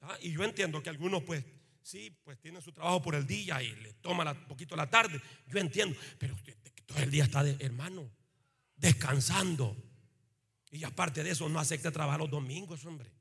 ¿Ah? 0.01 0.17
Y 0.19 0.33
yo 0.33 0.43
entiendo 0.43 0.83
que 0.83 0.89
algunos, 0.89 1.23
pues, 1.23 1.45
sí, 1.89 2.11
pues 2.23 2.39
tiene 2.39 2.61
su 2.61 2.71
trabajo 2.71 3.01
por 3.01 3.15
el 3.15 3.25
día 3.25 3.63
y 3.63 3.75
le 3.77 3.93
toma 3.93 4.31
un 4.31 4.47
poquito 4.47 4.75
la 4.75 4.87
tarde. 4.87 5.19
Yo 5.47 5.59
entiendo, 5.59 5.97
pero 6.19 6.35
usted 6.35 6.55
todo 6.85 6.99
el 6.99 7.09
día 7.09 7.23
está, 7.23 7.41
hermano, 7.59 8.11
descansando. 8.75 9.75
Y 10.71 10.83
aparte 10.83 11.23
de 11.23 11.31
eso, 11.31 11.49
no 11.49 11.59
acepte 11.59 11.89
trabajar 11.89 12.19
los 12.19 12.29
domingos, 12.29 12.85
hombre. 12.85 13.11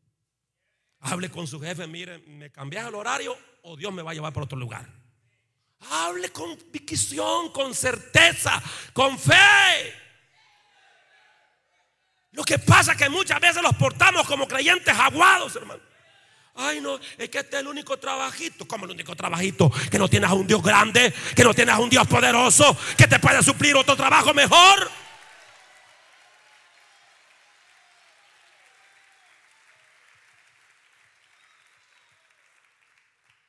Hable 1.00 1.30
con 1.30 1.46
su 1.46 1.58
jefe, 1.60 1.86
mire, 1.86 2.18
¿me 2.18 2.50
cambias 2.50 2.86
el 2.86 2.94
horario 2.94 3.34
o 3.62 3.74
Dios 3.74 3.92
me 3.92 4.02
va 4.02 4.10
a 4.10 4.14
llevar 4.14 4.34
para 4.34 4.44
otro 4.44 4.58
lugar? 4.58 4.86
Hable 5.80 6.30
con 6.30 6.56
convicción, 6.56 7.50
con 7.52 7.74
certeza, 7.74 8.62
con 8.92 9.18
fe. 9.18 9.94
Lo 12.32 12.44
que 12.44 12.58
pasa 12.58 12.92
es 12.92 12.98
que 12.98 13.08
muchas 13.08 13.40
veces 13.40 13.62
los 13.62 13.74
portamos 13.76 14.26
como 14.26 14.46
creyentes 14.46 14.94
aguados, 14.94 15.56
hermano. 15.56 15.88
Ay, 16.60 16.80
no, 16.80 16.98
es 17.16 17.28
que 17.28 17.38
este 17.38 17.56
es 17.56 17.62
el 17.62 17.68
único 17.68 17.96
trabajito. 17.98 18.66
¿Cómo 18.66 18.84
el 18.84 18.90
único 18.90 19.14
trabajito? 19.14 19.70
Que 19.92 19.96
no 19.96 20.08
tienes 20.08 20.28
a 20.28 20.34
un 20.34 20.44
Dios 20.44 20.60
grande, 20.60 21.14
que 21.36 21.44
no 21.44 21.54
tienes 21.54 21.72
a 21.72 21.78
un 21.78 21.88
Dios 21.88 22.04
poderoso, 22.08 22.76
que 22.96 23.06
te 23.06 23.20
puede 23.20 23.44
suplir 23.44 23.76
otro 23.76 23.94
trabajo 23.94 24.34
mejor. 24.34 24.90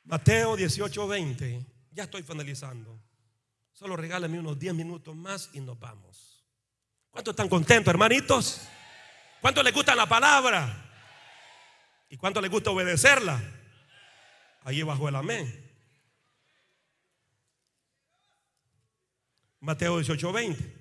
Mateo 0.04 0.54
18, 0.54 1.08
20. 1.08 1.66
Ya 1.90 2.04
estoy 2.04 2.22
finalizando. 2.22 2.96
Solo 3.72 3.96
regálame 3.96 4.38
unos 4.38 4.56
10 4.56 4.72
minutos 4.72 5.16
más 5.16 5.50
y 5.52 5.60
nos 5.60 5.76
vamos. 5.80 6.44
¿Cuántos 7.10 7.32
están 7.32 7.48
contentos, 7.48 7.90
hermanitos? 7.90 8.60
¿Cuántos 9.40 9.64
les 9.64 9.74
gusta 9.74 9.96
la 9.96 10.08
palabra? 10.08 10.89
¿Y 12.10 12.16
cuánto 12.16 12.40
les 12.40 12.50
gusta 12.50 12.72
obedecerla? 12.72 13.40
Ahí 14.64 14.82
bajo 14.82 15.08
el 15.08 15.14
amén. 15.14 15.70
Mateo 19.60 19.96
18, 19.96 20.32
20. 20.32 20.80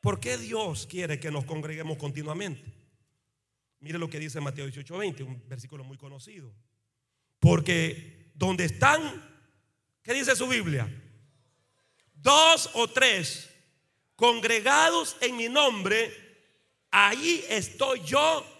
¿Por 0.00 0.18
qué 0.18 0.38
Dios 0.38 0.86
quiere 0.86 1.20
que 1.20 1.30
nos 1.30 1.44
congreguemos 1.44 1.98
continuamente? 1.98 2.64
Mire 3.80 3.98
lo 3.98 4.08
que 4.08 4.18
dice 4.18 4.40
Mateo 4.40 4.64
18, 4.64 4.96
20, 4.96 5.22
un 5.22 5.48
versículo 5.48 5.84
muy 5.84 5.98
conocido. 5.98 6.50
Porque 7.38 8.32
donde 8.34 8.64
están, 8.64 9.00
¿qué 10.02 10.14
dice 10.14 10.34
su 10.34 10.48
Biblia? 10.48 10.88
Dos 12.14 12.70
o 12.72 12.88
tres 12.88 13.50
congregados 14.16 15.16
en 15.20 15.36
mi 15.36 15.48
nombre, 15.50 16.10
ahí 16.90 17.44
estoy 17.50 18.00
yo 18.00 18.57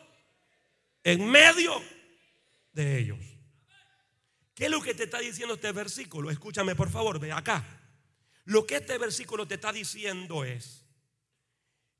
en 1.04 1.28
medio 1.30 1.72
de 2.72 2.98
ellos. 2.98 3.18
¿Qué 4.54 4.64
es 4.64 4.70
lo 4.70 4.82
que 4.82 4.94
te 4.94 5.04
está 5.04 5.20
diciendo 5.20 5.54
este 5.54 5.72
versículo? 5.72 6.30
Escúchame 6.30 6.74
por 6.74 6.90
favor, 6.90 7.20
ve 7.20 7.32
acá. 7.32 7.64
Lo 8.44 8.66
que 8.66 8.76
este 8.76 8.98
versículo 8.98 9.46
te 9.46 9.54
está 9.54 9.72
diciendo 9.72 10.44
es 10.44 10.84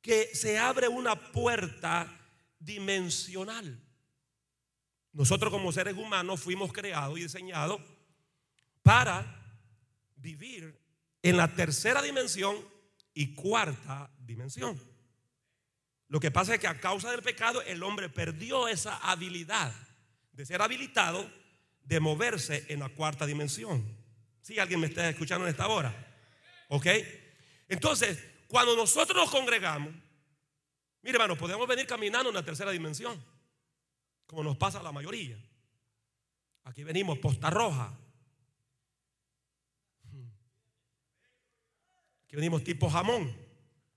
que 0.00 0.34
se 0.34 0.58
abre 0.58 0.88
una 0.88 1.14
puerta 1.32 2.18
dimensional. 2.58 3.80
Nosotros 5.12 5.52
como 5.52 5.72
seres 5.72 5.96
humanos 5.96 6.40
fuimos 6.40 6.72
creados 6.72 7.18
y 7.18 7.22
diseñados 7.22 7.80
para 8.82 9.60
vivir 10.16 10.80
en 11.22 11.36
la 11.36 11.54
tercera 11.54 12.02
dimensión 12.02 12.56
y 13.14 13.34
cuarta 13.34 14.10
dimensión. 14.18 14.80
Lo 16.08 16.20
que 16.20 16.30
pasa 16.30 16.54
es 16.54 16.60
que 16.60 16.66
a 16.66 16.80
causa 16.80 17.10
del 17.10 17.22
pecado 17.22 17.62
el 17.62 17.82
hombre 17.82 18.08
perdió 18.08 18.66
esa 18.66 18.96
habilidad 18.96 19.72
de 20.32 20.46
ser 20.46 20.62
habilitado 20.62 21.30
de 21.82 22.00
moverse 22.00 22.64
en 22.68 22.80
la 22.80 22.88
cuarta 22.88 23.26
dimensión. 23.26 23.84
Si 24.40 24.58
alguien 24.58 24.80
me 24.80 24.86
está 24.86 25.08
escuchando 25.08 25.46
en 25.46 25.50
esta 25.50 25.68
hora. 25.68 25.94
¿Ok? 26.68 26.86
Entonces, 27.68 28.22
cuando 28.46 28.74
nosotros 28.74 29.16
nos 29.16 29.30
congregamos, 29.30 29.92
mire 31.02 31.16
hermano, 31.16 31.36
podemos 31.36 31.66
venir 31.68 31.86
caminando 31.86 32.30
en 32.30 32.34
la 32.34 32.44
tercera 32.44 32.70
dimensión, 32.70 33.22
como 34.26 34.42
nos 34.42 34.56
pasa 34.56 34.80
a 34.80 34.82
la 34.82 34.92
mayoría. 34.92 35.36
Aquí 36.64 36.84
venimos 36.84 37.18
posta 37.18 37.50
roja. 37.50 37.92
Aquí 42.24 42.36
venimos 42.36 42.62
tipo 42.62 42.88
jamón. 42.88 43.34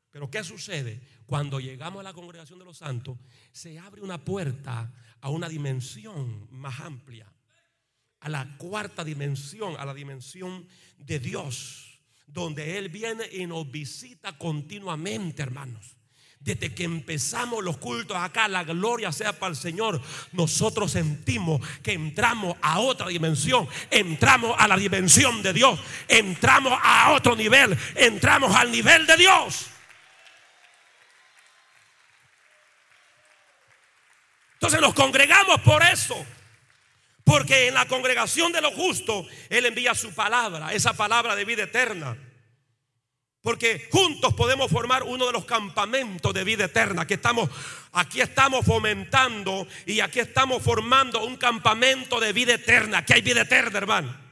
Pero 0.09 0.29
¿qué 0.29 0.43
sucede? 0.43 1.01
Cuando 1.31 1.61
llegamos 1.61 2.01
a 2.01 2.03
la 2.03 2.11
congregación 2.11 2.59
de 2.59 2.65
los 2.65 2.79
santos, 2.79 3.17
se 3.53 3.79
abre 3.79 4.01
una 4.01 4.17
puerta 4.17 4.91
a 5.21 5.29
una 5.29 5.47
dimensión 5.47 6.45
más 6.51 6.81
amplia, 6.81 7.25
a 8.19 8.27
la 8.27 8.57
cuarta 8.57 9.05
dimensión, 9.05 9.77
a 9.79 9.85
la 9.85 9.93
dimensión 9.93 10.67
de 10.97 11.19
Dios, 11.21 12.01
donde 12.27 12.77
Él 12.77 12.89
viene 12.89 13.23
y 13.31 13.47
nos 13.47 13.71
visita 13.71 14.37
continuamente, 14.37 15.41
hermanos. 15.41 15.95
Desde 16.37 16.75
que 16.75 16.83
empezamos 16.83 17.63
los 17.63 17.77
cultos 17.77 18.17
acá, 18.17 18.49
la 18.49 18.65
gloria 18.65 19.13
sea 19.13 19.31
para 19.31 19.51
el 19.51 19.55
Señor. 19.55 20.01
Nosotros 20.33 20.91
sentimos 20.91 21.65
que 21.81 21.93
entramos 21.93 22.57
a 22.61 22.81
otra 22.81 23.07
dimensión. 23.07 23.69
Entramos 23.89 24.53
a 24.59 24.67
la 24.67 24.75
dimensión 24.75 25.41
de 25.41 25.53
Dios. 25.53 25.79
Entramos 26.09 26.73
a 26.83 27.13
otro 27.13 27.37
nivel. 27.37 27.77
Entramos 27.95 28.53
al 28.53 28.69
nivel 28.69 29.07
de 29.07 29.15
Dios. 29.15 29.70
Entonces 34.61 34.79
nos 34.79 34.93
congregamos 34.93 35.59
por 35.61 35.81
eso. 35.81 36.23
Porque 37.23 37.67
en 37.67 37.73
la 37.73 37.87
congregación 37.87 38.51
de 38.51 38.61
los 38.61 38.75
justos 38.75 39.25
Él 39.49 39.65
envía 39.65 39.95
su 39.95 40.13
palabra, 40.13 40.71
esa 40.71 40.93
palabra 40.93 41.35
de 41.35 41.45
vida 41.45 41.63
eterna. 41.63 42.15
Porque 43.41 43.89
juntos 43.91 44.35
podemos 44.35 44.69
formar 44.69 45.01
uno 45.01 45.25
de 45.25 45.33
los 45.33 45.45
campamentos 45.45 46.31
de 46.31 46.43
vida 46.43 46.65
eterna. 46.65 47.07
Que 47.07 47.15
estamos, 47.15 47.49
aquí 47.91 48.21
estamos 48.21 48.63
fomentando 48.63 49.67
y 49.87 49.99
aquí 49.99 50.19
estamos 50.19 50.61
formando 50.61 51.25
un 51.25 51.37
campamento 51.37 52.19
de 52.19 52.31
vida 52.31 52.53
eterna. 52.53 52.99
Aquí 52.99 53.13
hay 53.13 53.23
vida 53.23 53.41
eterna, 53.41 53.79
hermano. 53.79 54.30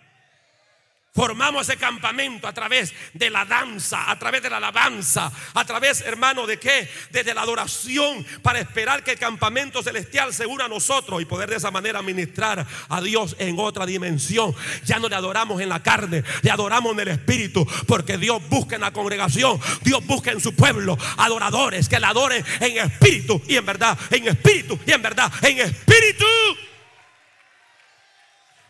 Formamos 1.11 1.67
ese 1.67 1.77
campamento 1.77 2.47
a 2.47 2.53
través 2.53 2.93
de 3.15 3.31
la 3.31 3.43
danza, 3.43 4.11
a 4.11 4.19
través 4.19 4.43
de 4.43 4.49
la 4.49 4.57
alabanza, 4.57 5.31
a 5.55 5.65
través, 5.65 6.01
hermano, 6.01 6.45
de 6.45 6.59
qué? 6.59 6.87
Desde 7.09 7.33
la 7.33 7.41
adoración 7.41 8.23
para 8.43 8.59
esperar 8.59 9.03
que 9.03 9.11
el 9.13 9.19
campamento 9.19 9.81
celestial 9.81 10.31
se 10.35 10.45
una 10.45 10.65
a 10.65 10.69
nosotros 10.69 11.19
y 11.19 11.25
poder 11.25 11.49
de 11.49 11.55
esa 11.55 11.71
manera 11.71 12.03
ministrar 12.03 12.65
a 12.87 13.01
Dios 13.01 13.35
en 13.39 13.59
otra 13.59 13.87
dimensión. 13.87 14.55
Ya 14.85 14.99
no 14.99 15.09
le 15.09 15.15
adoramos 15.15 15.59
en 15.61 15.69
la 15.69 15.81
carne, 15.81 16.23
le 16.43 16.51
adoramos 16.51 16.93
en 16.93 16.99
el 16.99 17.07
espíritu, 17.07 17.67
porque 17.87 18.19
Dios 18.19 18.39
busca 18.47 18.75
en 18.75 18.81
la 18.81 18.93
congregación, 18.93 19.59
Dios 19.81 20.05
busca 20.05 20.31
en 20.31 20.39
su 20.39 20.55
pueblo 20.55 20.95
adoradores 21.17 21.89
que 21.89 21.99
le 21.99 22.05
adoren 22.05 22.45
en 22.59 22.77
espíritu 22.77 23.41
y 23.47 23.55
en 23.55 23.65
verdad, 23.65 23.97
en 24.11 24.27
espíritu 24.27 24.77
y 24.85 24.91
en 24.91 25.01
verdad, 25.01 25.31
en 25.41 25.57
espíritu. 25.57 26.25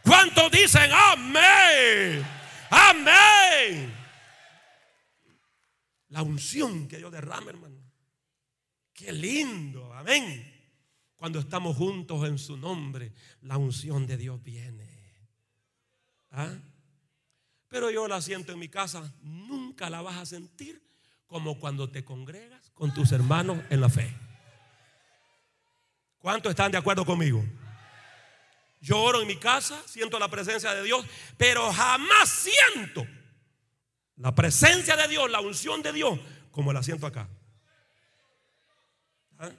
¿Cuántos 0.09 0.49
dicen 0.49 0.89
amén? 0.91 2.25
Amén. 2.71 3.93
La 6.07 6.23
unción 6.23 6.87
que 6.87 6.97
Dios 6.97 7.11
derrama, 7.11 7.51
hermano. 7.51 7.77
Qué 8.91 9.11
lindo. 9.11 9.93
Amén. 9.93 10.51
Cuando 11.15 11.37
estamos 11.37 11.77
juntos 11.77 12.27
en 12.27 12.39
su 12.39 12.57
nombre, 12.57 13.13
la 13.41 13.57
unción 13.57 14.07
de 14.07 14.17
Dios 14.17 14.41
viene. 14.41 14.89
¿Ah? 16.31 16.57
Pero 17.67 17.91
yo 17.91 18.07
la 18.07 18.19
siento 18.19 18.51
en 18.51 18.57
mi 18.57 18.67
casa. 18.67 19.13
Nunca 19.21 19.91
la 19.91 20.01
vas 20.01 20.17
a 20.17 20.25
sentir 20.25 20.81
como 21.27 21.59
cuando 21.59 21.91
te 21.91 22.03
congregas 22.03 22.71
con 22.71 22.91
tus 22.95 23.11
hermanos 23.11 23.59
en 23.69 23.79
la 23.79 23.89
fe. 23.89 24.11
¿Cuántos 26.17 26.49
están 26.49 26.71
de 26.71 26.79
acuerdo 26.79 27.05
conmigo? 27.05 27.45
Yo 28.81 29.01
oro 29.01 29.21
en 29.21 29.27
mi 29.27 29.35
casa, 29.35 29.81
siento 29.85 30.19
la 30.19 30.29
presencia 30.29 30.73
de 30.73 30.83
Dios, 30.83 31.05
pero 31.37 31.71
jamás 31.71 32.29
siento 32.29 33.05
la 34.15 34.33
presencia 34.33 34.95
de 34.95 35.07
Dios, 35.07 35.29
la 35.29 35.41
unción 35.41 35.81
de 35.81 35.91
Dios, 35.91 36.19
como 36.51 36.71
la 36.71 36.83
siento 36.83 37.07
acá. 37.07 37.29
¿Ah? 39.37 39.49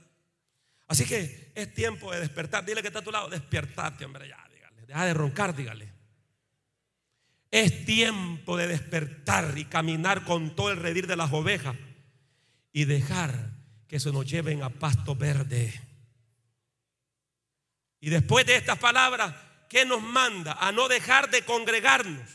Así 0.89 1.05
que 1.05 1.53
es 1.55 1.75
tiempo 1.75 2.13
de 2.13 2.21
despertar. 2.21 2.65
Dile 2.65 2.83
que 2.83 2.89
está 2.89 3.01
a 3.01 3.05
tu 3.05 3.11
lado, 3.11 3.29
despertate, 3.29 4.05
hombre, 4.05 4.29
ya, 4.29 4.43
dígale. 4.53 4.87
Deja 4.87 5.05
de 5.05 5.15
roncar, 5.15 5.55
dígale. 5.55 5.93
Es 7.51 7.85
tiempo 7.85 8.57
de 8.57 8.69
despertar 8.69 9.57
y 9.57 9.65
caminar 9.65 10.25
con 10.25 10.55
todo 10.55 10.71
el 10.71 10.77
redir 10.77 11.07
de 11.07 11.17
las 11.17 11.33
ovejas 11.33 11.77
y 12.73 12.85
dejar 12.85 13.51
que 13.89 13.99
se 13.99 14.13
nos 14.13 14.25
lleven 14.31 14.63
a 14.63 14.71
pasto 14.71 15.17
verde. 15.17 15.90
Y 18.01 18.09
después 18.11 18.47
de 18.47 18.57
estas 18.57 18.79
palabras, 18.79 19.35
¿qué 19.69 19.85
nos 19.85 20.03
manda? 20.03 20.55
A 20.55 20.73
no 20.73 20.89
dejar 20.89 21.31
de 21.31 21.45
congregarnos. 21.45 22.29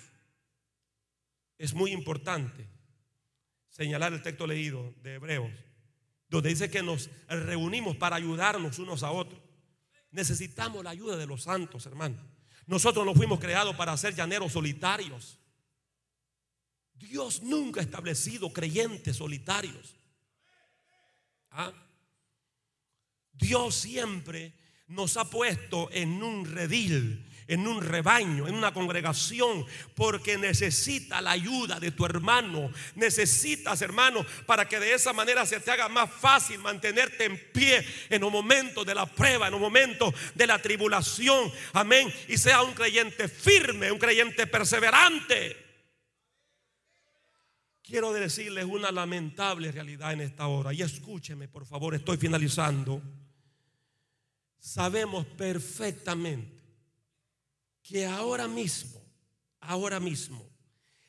Es 1.58 1.74
muy 1.74 1.92
importante 1.92 2.68
señalar 3.70 4.14
el 4.14 4.22
texto 4.22 4.46
leído 4.46 4.94
de 5.02 5.16
Hebreos, 5.16 5.52
donde 6.30 6.50
dice 6.50 6.70
que 6.70 6.84
nos 6.84 7.10
reunimos 7.28 7.98
para 7.98 8.16
ayudarnos 8.16 8.78
unos 8.80 9.04
a 9.04 9.12
otros. 9.12 9.42
Necesitamos 10.12 10.84
la 10.84 10.92
ayuda 10.92 11.18
de 11.18 11.26
los 11.26 11.44
santos, 11.44 11.86
hermanos. 11.86 12.24
Nosotros 12.68 13.06
no 13.06 13.14
fuimos 13.14 13.40
creados 13.40 13.76
para 13.76 13.96
ser 13.98 14.16
llaneros 14.16 14.54
solitarios. 14.54 15.40
Dios 16.94 17.44
nunca 17.44 17.80
ha 17.80 17.84
establecido 17.84 18.54
creyentes 18.54 19.18
solitarios. 19.18 19.96
¿Ah? 21.52 21.74
Dios 23.34 23.76
siempre 23.76 24.54
nos 24.88 25.18
ha 25.18 25.30
puesto 25.30 25.90
en 25.92 26.22
un 26.22 26.46
redil, 26.46 27.26
en 27.48 27.68
un 27.68 27.82
rebaño, 27.82 28.48
en 28.48 28.56
una 28.56 28.74
congregación, 28.74 29.66
porque 29.96 30.38
necesita 30.38 31.22
la 31.22 31.32
ayuda 31.32 31.80
de 31.80 31.92
tu 31.92 32.06
hermano. 32.06 32.72
Necesitas, 32.96 33.82
hermano, 33.82 34.26
para 34.46 34.68
que 34.68 34.80
de 34.80 34.94
esa 34.94 35.14
manera 35.14 35.46
se 35.46 35.60
te 35.60 35.72
haga 35.72 35.90
más 35.90 36.10
fácil 36.12 36.60
mantenerte 36.60 37.26
en 37.26 37.40
pie 37.52 37.86
en 38.10 38.22
los 38.22 38.32
momentos 38.32 38.86
de 38.86 38.96
la 38.96 39.06
prueba, 39.06 39.48
en 39.48 39.54
los 39.54 39.62
momentos 39.62 40.14
de 40.34 40.48
la 40.48 40.60
tribulación. 40.60 41.52
Amén. 41.74 42.12
Y 42.28 42.38
sea 42.38 42.62
un 42.62 42.74
creyente 42.74 43.28
firme, 43.28 43.92
un 43.92 44.00
creyente 44.00 44.48
perseverante. 44.48 45.66
Quiero 47.84 48.12
decirles 48.14 48.66
una 48.66 48.92
lamentable 48.92 49.72
realidad 49.72 50.14
en 50.14 50.22
esta 50.22 50.48
hora. 50.48 50.74
Y 50.74 50.82
escúcheme, 50.82 51.48
por 51.48 51.68
favor, 51.68 51.94
estoy 51.94 52.18
finalizando. 52.18 53.00
Sabemos 54.66 55.28
perfectamente 55.28 56.60
que 57.84 58.04
ahora 58.08 58.48
mismo, 58.48 59.00
ahora 59.60 60.00
mismo, 60.00 60.44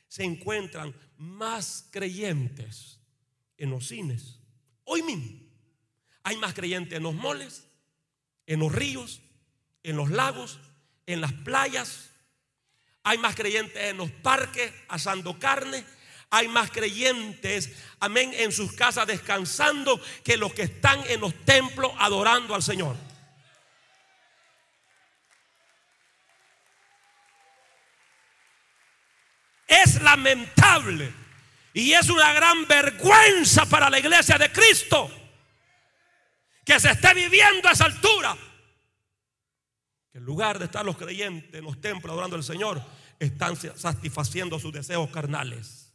se 0.06 0.24
encuentran 0.24 0.94
más 1.16 1.86
creyentes 1.90 3.00
en 3.56 3.70
los 3.70 3.88
cines. 3.88 4.40
Hoy 4.84 5.02
mismo 5.02 5.40
hay 6.22 6.36
más 6.36 6.52
creyentes 6.52 6.98
en 6.98 7.04
los 7.04 7.14
moles, 7.14 7.64
en 8.44 8.60
los 8.60 8.70
ríos, 8.70 9.22
en 9.82 9.96
los 9.96 10.10
lagos, 10.10 10.60
en 11.06 11.22
las 11.22 11.32
playas. 11.32 12.10
Hay 13.04 13.16
más 13.16 13.34
creyentes 13.34 13.82
en 13.84 13.96
los 13.96 14.10
parques 14.10 14.70
asando 14.86 15.38
carne. 15.38 15.82
Hay 16.28 16.46
más 16.48 16.70
creyentes, 16.70 17.72
amén, 18.00 18.32
en 18.34 18.52
sus 18.52 18.72
casas 18.72 19.06
descansando 19.06 19.98
que 20.22 20.36
los 20.36 20.52
que 20.52 20.64
están 20.64 21.02
en 21.08 21.20
los 21.22 21.32
templos 21.46 21.92
adorando 21.98 22.54
al 22.54 22.62
Señor. 22.62 23.05
Es 29.66 30.00
lamentable 30.02 31.12
y 31.72 31.92
es 31.92 32.08
una 32.08 32.32
gran 32.32 32.66
vergüenza 32.66 33.66
para 33.66 33.90
la 33.90 33.98
iglesia 33.98 34.38
de 34.38 34.50
Cristo 34.50 35.10
que 36.64 36.80
se 36.80 36.90
esté 36.90 37.14
viviendo 37.14 37.68
a 37.68 37.72
esa 37.72 37.84
altura. 37.84 38.36
Que 40.10 40.18
en 40.18 40.24
lugar 40.24 40.58
de 40.58 40.64
estar 40.64 40.84
los 40.84 40.96
creyentes 40.96 41.54
en 41.54 41.64
los 41.64 41.80
templos 41.80 42.12
adorando 42.12 42.36
al 42.36 42.44
Señor, 42.44 42.82
están 43.18 43.56
satisfaciendo 43.56 44.58
sus 44.58 44.72
deseos 44.72 45.10
carnales. 45.10 45.92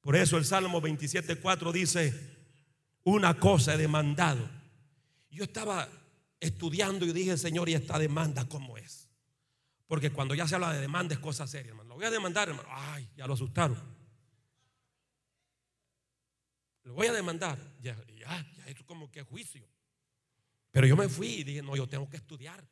Por 0.00 0.16
eso 0.16 0.36
el 0.36 0.44
Salmo 0.44 0.80
27.4 0.80 1.72
dice, 1.72 2.38
una 3.04 3.38
cosa 3.38 3.74
he 3.74 3.76
demandado. 3.76 4.48
Yo 5.30 5.44
estaba 5.44 5.88
estudiando 6.38 7.04
y 7.04 7.12
dije, 7.12 7.36
Señor, 7.36 7.68
¿y 7.68 7.74
esta 7.74 7.98
demanda 7.98 8.48
cómo 8.48 8.78
es? 8.78 8.99
Porque 9.90 10.12
cuando 10.12 10.36
ya 10.36 10.46
se 10.46 10.54
habla 10.54 10.72
de 10.72 10.80
demanda 10.80 11.14
es 11.14 11.18
cosa 11.18 11.48
seria, 11.48 11.70
hermano. 11.70 11.88
Lo 11.88 11.94
voy 11.96 12.04
a 12.04 12.10
demandar, 12.12 12.48
hermano. 12.48 12.68
Ay, 12.70 13.10
ya 13.16 13.26
lo 13.26 13.34
asustaron. 13.34 13.76
Lo 16.84 16.94
voy 16.94 17.08
a 17.08 17.12
demandar. 17.12 17.58
Ya, 17.80 17.96
ya, 18.06 18.46
ya 18.56 18.66
es 18.66 18.80
como 18.84 19.10
que 19.10 19.24
juicio. 19.24 19.68
Pero 20.70 20.86
yo 20.86 20.96
me 20.96 21.08
fui 21.08 21.40
y 21.40 21.42
dije, 21.42 21.60
no, 21.60 21.74
yo 21.74 21.88
tengo 21.88 22.08
que 22.08 22.18
estudiar. 22.18 22.64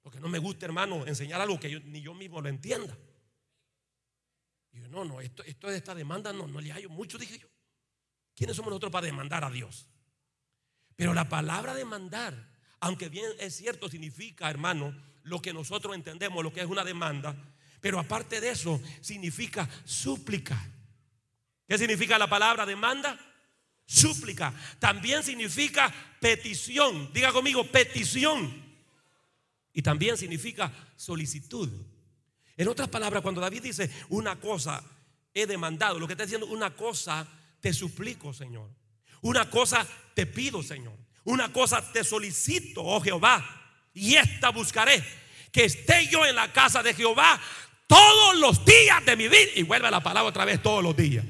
Porque 0.00 0.18
no 0.18 0.30
me 0.30 0.38
gusta, 0.38 0.64
hermano, 0.64 1.06
enseñar 1.06 1.42
algo 1.42 1.60
que 1.60 1.78
ni 1.80 2.00
yo 2.00 2.14
mismo 2.14 2.40
lo 2.40 2.48
entienda. 2.48 2.96
Y 4.72 4.80
yo, 4.80 4.88
no, 4.88 5.04
no, 5.04 5.20
esto, 5.20 5.44
esto 5.44 5.68
de 5.68 5.76
esta 5.76 5.94
demanda 5.94 6.32
no, 6.32 6.46
no 6.46 6.58
le 6.58 6.72
hallo 6.72 6.88
mucho, 6.88 7.18
dije 7.18 7.38
yo. 7.38 7.48
¿Quiénes 8.34 8.56
somos 8.56 8.70
nosotros 8.70 8.90
para 8.90 9.04
demandar 9.04 9.44
a 9.44 9.50
Dios? 9.50 9.90
Pero 10.96 11.12
la 11.12 11.28
palabra 11.28 11.74
demandar, 11.74 12.48
aunque 12.80 13.10
bien 13.10 13.30
es 13.40 13.56
cierto, 13.56 13.90
significa, 13.90 14.48
hermano, 14.48 15.09
lo 15.24 15.40
que 15.40 15.52
nosotros 15.52 15.94
entendemos, 15.94 16.42
lo 16.42 16.52
que 16.52 16.60
es 16.60 16.66
una 16.66 16.84
demanda, 16.84 17.36
pero 17.80 17.98
aparte 17.98 18.40
de 18.40 18.50
eso, 18.50 18.80
significa 19.00 19.68
súplica. 19.84 20.60
¿Qué 21.66 21.78
significa 21.78 22.18
la 22.18 22.28
palabra 22.28 22.66
demanda? 22.66 23.18
Súplica. 23.86 24.52
También 24.78 25.22
significa 25.22 25.92
petición. 26.20 27.10
Diga 27.12 27.32
conmigo, 27.32 27.64
petición. 27.64 28.70
Y 29.72 29.82
también 29.82 30.16
significa 30.16 30.70
solicitud. 30.96 31.70
En 32.56 32.68
otras 32.68 32.88
palabras, 32.88 33.22
cuando 33.22 33.40
David 33.40 33.62
dice 33.62 33.90
una 34.10 34.38
cosa 34.38 34.82
he 35.32 35.46
demandado, 35.46 35.98
lo 35.98 36.06
que 36.06 36.14
está 36.14 36.24
diciendo 36.24 36.46
una 36.48 36.74
cosa 36.74 37.26
te 37.60 37.72
suplico, 37.72 38.34
Señor. 38.34 38.68
Una 39.22 39.48
cosa 39.48 39.86
te 40.14 40.26
pido, 40.26 40.62
Señor. 40.62 40.96
Una 41.24 41.52
cosa 41.52 41.92
te 41.92 42.04
solicito, 42.04 42.82
oh 42.82 43.00
Jehová 43.00 43.59
y 43.94 44.16
esta 44.16 44.50
buscaré, 44.50 45.02
que 45.52 45.64
esté 45.64 46.06
yo 46.06 46.24
en 46.24 46.36
la 46.36 46.52
casa 46.52 46.82
de 46.82 46.94
Jehová 46.94 47.40
todos 47.86 48.36
los 48.36 48.64
días 48.64 49.04
de 49.04 49.16
mi 49.16 49.28
vida. 49.28 49.50
Y 49.56 49.62
vuelve 49.62 49.90
la 49.90 50.00
palabra 50.00 50.28
otra 50.28 50.44
vez 50.44 50.62
todos 50.62 50.82
los 50.82 50.96
días. 50.96 51.24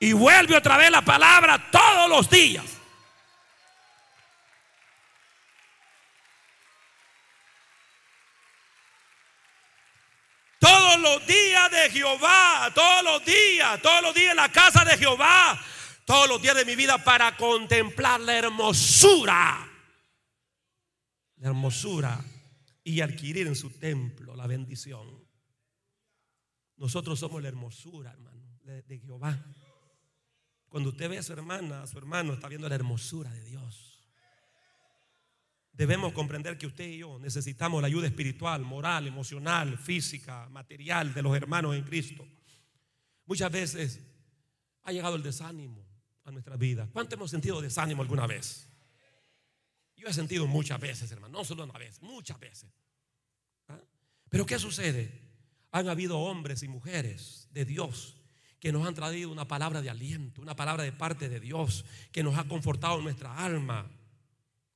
Y 0.00 0.12
vuelve 0.12 0.56
otra 0.56 0.76
vez 0.76 0.90
la 0.90 1.02
palabra 1.02 1.70
todos 1.70 2.08
los 2.08 2.30
días. 2.30 2.64
Todos 10.60 10.98
los 11.00 11.26
días 11.26 11.70
de 11.70 11.90
Jehová, 11.90 12.72
todos 12.74 13.04
los 13.04 13.24
días, 13.24 13.80
todos 13.80 14.02
los 14.02 14.14
días 14.14 14.30
en 14.30 14.36
la 14.36 14.50
casa 14.50 14.84
de 14.84 14.98
Jehová, 14.98 15.60
todos 16.04 16.28
los 16.28 16.42
días 16.42 16.56
de 16.56 16.64
mi 16.64 16.74
vida 16.74 16.98
para 16.98 17.36
contemplar 17.36 18.20
la 18.20 18.34
hermosura 18.34 19.67
la 21.40 21.48
hermosura 21.48 22.24
y 22.84 23.00
adquirir 23.00 23.46
en 23.46 23.54
su 23.54 23.70
templo 23.70 24.34
la 24.34 24.46
bendición. 24.46 25.06
Nosotros 26.76 27.18
somos 27.18 27.42
la 27.42 27.48
hermosura, 27.48 28.12
hermano, 28.12 28.58
de, 28.62 28.98
Jehová. 28.98 29.44
Cuando 30.68 30.90
usted 30.90 31.08
ve 31.08 31.18
a 31.18 31.22
su 31.22 31.32
hermana, 31.32 31.82
a 31.82 31.86
su 31.86 31.98
hermano, 31.98 32.34
está 32.34 32.48
viendo 32.48 32.68
la 32.68 32.74
hermosura 32.74 33.32
de 33.32 33.44
Dios. 33.44 34.08
Debemos 35.72 36.12
comprender 36.12 36.58
que 36.58 36.66
usted 36.66 36.88
y 36.88 36.98
yo 36.98 37.18
necesitamos 37.18 37.80
la 37.80 37.86
ayuda 37.86 38.06
espiritual, 38.06 38.62
moral, 38.62 39.06
emocional, 39.06 39.78
física, 39.78 40.48
material 40.50 41.14
de 41.14 41.22
los 41.22 41.36
hermanos 41.36 41.76
en 41.76 41.84
Cristo. 41.84 42.26
Muchas 43.26 43.50
veces 43.52 44.00
ha 44.82 44.92
llegado 44.92 45.16
el 45.16 45.22
desánimo 45.22 45.86
a 46.24 46.30
nuestra 46.30 46.56
vida. 46.56 46.88
¿Cuánto 46.92 47.14
hemos 47.14 47.30
sentido 47.30 47.60
desánimo 47.60 48.02
alguna 48.02 48.26
vez? 48.26 48.67
Yo 49.98 50.08
he 50.08 50.12
sentido 50.14 50.46
muchas 50.46 50.80
veces, 50.80 51.10
hermano, 51.10 51.38
no 51.38 51.44
solo 51.44 51.64
una 51.64 51.78
vez, 51.78 52.00
muchas 52.00 52.38
veces. 52.38 52.70
¿Ah? 53.68 53.78
Pero 54.30 54.46
¿qué 54.46 54.58
sucede? 54.58 55.20
Han 55.72 55.88
habido 55.88 56.18
hombres 56.18 56.62
y 56.62 56.68
mujeres 56.68 57.48
de 57.50 57.64
Dios 57.64 58.16
que 58.60 58.72
nos 58.72 58.86
han 58.86 58.94
traído 58.94 59.30
una 59.30 59.46
palabra 59.46 59.82
de 59.82 59.90
aliento, 59.90 60.40
una 60.40 60.56
palabra 60.56 60.84
de 60.84 60.92
parte 60.92 61.28
de 61.28 61.40
Dios 61.40 61.84
que 62.12 62.22
nos 62.22 62.38
ha 62.38 62.44
confortado 62.44 63.00
nuestra 63.00 63.36
alma. 63.44 63.90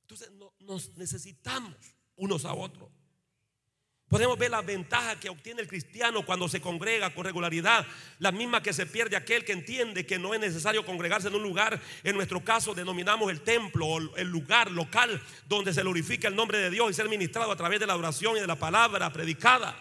Entonces 0.01 0.31
nos 0.59 0.95
necesitamos 0.97 1.75
unos 2.15 2.45
a 2.45 2.53
otros. 2.53 2.89
Podemos 4.07 4.37
ver 4.37 4.51
la 4.51 4.61
ventaja 4.61 5.19
que 5.19 5.29
obtiene 5.29 5.61
el 5.61 5.67
cristiano 5.67 6.23
cuando 6.23 6.47
se 6.47 6.61
congrega 6.61 7.13
con 7.13 7.25
regularidad, 7.25 7.85
la 8.19 8.31
misma 8.31 8.61
que 8.61 8.71
se 8.71 8.85
pierde 8.85 9.15
aquel 9.15 9.43
que 9.43 9.53
entiende 9.53 10.05
que 10.05 10.19
no 10.19 10.35
es 10.35 10.39
necesario 10.39 10.85
congregarse 10.85 11.29
en 11.29 11.35
un 11.35 11.41
lugar, 11.41 11.81
en 12.03 12.15
nuestro 12.15 12.43
caso 12.43 12.75
denominamos 12.75 13.31
el 13.31 13.41
templo 13.41 13.87
o 13.87 14.15
el 14.15 14.27
lugar 14.27 14.69
local 14.69 15.19
donde 15.47 15.73
se 15.73 15.81
glorifica 15.81 16.27
el 16.27 16.35
nombre 16.35 16.59
de 16.59 16.69
Dios 16.69 16.91
y 16.91 16.93
ser 16.93 17.09
ministrado 17.09 17.51
a 17.51 17.55
través 17.55 17.79
de 17.79 17.87
la 17.87 17.95
oración 17.95 18.37
y 18.37 18.41
de 18.41 18.47
la 18.47 18.55
palabra 18.55 19.11
predicada. 19.11 19.75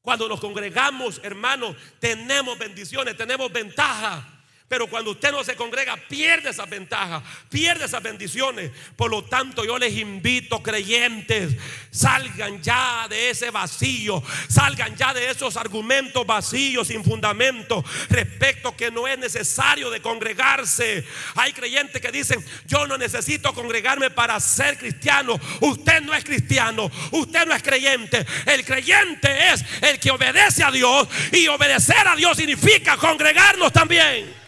Cuando 0.00 0.26
nos 0.26 0.40
congregamos, 0.40 1.20
hermanos, 1.22 1.76
tenemos 1.98 2.58
bendiciones, 2.58 3.16
tenemos 3.16 3.52
ventaja. 3.52 4.39
Pero 4.70 4.86
cuando 4.86 5.10
usted 5.10 5.32
no 5.32 5.42
se 5.42 5.56
congrega, 5.56 5.96
pierde 5.96 6.50
esa 6.50 6.64
ventaja, 6.64 7.20
pierde 7.48 7.86
esas 7.86 8.00
bendiciones. 8.00 8.70
Por 8.94 9.10
lo 9.10 9.24
tanto, 9.24 9.64
yo 9.64 9.76
les 9.76 9.96
invito, 9.96 10.62
creyentes, 10.62 11.56
salgan 11.90 12.62
ya 12.62 13.08
de 13.08 13.30
ese 13.30 13.50
vacío, 13.50 14.22
salgan 14.48 14.94
ya 14.94 15.12
de 15.12 15.28
esos 15.28 15.56
argumentos 15.56 16.24
vacíos, 16.24 16.86
sin 16.86 17.02
fundamento, 17.02 17.84
respecto 18.10 18.76
que 18.76 18.92
no 18.92 19.08
es 19.08 19.18
necesario 19.18 19.90
de 19.90 20.00
congregarse. 20.00 21.04
Hay 21.34 21.52
creyentes 21.52 22.00
que 22.00 22.12
dicen, 22.12 22.38
yo 22.68 22.86
no 22.86 22.96
necesito 22.96 23.52
congregarme 23.52 24.10
para 24.10 24.38
ser 24.38 24.78
cristiano. 24.78 25.34
Usted 25.62 26.00
no 26.02 26.14
es 26.14 26.22
cristiano, 26.22 26.88
usted 27.10 27.44
no 27.44 27.56
es 27.56 27.62
creyente. 27.64 28.24
El 28.46 28.64
creyente 28.64 29.48
es 29.48 29.64
el 29.82 29.98
que 29.98 30.12
obedece 30.12 30.62
a 30.62 30.70
Dios 30.70 31.08
y 31.32 31.48
obedecer 31.48 32.06
a 32.06 32.14
Dios 32.14 32.36
significa 32.36 32.96
congregarnos 32.96 33.72
también. 33.72 34.39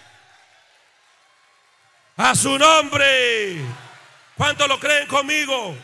A 2.17 2.35
su 2.35 2.59
nombre. 2.59 3.65
¿Cuántos 4.37 4.69
lo 4.69 4.79
creen 4.79 5.09
conmigo? 5.09 5.77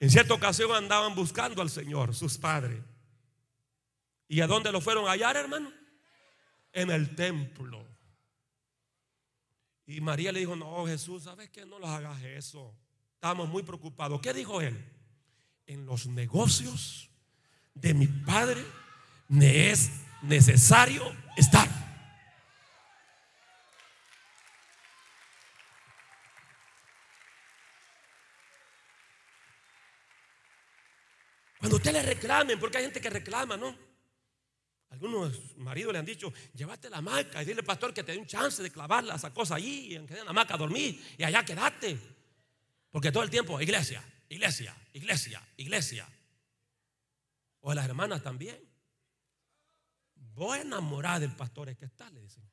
En 0.00 0.10
cierta 0.10 0.34
ocasión 0.34 0.72
andaban 0.72 1.14
buscando 1.14 1.62
al 1.62 1.70
Señor, 1.70 2.14
sus 2.14 2.38
padres. 2.38 2.80
¿Y 4.26 4.40
a 4.40 4.46
dónde 4.46 4.72
lo 4.72 4.80
fueron 4.80 5.06
a 5.06 5.12
hallar, 5.12 5.36
hermano? 5.36 5.72
En 6.72 6.90
el 6.90 7.14
templo. 7.14 7.86
Y 9.86 10.00
María 10.00 10.32
le 10.32 10.40
dijo, 10.40 10.56
no, 10.56 10.86
Jesús, 10.86 11.24
¿sabes 11.24 11.50
qué? 11.50 11.66
No 11.66 11.78
los 11.78 11.90
hagas 11.90 12.22
eso. 12.22 12.74
Estamos 13.14 13.48
muy 13.48 13.62
preocupados. 13.62 14.20
¿Qué 14.20 14.32
dijo 14.32 14.60
él? 14.60 14.82
En 15.66 15.86
los 15.86 16.06
negocios 16.06 17.10
de 17.74 17.94
mi 17.94 18.06
Padre 18.06 18.64
me 19.28 19.70
es 19.70 19.90
necesario 20.22 21.04
estar. 21.36 21.81
Cuando 31.82 31.98
usted 31.98 32.08
le 32.08 32.14
reclamen, 32.14 32.60
porque 32.60 32.78
hay 32.78 32.84
gente 32.84 33.00
que 33.00 33.10
reclama, 33.10 33.56
¿no? 33.56 33.76
Algunos 34.90 35.56
maridos 35.56 35.92
le 35.92 35.98
han 35.98 36.04
dicho, 36.04 36.32
llévate 36.54 36.88
la 36.88 36.98
hamaca 36.98 37.42
y 37.42 37.46
dile 37.46 37.62
pastor 37.62 37.92
que 37.92 38.04
te 38.04 38.12
dé 38.12 38.18
un 38.18 38.26
chance 38.26 38.62
de 38.62 38.70
clavarla 38.70 39.16
esa 39.16 39.32
cosa 39.32 39.56
allí, 39.56 39.94
en 39.94 40.06
la 40.06 40.30
hamaca 40.30 40.54
a 40.54 40.58
dormir 40.58 41.02
y 41.18 41.24
allá 41.24 41.44
quedate. 41.44 41.98
Porque 42.90 43.10
todo 43.10 43.22
el 43.22 43.30
tiempo, 43.30 43.60
iglesia, 43.60 44.04
iglesia, 44.28 44.76
iglesia, 44.92 45.42
iglesia. 45.56 46.08
O 47.60 47.72
las 47.74 47.86
hermanas 47.86 48.22
también. 48.22 48.60
Voy 50.14 50.58
a 50.58 50.62
enamorar 50.62 51.20
del 51.20 51.34
pastor 51.34 51.68
es 51.68 51.78
que 51.78 51.86
está, 51.86 52.08
le 52.10 52.20
dicen. 52.20 52.48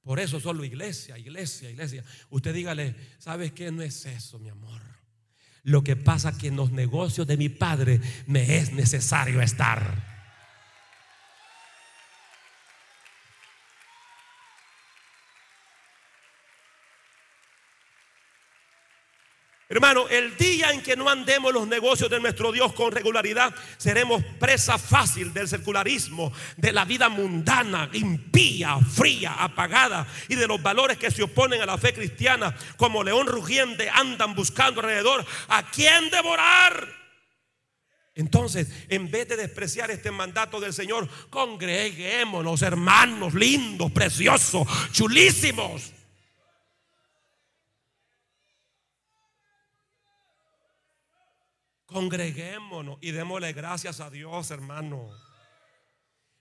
Por 0.00 0.18
eso 0.18 0.40
solo 0.40 0.64
iglesia, 0.64 1.16
iglesia, 1.18 1.70
iglesia. 1.70 2.04
Usted 2.30 2.52
dígale, 2.52 2.96
¿sabes 3.18 3.52
qué? 3.52 3.70
No 3.70 3.82
es 3.82 4.04
eso, 4.06 4.38
mi 4.38 4.48
amor. 4.48 5.03
Lo 5.64 5.82
que 5.82 5.96
pasa 5.96 6.36
que 6.36 6.48
en 6.48 6.56
los 6.56 6.70
negocios 6.70 7.26
de 7.26 7.36
mi 7.36 7.48
padre 7.48 8.00
me 8.26 8.58
es 8.58 8.72
necesario 8.72 9.40
estar. 9.40 10.13
Hermano, 19.74 20.08
el 20.08 20.36
día 20.36 20.70
en 20.70 20.82
que 20.82 20.94
no 20.94 21.10
andemos 21.10 21.52
los 21.52 21.66
negocios 21.66 22.08
de 22.08 22.20
nuestro 22.20 22.52
Dios 22.52 22.72
con 22.74 22.92
regularidad, 22.92 23.52
seremos 23.76 24.22
presa 24.38 24.78
fácil 24.78 25.34
del 25.34 25.48
secularismo, 25.48 26.32
de 26.56 26.70
la 26.70 26.84
vida 26.84 27.08
mundana, 27.08 27.90
impía, 27.92 28.78
fría, 28.78 29.34
apagada 29.36 30.06
y 30.28 30.36
de 30.36 30.46
los 30.46 30.62
valores 30.62 30.96
que 30.96 31.10
se 31.10 31.24
oponen 31.24 31.60
a 31.60 31.66
la 31.66 31.76
fe 31.76 31.92
cristiana, 31.92 32.54
como 32.76 33.02
león 33.02 33.26
rugiente, 33.26 33.90
andan 33.90 34.36
buscando 34.36 34.80
alrededor 34.80 35.26
a 35.48 35.68
quién 35.68 36.08
devorar. 36.08 36.88
Entonces, 38.14 38.68
en 38.88 39.10
vez 39.10 39.26
de 39.26 39.36
despreciar 39.36 39.90
este 39.90 40.12
mandato 40.12 40.60
del 40.60 40.72
Señor, 40.72 41.08
congreguémonos, 41.30 42.62
hermanos 42.62 43.34
lindos, 43.34 43.90
preciosos, 43.90 44.68
chulísimos 44.92 45.94
Congreguémonos 51.94 52.98
y 53.02 53.12
démosle 53.12 53.52
gracias 53.52 54.00
a 54.00 54.10
Dios, 54.10 54.50
hermano. 54.50 55.08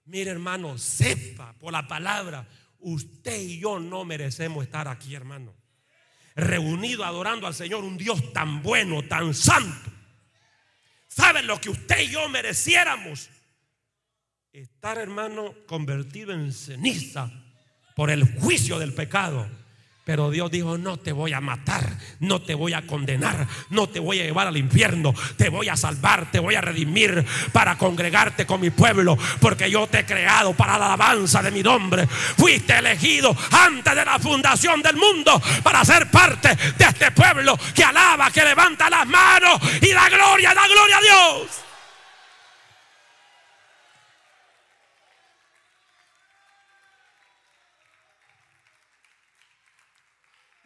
Mire, 0.05 0.31
hermano, 0.31 0.79
sepa 0.79 1.53
por 1.59 1.71
la 1.71 1.87
palabra, 1.87 2.49
usted 2.79 3.39
y 3.39 3.59
yo 3.59 3.79
no 3.79 4.03
merecemos 4.03 4.63
estar 4.63 4.87
aquí, 4.87 5.13
hermano. 5.13 5.53
Reunido 6.33 7.05
adorando 7.05 7.45
al 7.45 7.53
Señor, 7.53 7.83
un 7.83 7.99
Dios 7.99 8.33
tan 8.33 8.63
bueno, 8.63 9.03
tan 9.03 9.35
santo. 9.35 9.91
¿Saben 11.07 11.45
lo 11.45 11.61
que 11.61 11.69
usted 11.69 11.99
y 11.99 12.07
yo 12.07 12.27
mereciéramos? 12.29 13.29
Estar, 14.51 14.97
hermano, 14.97 15.53
convertido 15.67 16.33
en 16.33 16.51
ceniza 16.51 17.31
por 17.95 18.09
el 18.09 18.23
juicio 18.39 18.79
del 18.79 18.95
pecado 18.95 19.47
pero 20.05 20.29
Dios 20.31 20.51
dijo, 20.51 20.77
no 20.77 20.97
te 20.97 21.13
voy 21.13 21.31
a 21.31 21.39
matar, 21.39 21.97
no 22.19 22.41
te 22.41 22.55
voy 22.55 22.73
a 22.73 22.85
condenar, 22.85 23.47
no 23.69 23.87
te 23.87 23.99
voy 23.99 24.19
a 24.19 24.23
llevar 24.23 24.47
al 24.47 24.57
infierno, 24.57 25.13
te 25.37 25.47
voy 25.47 25.69
a 25.69 25.77
salvar, 25.77 26.29
te 26.29 26.39
voy 26.39 26.55
a 26.55 26.61
redimir 26.61 27.25
para 27.53 27.77
congregarte 27.77 28.45
con 28.45 28.59
mi 28.59 28.69
pueblo, 28.69 29.17
porque 29.39 29.71
yo 29.71 29.87
te 29.87 29.99
he 29.99 30.05
creado 30.05 30.53
para 30.53 30.77
la 30.77 30.87
alabanza 30.87 31.41
de 31.41 31.51
mi 31.51 31.63
nombre. 31.63 32.05
Fuiste 32.07 32.77
elegido 32.77 33.35
antes 33.51 33.95
de 33.95 34.03
la 34.03 34.19
fundación 34.19 34.81
del 34.81 34.97
mundo 34.97 35.41
para 35.63 35.85
ser 35.85 36.11
parte 36.11 36.49
de 36.77 36.85
este 36.85 37.11
pueblo 37.11 37.57
que 37.73 37.85
alaba, 37.85 38.29
que 38.29 38.43
levanta 38.43 38.89
las 38.89 39.07
manos 39.07 39.59
y 39.81 39.91
da 39.93 40.09
gloria, 40.09 40.53
da 40.53 40.67
gloria 40.67 40.97
a 40.97 41.01
Dios. 41.01 41.72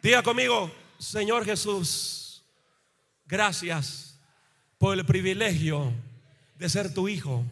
Diga 0.08 0.22
conmigo, 0.22 0.74
Señor 0.98 1.44
Jesús, 1.44 2.42
gracias 3.26 4.18
por 4.78 4.98
el 4.98 5.04
privilegio 5.04 5.92
de 6.54 6.70
ser 6.70 6.94
tu 6.94 7.10
hijo. 7.10 7.44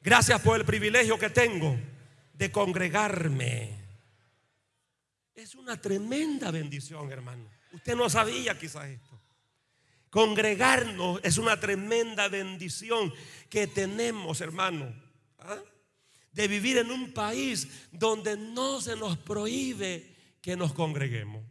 Gracias 0.00 0.40
por 0.40 0.60
el 0.60 0.64
privilegio 0.64 1.18
que 1.18 1.30
tengo 1.30 1.76
de 2.32 2.52
congregarme. 2.52 3.76
Es 5.34 5.56
una 5.56 5.80
tremenda 5.80 6.52
bendición, 6.52 7.10
hermano. 7.10 7.50
Usted 7.72 7.96
no 7.96 8.08
sabía 8.08 8.56
quizás 8.56 8.86
esto. 8.86 9.20
Congregarnos 10.10 11.18
es 11.24 11.38
una 11.38 11.58
tremenda 11.58 12.28
bendición 12.28 13.12
que 13.48 13.66
tenemos, 13.66 14.40
hermano. 14.40 14.94
¿ah? 15.40 15.58
De 16.30 16.46
vivir 16.46 16.78
en 16.78 16.92
un 16.92 17.12
país 17.12 17.66
donde 17.90 18.36
no 18.36 18.80
se 18.80 18.94
nos 18.94 19.18
prohíbe 19.18 20.38
que 20.40 20.54
nos 20.54 20.72
congreguemos 20.72 21.49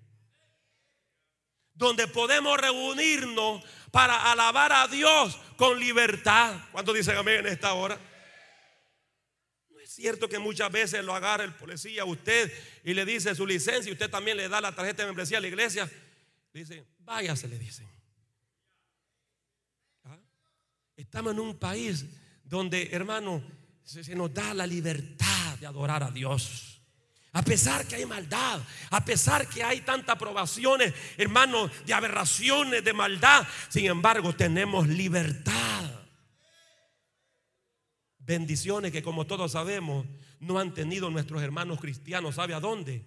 donde 1.79 2.07
podemos 2.09 2.59
reunirnos 2.59 3.63
para 3.89 4.31
alabar 4.31 4.73
a 4.73 4.87
Dios 4.89 5.39
con 5.55 5.79
libertad. 5.79 6.59
¿Cuántos 6.73 6.93
dicen 6.93 7.15
amén 7.15 7.39
en 7.39 7.47
esta 7.47 7.73
hora? 7.73 7.97
No 9.69 9.79
es 9.79 9.89
cierto 9.89 10.27
que 10.27 10.37
muchas 10.39 10.69
veces 10.69 11.03
lo 11.05 11.15
agarra 11.15 11.45
el 11.45 11.55
policía 11.55 12.01
a 12.01 12.05
usted 12.05 12.51
y 12.83 12.93
le 12.93 13.05
dice 13.05 13.33
su 13.33 13.47
licencia 13.47 13.89
y 13.89 13.93
usted 13.93 14.09
también 14.09 14.35
le 14.35 14.49
da 14.49 14.59
la 14.59 14.75
tarjeta 14.75 15.03
de 15.03 15.07
membresía 15.07 15.37
a 15.37 15.41
la 15.41 15.47
iglesia. 15.47 15.89
Dice, 16.53 16.85
váyase, 16.99 17.47
le 17.47 17.57
dicen. 17.57 17.87
¿Ah? 20.03 20.19
Estamos 20.97 21.31
en 21.31 21.39
un 21.39 21.57
país 21.57 22.05
donde, 22.43 22.89
hermano, 22.91 23.41
se 23.85 24.15
nos 24.15 24.33
da 24.33 24.53
la 24.53 24.67
libertad 24.67 25.57
de 25.59 25.65
adorar 25.65 26.03
a 26.03 26.11
Dios. 26.11 26.78
A 27.31 27.43
pesar 27.43 27.85
que 27.85 27.95
hay 27.95 28.05
maldad, 28.05 28.59
a 28.89 29.05
pesar 29.05 29.47
que 29.47 29.63
hay 29.63 29.81
tantas 29.81 30.15
aprobaciones, 30.15 30.93
hermanos, 31.15 31.71
de 31.85 31.93
aberraciones, 31.93 32.83
de 32.83 32.93
maldad, 32.93 33.47
sin 33.69 33.85
embargo 33.85 34.33
tenemos 34.33 34.87
libertad. 34.87 35.91
Bendiciones 38.17 38.91
que 38.91 39.03
como 39.03 39.27
todos 39.27 39.51
sabemos 39.51 40.07
no 40.39 40.57
han 40.57 40.73
tenido 40.73 41.09
nuestros 41.11 41.43
hermanos 41.43 41.79
cristianos, 41.79 42.35
¿sabe 42.35 42.55
a 42.55 42.59
dónde? 42.59 43.05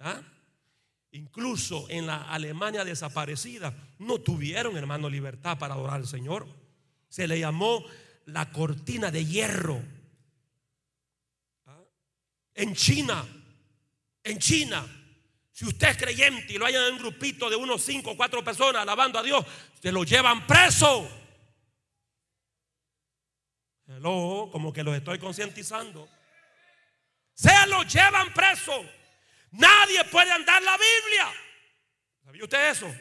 ¿Ah? 0.00 0.22
Incluso 1.12 1.86
en 1.88 2.06
la 2.06 2.22
Alemania 2.22 2.84
desaparecida 2.84 3.74
no 3.98 4.18
tuvieron, 4.18 4.76
hermano, 4.76 5.08
libertad 5.08 5.58
para 5.58 5.74
adorar 5.74 5.96
al 5.96 6.08
Señor. 6.08 6.48
Se 7.08 7.28
le 7.28 7.38
llamó 7.38 7.84
la 8.26 8.50
cortina 8.50 9.12
de 9.12 9.24
hierro. 9.24 9.82
¿Ah? 11.66 11.78
En 12.54 12.74
China 12.74 13.24
en 14.24 14.38
China, 14.38 14.86
si 15.50 15.66
usted 15.66 15.88
es 15.88 15.96
creyente 15.96 16.52
y 16.52 16.58
lo 16.58 16.66
hayan 16.66 16.84
en 16.84 16.94
un 16.94 16.98
grupito 16.98 17.50
de 17.50 17.56
unos 17.56 17.82
cinco 17.82 18.12
o 18.12 18.16
cuatro 18.16 18.42
personas 18.42 18.82
alabando 18.82 19.18
a 19.18 19.22
Dios, 19.22 19.44
se 19.80 19.92
lo 19.92 20.04
llevan 20.04 20.46
preso. 20.46 21.08
Hello, 23.86 24.48
como 24.50 24.72
que 24.72 24.82
los 24.82 24.96
estoy 24.96 25.18
concientizando. 25.18 26.08
Se 27.34 27.66
lo 27.66 27.82
llevan 27.82 28.32
preso. 28.32 28.72
Nadie 29.50 30.04
puede 30.04 30.30
andar 30.30 30.62
la 30.62 30.76
Biblia. 30.76 31.28
¿Sabía 32.24 32.44
usted 32.44 32.70
eso? 32.70 32.94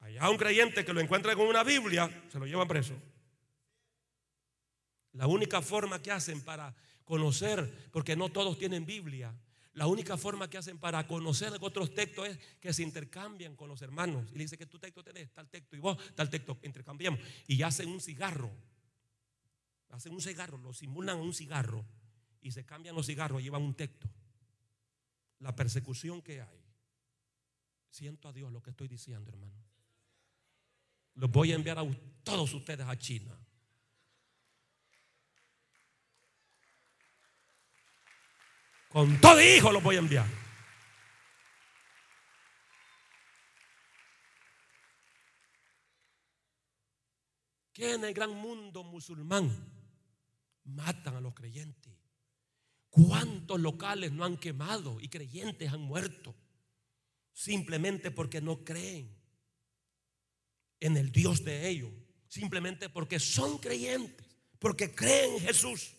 Allá 0.00 0.28
un 0.28 0.36
creyente 0.36 0.84
que 0.84 0.92
lo 0.92 1.00
encuentra 1.00 1.34
con 1.34 1.46
una 1.46 1.62
Biblia, 1.62 2.10
se 2.30 2.38
lo 2.38 2.46
llevan 2.46 2.68
preso. 2.68 2.94
La 5.12 5.26
única 5.26 5.62
forma 5.62 6.02
que 6.02 6.10
hacen 6.10 6.44
para 6.44 6.74
conocer, 7.04 7.90
porque 7.92 8.16
no 8.16 8.30
todos 8.30 8.58
tienen 8.58 8.86
Biblia, 8.86 9.34
la 9.74 9.88
única 9.88 10.16
forma 10.16 10.48
que 10.48 10.56
hacen 10.56 10.78
para 10.78 11.04
conocer 11.06 11.52
otros 11.60 11.92
textos 11.94 12.28
es 12.28 12.38
que 12.60 12.72
se 12.72 12.84
intercambian 12.84 13.56
con 13.56 13.68
los 13.68 13.82
hermanos. 13.82 14.30
Y 14.30 14.38
le 14.38 14.44
dice 14.44 14.56
que 14.56 14.66
tu 14.66 14.78
texto 14.78 15.02
tenés 15.02 15.32
tal 15.32 15.48
texto 15.48 15.74
y 15.76 15.80
vos 15.80 15.98
tal 16.14 16.30
texto, 16.30 16.58
intercambiamos. 16.62 17.18
Y 17.48 17.60
hacen 17.62 17.88
un 17.88 18.00
cigarro. 18.00 18.52
Hacen 19.88 20.12
un 20.12 20.20
cigarro, 20.20 20.58
lo 20.58 20.72
simulan 20.72 21.18
un 21.18 21.34
cigarro. 21.34 21.84
Y 22.40 22.52
se 22.52 22.64
cambian 22.64 22.94
los 22.94 23.06
cigarros, 23.06 23.42
llevan 23.42 23.62
un 23.62 23.74
texto. 23.74 24.08
la 25.40 25.54
persecución 25.54 26.22
que 26.22 26.40
hay, 26.40 26.64
siento 27.90 28.28
a 28.28 28.32
Dios 28.32 28.50
lo 28.50 28.62
que 28.62 28.70
estoy 28.70 28.88
diciendo, 28.88 29.30
hermano. 29.30 29.52
Los 31.16 31.30
voy 31.30 31.52
a 31.52 31.56
enviar 31.56 31.78
a 31.78 31.84
todos 32.22 32.54
ustedes 32.54 32.86
a 32.86 32.96
China. 32.96 33.36
Con 38.94 39.20
todo 39.20 39.42
hijo 39.42 39.72
los 39.72 39.82
voy 39.82 39.96
a 39.96 39.98
enviar. 39.98 40.24
Que 47.72 47.94
en 47.94 48.04
el 48.04 48.14
gran 48.14 48.30
mundo 48.30 48.84
musulmán 48.84 49.50
matan 50.62 51.16
a 51.16 51.20
los 51.20 51.34
creyentes. 51.34 51.92
¿Cuántos 52.88 53.58
locales 53.58 54.12
no 54.12 54.24
han 54.24 54.36
quemado 54.36 55.00
y 55.00 55.08
creyentes 55.08 55.72
han 55.72 55.80
muerto? 55.80 56.32
Simplemente 57.32 58.12
porque 58.12 58.40
no 58.40 58.62
creen 58.62 59.12
en 60.78 60.96
el 60.96 61.10
Dios 61.10 61.42
de 61.42 61.66
ellos. 61.68 61.90
Simplemente 62.28 62.88
porque 62.88 63.18
son 63.18 63.58
creyentes, 63.58 64.24
porque 64.60 64.94
creen 64.94 65.34
en 65.34 65.40
Jesús. 65.40 65.96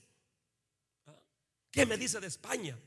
¿Qué 1.72 1.86
me 1.86 1.98
dice 1.98 2.22
de 2.22 2.28
España? 2.28 2.80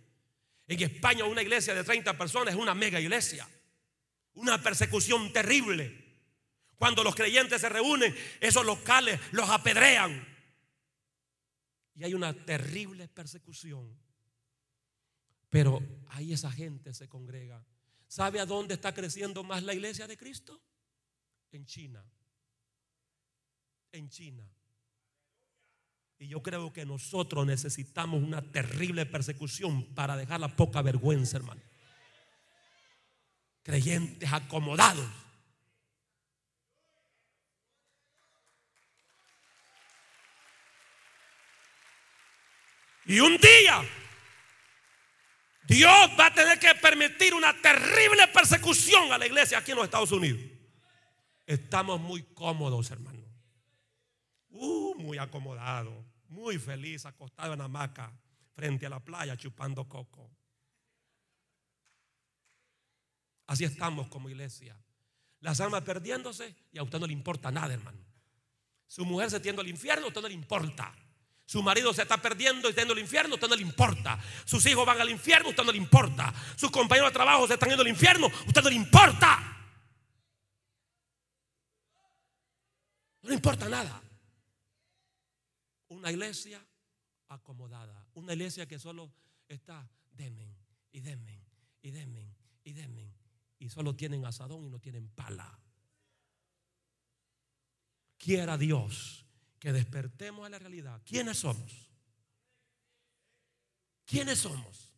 En 0.69 0.83
España 0.83 1.25
una 1.25 1.43
iglesia 1.43 1.75
de 1.75 1.83
30 1.83 2.17
personas 2.17 2.55
es 2.55 2.61
una 2.61 2.75
mega 2.75 3.01
iglesia. 3.01 3.49
Una 4.35 4.63
persecución 4.63 5.33
terrible. 5.33 6.07
Cuando 6.77 7.03
los 7.03 7.15
creyentes 7.15 7.61
se 7.61 7.69
reúnen, 7.69 8.15
esos 8.39 8.65
locales 8.65 9.19
los 9.33 9.49
apedrean. 9.49 10.27
Y 11.95 12.05
hay 12.05 12.15
una 12.15 12.33
terrible 12.33 13.09
persecución. 13.09 13.99
Pero 15.49 15.83
ahí 16.11 16.35
esa 16.35 16.53
gente 16.53 16.93
se 16.93 17.09
congrega. 17.09 17.65
¿Sabe 18.07 18.39
a 18.39 18.47
dónde 18.47 18.75
está 18.75 18.93
creciendo 18.93 19.43
más 19.43 19.63
la 19.63 19.75
iglesia 19.75 20.07
de 20.07 20.17
Cristo? 20.17 20.63
En 21.51 21.65
China. 21.65 22.05
En 23.91 24.09
China. 24.11 24.49
Y 26.19 26.29
yo 26.29 26.43
creo 26.43 26.73
que 26.73 26.85
nosotros 26.85 27.47
necesitamos 27.47 28.23
una 28.23 28.43
terrible 28.43 29.07
persecución 29.07 29.85
para 29.95 30.17
dejar 30.17 30.41
la 30.41 30.49
poca 30.49 30.83
vergüenza, 30.83 31.37
hermano. 31.37 31.61
Creyentes 33.63 34.33
acomodados. 34.33 35.09
Y 43.07 43.21
un 43.21 43.39
día 43.39 43.83
Dios 45.69 46.11
va 46.19 46.27
a 46.27 46.35
tener 46.35 46.59
que 46.59 46.75
permitir 46.77 47.35
una 47.35 47.53
terrible 47.61 48.27
persecución 48.29 49.13
a 49.13 49.19
la 49.19 49.27
iglesia 49.27 49.59
aquí 49.59 49.73
en 49.73 49.77
los 49.77 49.85
Estados 49.85 50.13
Unidos. 50.13 50.41
Estamos 51.47 52.01
muy 52.01 52.23
cómodos, 52.23 52.91
hermano. 52.91 53.23
Uh, 54.49 54.95
muy 54.95 55.19
acomodados, 55.19 55.95
muy 56.29 56.59
feliz, 56.59 57.07
acostado 57.07 57.55
en 57.55 57.61
hamaca, 57.61 58.13
frente 58.55 58.87
a 58.87 58.91
la 58.91 59.01
playa, 59.01 59.37
chupando 59.37 59.89
coco. 59.89 60.31
Así 63.47 63.65
estamos 63.65 64.09
como 64.09 64.29
iglesia. 64.29 64.77
Las 65.41 65.61
almas 65.61 65.83
perdiéndose 65.83 66.55
y 66.73 66.79
a 66.79 66.83
usted 66.83 66.99
no 66.99 67.07
le 67.07 67.13
importa 67.13 67.51
nada, 67.51 67.73
hermano. 67.73 67.99
Su 68.87 69.05
mujer 69.05 69.31
se 69.31 69.41
tiende 69.41 69.63
al 69.63 69.69
infierno, 69.69 70.07
a 70.07 70.09
usted 70.09 70.23
no 70.23 70.29
le 70.29 70.35
importa. 70.35 70.95
Su 71.45 71.63
marido 71.63 71.95
se 71.95 72.03
está 72.03 72.19
perdiendo 72.19 72.69
y 72.69 72.71
está 72.71 72.83
yendo 72.83 72.93
al 72.93 73.01
infierno, 73.01 73.37
usted 73.37 73.49
no 73.49 73.57
le 73.57 73.63
importa. 73.63 74.19
Sus 74.45 74.67
hijos 74.67 74.85
van 74.85 75.01
al 75.01 75.09
infierno, 75.09 75.47
a 75.47 75.51
usted 75.51 75.65
no 75.65 75.73
le 75.73 75.79
importa. 75.79 76.35
Sus 76.57 76.71
compañeros 76.71 77.11
de 77.11 77.15
trabajo 77.15 77.47
se 77.47 77.55
están 77.55 77.71
yendo 77.71 77.83
al 77.83 77.89
infierno, 77.89 78.27
a 78.27 78.47
usted 78.47 78.63
no 78.63 78.69
le 78.69 78.77
importa. 78.77 79.57
No 83.23 83.29
le 83.31 83.35
importa 83.35 83.69
nada. 83.69 84.03
Una 85.89 86.11
iglesia 86.11 86.65
acomodada. 87.29 88.07
Una 88.15 88.33
iglesia 88.33 88.67
que 88.67 88.79
solo 88.79 89.13
está 89.49 89.89
demen 90.11 90.55
y 90.93 91.01
demen 91.01 91.45
y 91.83 91.91
demen 91.91 92.35
y 92.65 92.73
demen. 92.73 93.15
Y 93.59 93.69
solo 93.71 93.95
tienen 93.97 94.25
asadón 94.25 94.65
y 94.65 94.71
no 94.71 94.79
tienen 94.79 95.09
pala. 95.09 95.59
Quiera 98.17 98.59
Dios 98.59 99.25
que 99.59 99.73
despertemos 99.73 100.47
a 100.47 100.51
la 100.51 100.59
realidad. 100.59 101.01
¿Quiénes 101.05 101.39
somos? 101.39 101.89
¿Quiénes 104.05 104.39
somos? 104.39 104.93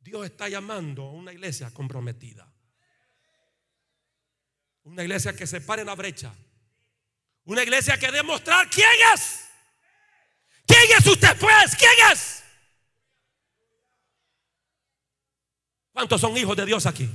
Dios 0.00 0.24
está 0.24 0.48
llamando 0.48 1.02
a 1.02 1.12
una 1.12 1.32
iglesia 1.32 1.72
comprometida. 1.72 2.50
Una 4.84 5.02
iglesia 5.02 5.34
que 5.34 5.46
se 5.46 5.60
pare 5.60 5.84
la 5.84 5.94
brecha. 5.94 6.32
Una 7.44 7.62
iglesia 7.62 7.98
que 7.98 8.12
demostrar 8.12 8.70
quién 8.70 8.88
es. 9.14 9.45
¿Quién 10.66 10.82
es 10.98 11.06
usted 11.06 11.36
pues? 11.38 11.76
¿Quién 11.76 12.12
es? 12.12 12.44
¿Cuántos 15.92 16.20
son 16.20 16.36
hijos 16.36 16.56
de 16.56 16.66
Dios 16.66 16.84
aquí? 16.84 17.08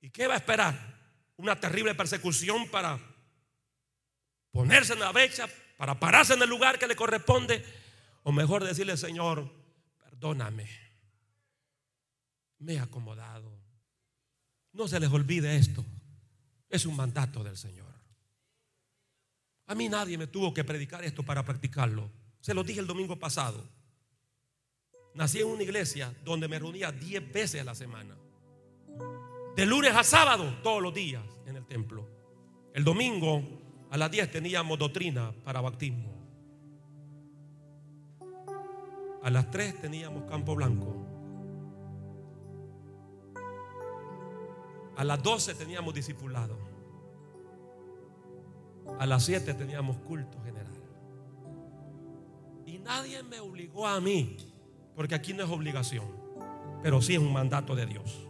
¿Y 0.00 0.10
qué 0.10 0.26
va 0.26 0.34
a 0.34 0.38
esperar? 0.38 0.74
Una 1.36 1.58
terrible 1.58 1.94
persecución 1.94 2.68
para 2.70 2.98
ponerse 4.50 4.94
en 4.94 5.00
la 5.00 5.12
brecha, 5.12 5.48
para 5.76 6.00
pararse 6.00 6.34
en 6.34 6.42
el 6.42 6.48
lugar 6.48 6.78
que 6.78 6.86
le 6.86 6.96
corresponde, 6.96 7.64
o 8.22 8.32
mejor 8.32 8.64
decirle, 8.64 8.96
Señor, 8.96 9.50
perdóname, 9.98 10.68
me 12.58 12.74
he 12.74 12.78
acomodado. 12.78 13.58
No 14.72 14.88
se 14.88 15.00
les 15.00 15.10
olvide 15.10 15.56
esto, 15.56 15.84
es 16.68 16.86
un 16.86 16.96
mandato 16.96 17.44
del 17.44 17.56
Señor. 17.56 17.99
A 19.70 19.74
mí 19.76 19.88
nadie 19.88 20.18
me 20.18 20.26
tuvo 20.26 20.52
que 20.52 20.64
predicar 20.64 21.04
esto 21.04 21.22
para 21.22 21.44
practicarlo. 21.44 22.10
Se 22.40 22.54
lo 22.54 22.64
dije 22.64 22.80
el 22.80 22.88
domingo 22.88 23.16
pasado. 23.20 23.68
Nací 25.14 25.38
en 25.38 25.46
una 25.46 25.62
iglesia 25.62 26.12
donde 26.24 26.48
me 26.48 26.58
reunía 26.58 26.90
10 26.90 27.32
veces 27.32 27.60
a 27.60 27.64
la 27.64 27.76
semana. 27.76 28.16
De 29.54 29.66
lunes 29.66 29.94
a 29.94 30.02
sábado, 30.02 30.58
todos 30.64 30.82
los 30.82 30.92
días 30.92 31.22
en 31.46 31.56
el 31.56 31.64
templo. 31.66 32.04
El 32.74 32.82
domingo 32.82 33.44
a 33.92 33.96
las 33.96 34.10
10 34.10 34.32
teníamos 34.32 34.76
doctrina 34.76 35.32
para 35.44 35.60
bautismo. 35.60 36.18
A 39.22 39.30
las 39.30 39.52
3 39.52 39.82
teníamos 39.82 40.28
campo 40.28 40.56
blanco. 40.56 40.96
A 44.96 45.04
las 45.04 45.22
12 45.22 45.54
teníamos 45.54 45.94
discipulado. 45.94 46.69
A 48.98 49.06
las 49.06 49.24
7 49.24 49.54
teníamos 49.54 49.96
culto 49.98 50.40
general. 50.42 50.72
Y 52.66 52.78
nadie 52.78 53.22
me 53.22 53.40
obligó 53.40 53.86
a 53.86 54.00
mí, 54.00 54.36
porque 54.94 55.14
aquí 55.14 55.32
no 55.32 55.44
es 55.44 55.50
obligación, 55.50 56.06
pero 56.82 57.00
sí 57.00 57.14
es 57.14 57.18
un 57.18 57.32
mandato 57.32 57.74
de 57.74 57.86
Dios. 57.86 58.28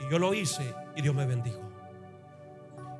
Y 0.00 0.10
yo 0.10 0.18
lo 0.18 0.34
hice 0.34 0.74
y 0.96 1.02
Dios 1.02 1.14
me 1.14 1.26
bendijo. 1.26 1.70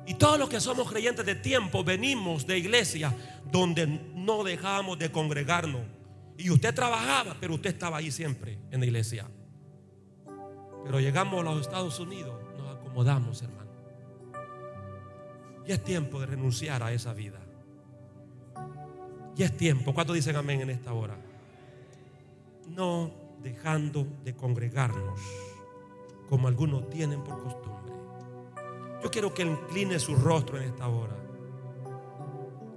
Y 0.05 0.15
todos 0.15 0.39
los 0.39 0.49
que 0.49 0.59
somos 0.59 0.89
creyentes 0.89 1.25
de 1.25 1.35
tiempo 1.35 1.83
venimos 1.83 2.45
de 2.47 2.57
iglesia 2.57 3.15
donde 3.51 3.87
no 3.87 4.43
dejamos 4.43 4.97
de 4.97 5.11
congregarnos. 5.11 5.81
Y 6.37 6.49
usted 6.49 6.73
trabajaba, 6.73 7.37
pero 7.39 7.53
usted 7.53 7.69
estaba 7.69 7.97
ahí 7.97 8.11
siempre 8.11 8.57
en 8.71 8.79
la 8.79 8.85
iglesia. 8.87 9.29
Pero 10.83 10.99
llegamos 10.99 11.39
a 11.39 11.43
los 11.43 11.61
Estados 11.61 11.99
Unidos, 11.99 12.33
nos 12.57 12.75
acomodamos, 12.75 13.41
hermano. 13.41 13.60
Y 15.65 15.71
es 15.71 15.83
tiempo 15.83 16.19
de 16.19 16.25
renunciar 16.25 16.81
a 16.83 16.91
esa 16.91 17.13
vida. 17.13 17.39
Y 19.35 19.43
es 19.43 19.55
tiempo. 19.55 19.93
¿Cuántos 19.93 20.15
dicen 20.15 20.35
amén 20.35 20.61
en 20.61 20.69
esta 20.69 20.93
hora? 20.93 21.17
No 22.67 23.11
dejando 23.41 24.05
de 24.23 24.35
congregarnos 24.35 25.19
como 26.29 26.47
algunos 26.47 26.89
tienen 26.89 27.23
por 27.23 27.41
costumbre. 27.43 27.93
Yo 29.03 29.09
quiero 29.09 29.33
que 29.33 29.43
incline 29.43 29.99
su 29.99 30.15
rostro 30.15 30.57
en 30.57 30.63
esta 30.63 30.87
hora. 30.87 31.15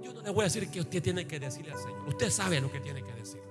Yo 0.01 0.13
no 0.13 0.21
le 0.21 0.29
voy 0.31 0.41
a 0.41 0.43
decir 0.45 0.69
que 0.69 0.81
usted 0.81 1.01
tiene 1.01 1.27
que 1.27 1.39
decirle 1.39 1.71
al 1.71 1.79
Señor. 1.79 2.07
Usted 2.07 2.29
sabe 2.29 2.59
lo 2.59 2.71
que 2.71 2.79
tiene 2.79 3.03
que 3.03 3.13
decirle. 3.13 3.45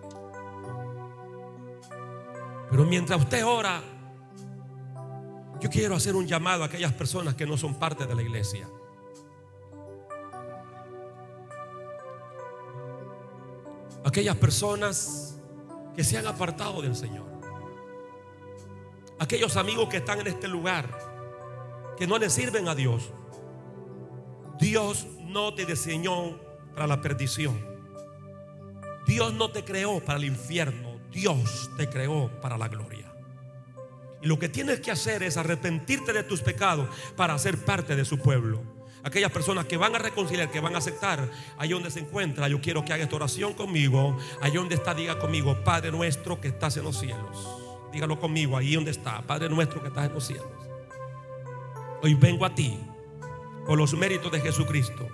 Pero 2.71 2.85
mientras 2.85 3.21
usted 3.21 3.47
ora, 3.47 3.81
yo 5.61 5.71
quiero 5.71 5.95
hacer 5.95 6.17
un 6.17 6.27
llamado 6.27 6.65
a 6.65 6.67
aquellas 6.67 6.93
personas 6.93 7.35
que 7.35 7.47
no 7.47 7.57
son 7.57 7.75
parte 7.75 8.07
de 8.07 8.15
la 8.15 8.23
iglesia. 8.23 8.69
Aquellas 14.05 14.37
personas 14.37 15.39
que 15.97 16.05
se 16.05 16.19
han 16.19 16.27
apartado 16.27 16.83
del 16.83 16.95
Señor. 16.95 17.27
Aquellos 19.19 19.57
amigos 19.57 19.89
que 19.89 19.99
están 19.99 20.21
en 20.21 20.27
este 20.27 20.49
lugar, 20.49 20.89
que 21.97 22.07
no 22.07 22.19
le 22.19 22.29
sirven 22.29 22.69
a 22.69 22.75
Dios. 22.75 23.11
Dios 24.59 25.07
no 25.21 25.55
te 25.55 25.65
diseñó 25.65 26.39
para 26.75 26.87
la 26.87 27.01
perdición. 27.01 27.75
Dios 29.07 29.33
no 29.35 29.51
te 29.51 29.65
creó 29.65 30.01
para 30.05 30.19
el 30.19 30.25
infierno. 30.25 30.99
Dios 31.11 31.71
te 31.77 31.89
creó 31.89 32.31
para 32.41 32.59
la 32.59 32.69
gloria. 32.69 33.13
Y 34.21 34.27
lo 34.27 34.39
que 34.39 34.49
tienes 34.49 34.81
que 34.81 34.91
hacer 34.91 35.23
es 35.23 35.37
arrepentirte 35.37 36.13
de 36.13 36.25
tus 36.25 36.41
pecados 36.41 36.89
para 37.15 37.39
ser 37.39 37.65
parte 37.65 37.95
de 37.95 38.05
su 38.05 38.19
pueblo. 38.19 38.74
Aquellas 39.05 39.31
personas 39.31 39.67
que 39.67 39.77
van 39.77 39.95
a 39.95 39.99
reconciliar, 39.99 40.51
que 40.51 40.61
van 40.61 40.75
a 40.75 40.79
aceptar, 40.79 41.31
ahí 41.59 41.69
donde 41.69 41.91
se 41.91 42.01
encuentra, 42.01 42.49
yo 42.49 42.59
quiero 42.63 42.83
que 42.83 42.95
haga 42.95 43.05
esta 43.05 43.17
oración 43.17 43.53
conmigo. 43.53 44.17
Ahí 44.41 44.53
donde 44.53 44.77
está, 44.77 44.95
diga 44.95 45.19
conmigo, 45.19 45.63
Padre 45.63 45.93
nuestro 45.93 46.41
que 46.41 46.49
estás 46.49 46.79
en 46.79 46.85
los 46.85 46.99
cielos. 46.99 47.49
Dígalo 47.93 48.19
conmigo, 48.19 48.57
ahí 48.57 48.75
donde 48.75 48.91
está, 48.91 49.21
Padre 49.21 49.51
nuestro 49.51 49.83
que 49.83 49.89
estás 49.89 50.07
en 50.07 50.15
los 50.15 50.27
cielos. 50.27 50.49
Hoy 52.03 52.15
vengo 52.15 52.47
a 52.47 52.55
ti 52.55 52.79
por 53.67 53.77
los 53.77 53.93
méritos 53.93 54.33
de 54.33 54.41
Jesucristo. 54.41 55.07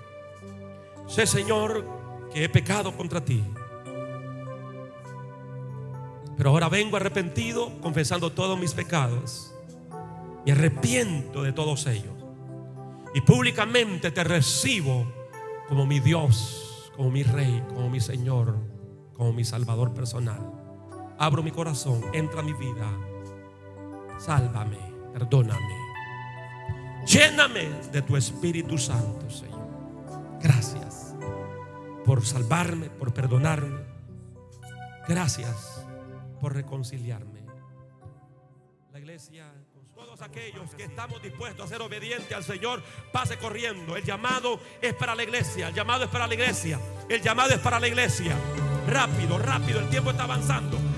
Sé, 1.09 1.27
Señor, 1.27 1.85
que 2.33 2.45
he 2.45 2.49
pecado 2.49 2.97
contra 2.97 3.25
ti. 3.25 3.43
Pero 6.37 6.51
ahora 6.51 6.69
vengo 6.69 6.97
arrepentido, 6.97 7.73
confesando 7.81 8.31
todos 8.31 8.59
mis 8.59 8.73
pecados. 8.73 9.53
Me 10.47 10.53
arrepiento 10.53 11.43
de 11.43 11.53
todos 11.53 11.87
ellos. 11.87 12.20
Y 13.15 13.21
públicamente 13.23 14.11
te 14.11 14.25
recibo 14.25 15.07
como 15.69 15.87
mi 15.87 16.01
Dios, 16.01 16.93
como 16.97 17.11
mi 17.11 17.23
Rey, 17.23 17.63
como 17.69 17.91
mi 17.91 18.01
Señor, 18.01 18.57
como 19.15 19.33
mi 19.33 19.45
Salvador 19.45 19.93
personal. 19.93 20.53
Abro 21.19 21.43
mi 21.43 21.51
corazón, 21.51 22.03
entra 22.13 22.41
a 22.41 22.43
mi 22.43 22.53
vida. 22.53 22.91
Sálvame, 24.19 24.79
perdóname. 25.13 25.77
Lléname 27.07 27.69
de 27.93 28.03
tu 28.03 28.17
Espíritu 28.17 28.79
Santo, 28.79 29.29
Señor. 29.31 29.69
Gracias 30.41 31.15
por 32.05 32.25
salvarme, 32.25 32.91
por 32.91 33.13
perdonarme. 33.13 33.81
Gracias 35.09 35.87
por 36.41 36.55
reconciliarme. 36.55 37.41
La 38.93 38.99
iglesia, 38.99 39.53
aquellos 40.23 40.75
que 40.75 40.85
estamos 40.85 41.23
dispuestos 41.23 41.67
a 41.67 41.69
ser 41.69 41.83
obedientes 41.83 42.33
al 42.33 42.45
Señor, 42.45 42.83
pase 43.13 43.39
corriendo. 43.39 43.97
El 43.97 44.05
llamado 44.05 44.61
es 44.81 44.95
para 44.95 45.15
la 45.15 45.23
iglesia, 45.23 45.69
el 45.69 45.75
llamado 45.75 46.05
es 46.05 46.11
para 46.11 46.27
la 46.27 46.35
iglesia, 46.35 46.79
el 47.09 47.21
llamado 47.21 47.51
es 47.51 47.61
para 47.61 47.81
la 47.81 47.89
iglesia. 47.89 48.37
Rápido, 48.87 49.39
rápido, 49.39 49.81
el 49.81 49.89
tiempo 49.89 50.11
está 50.11 50.25
avanzando. 50.25 50.90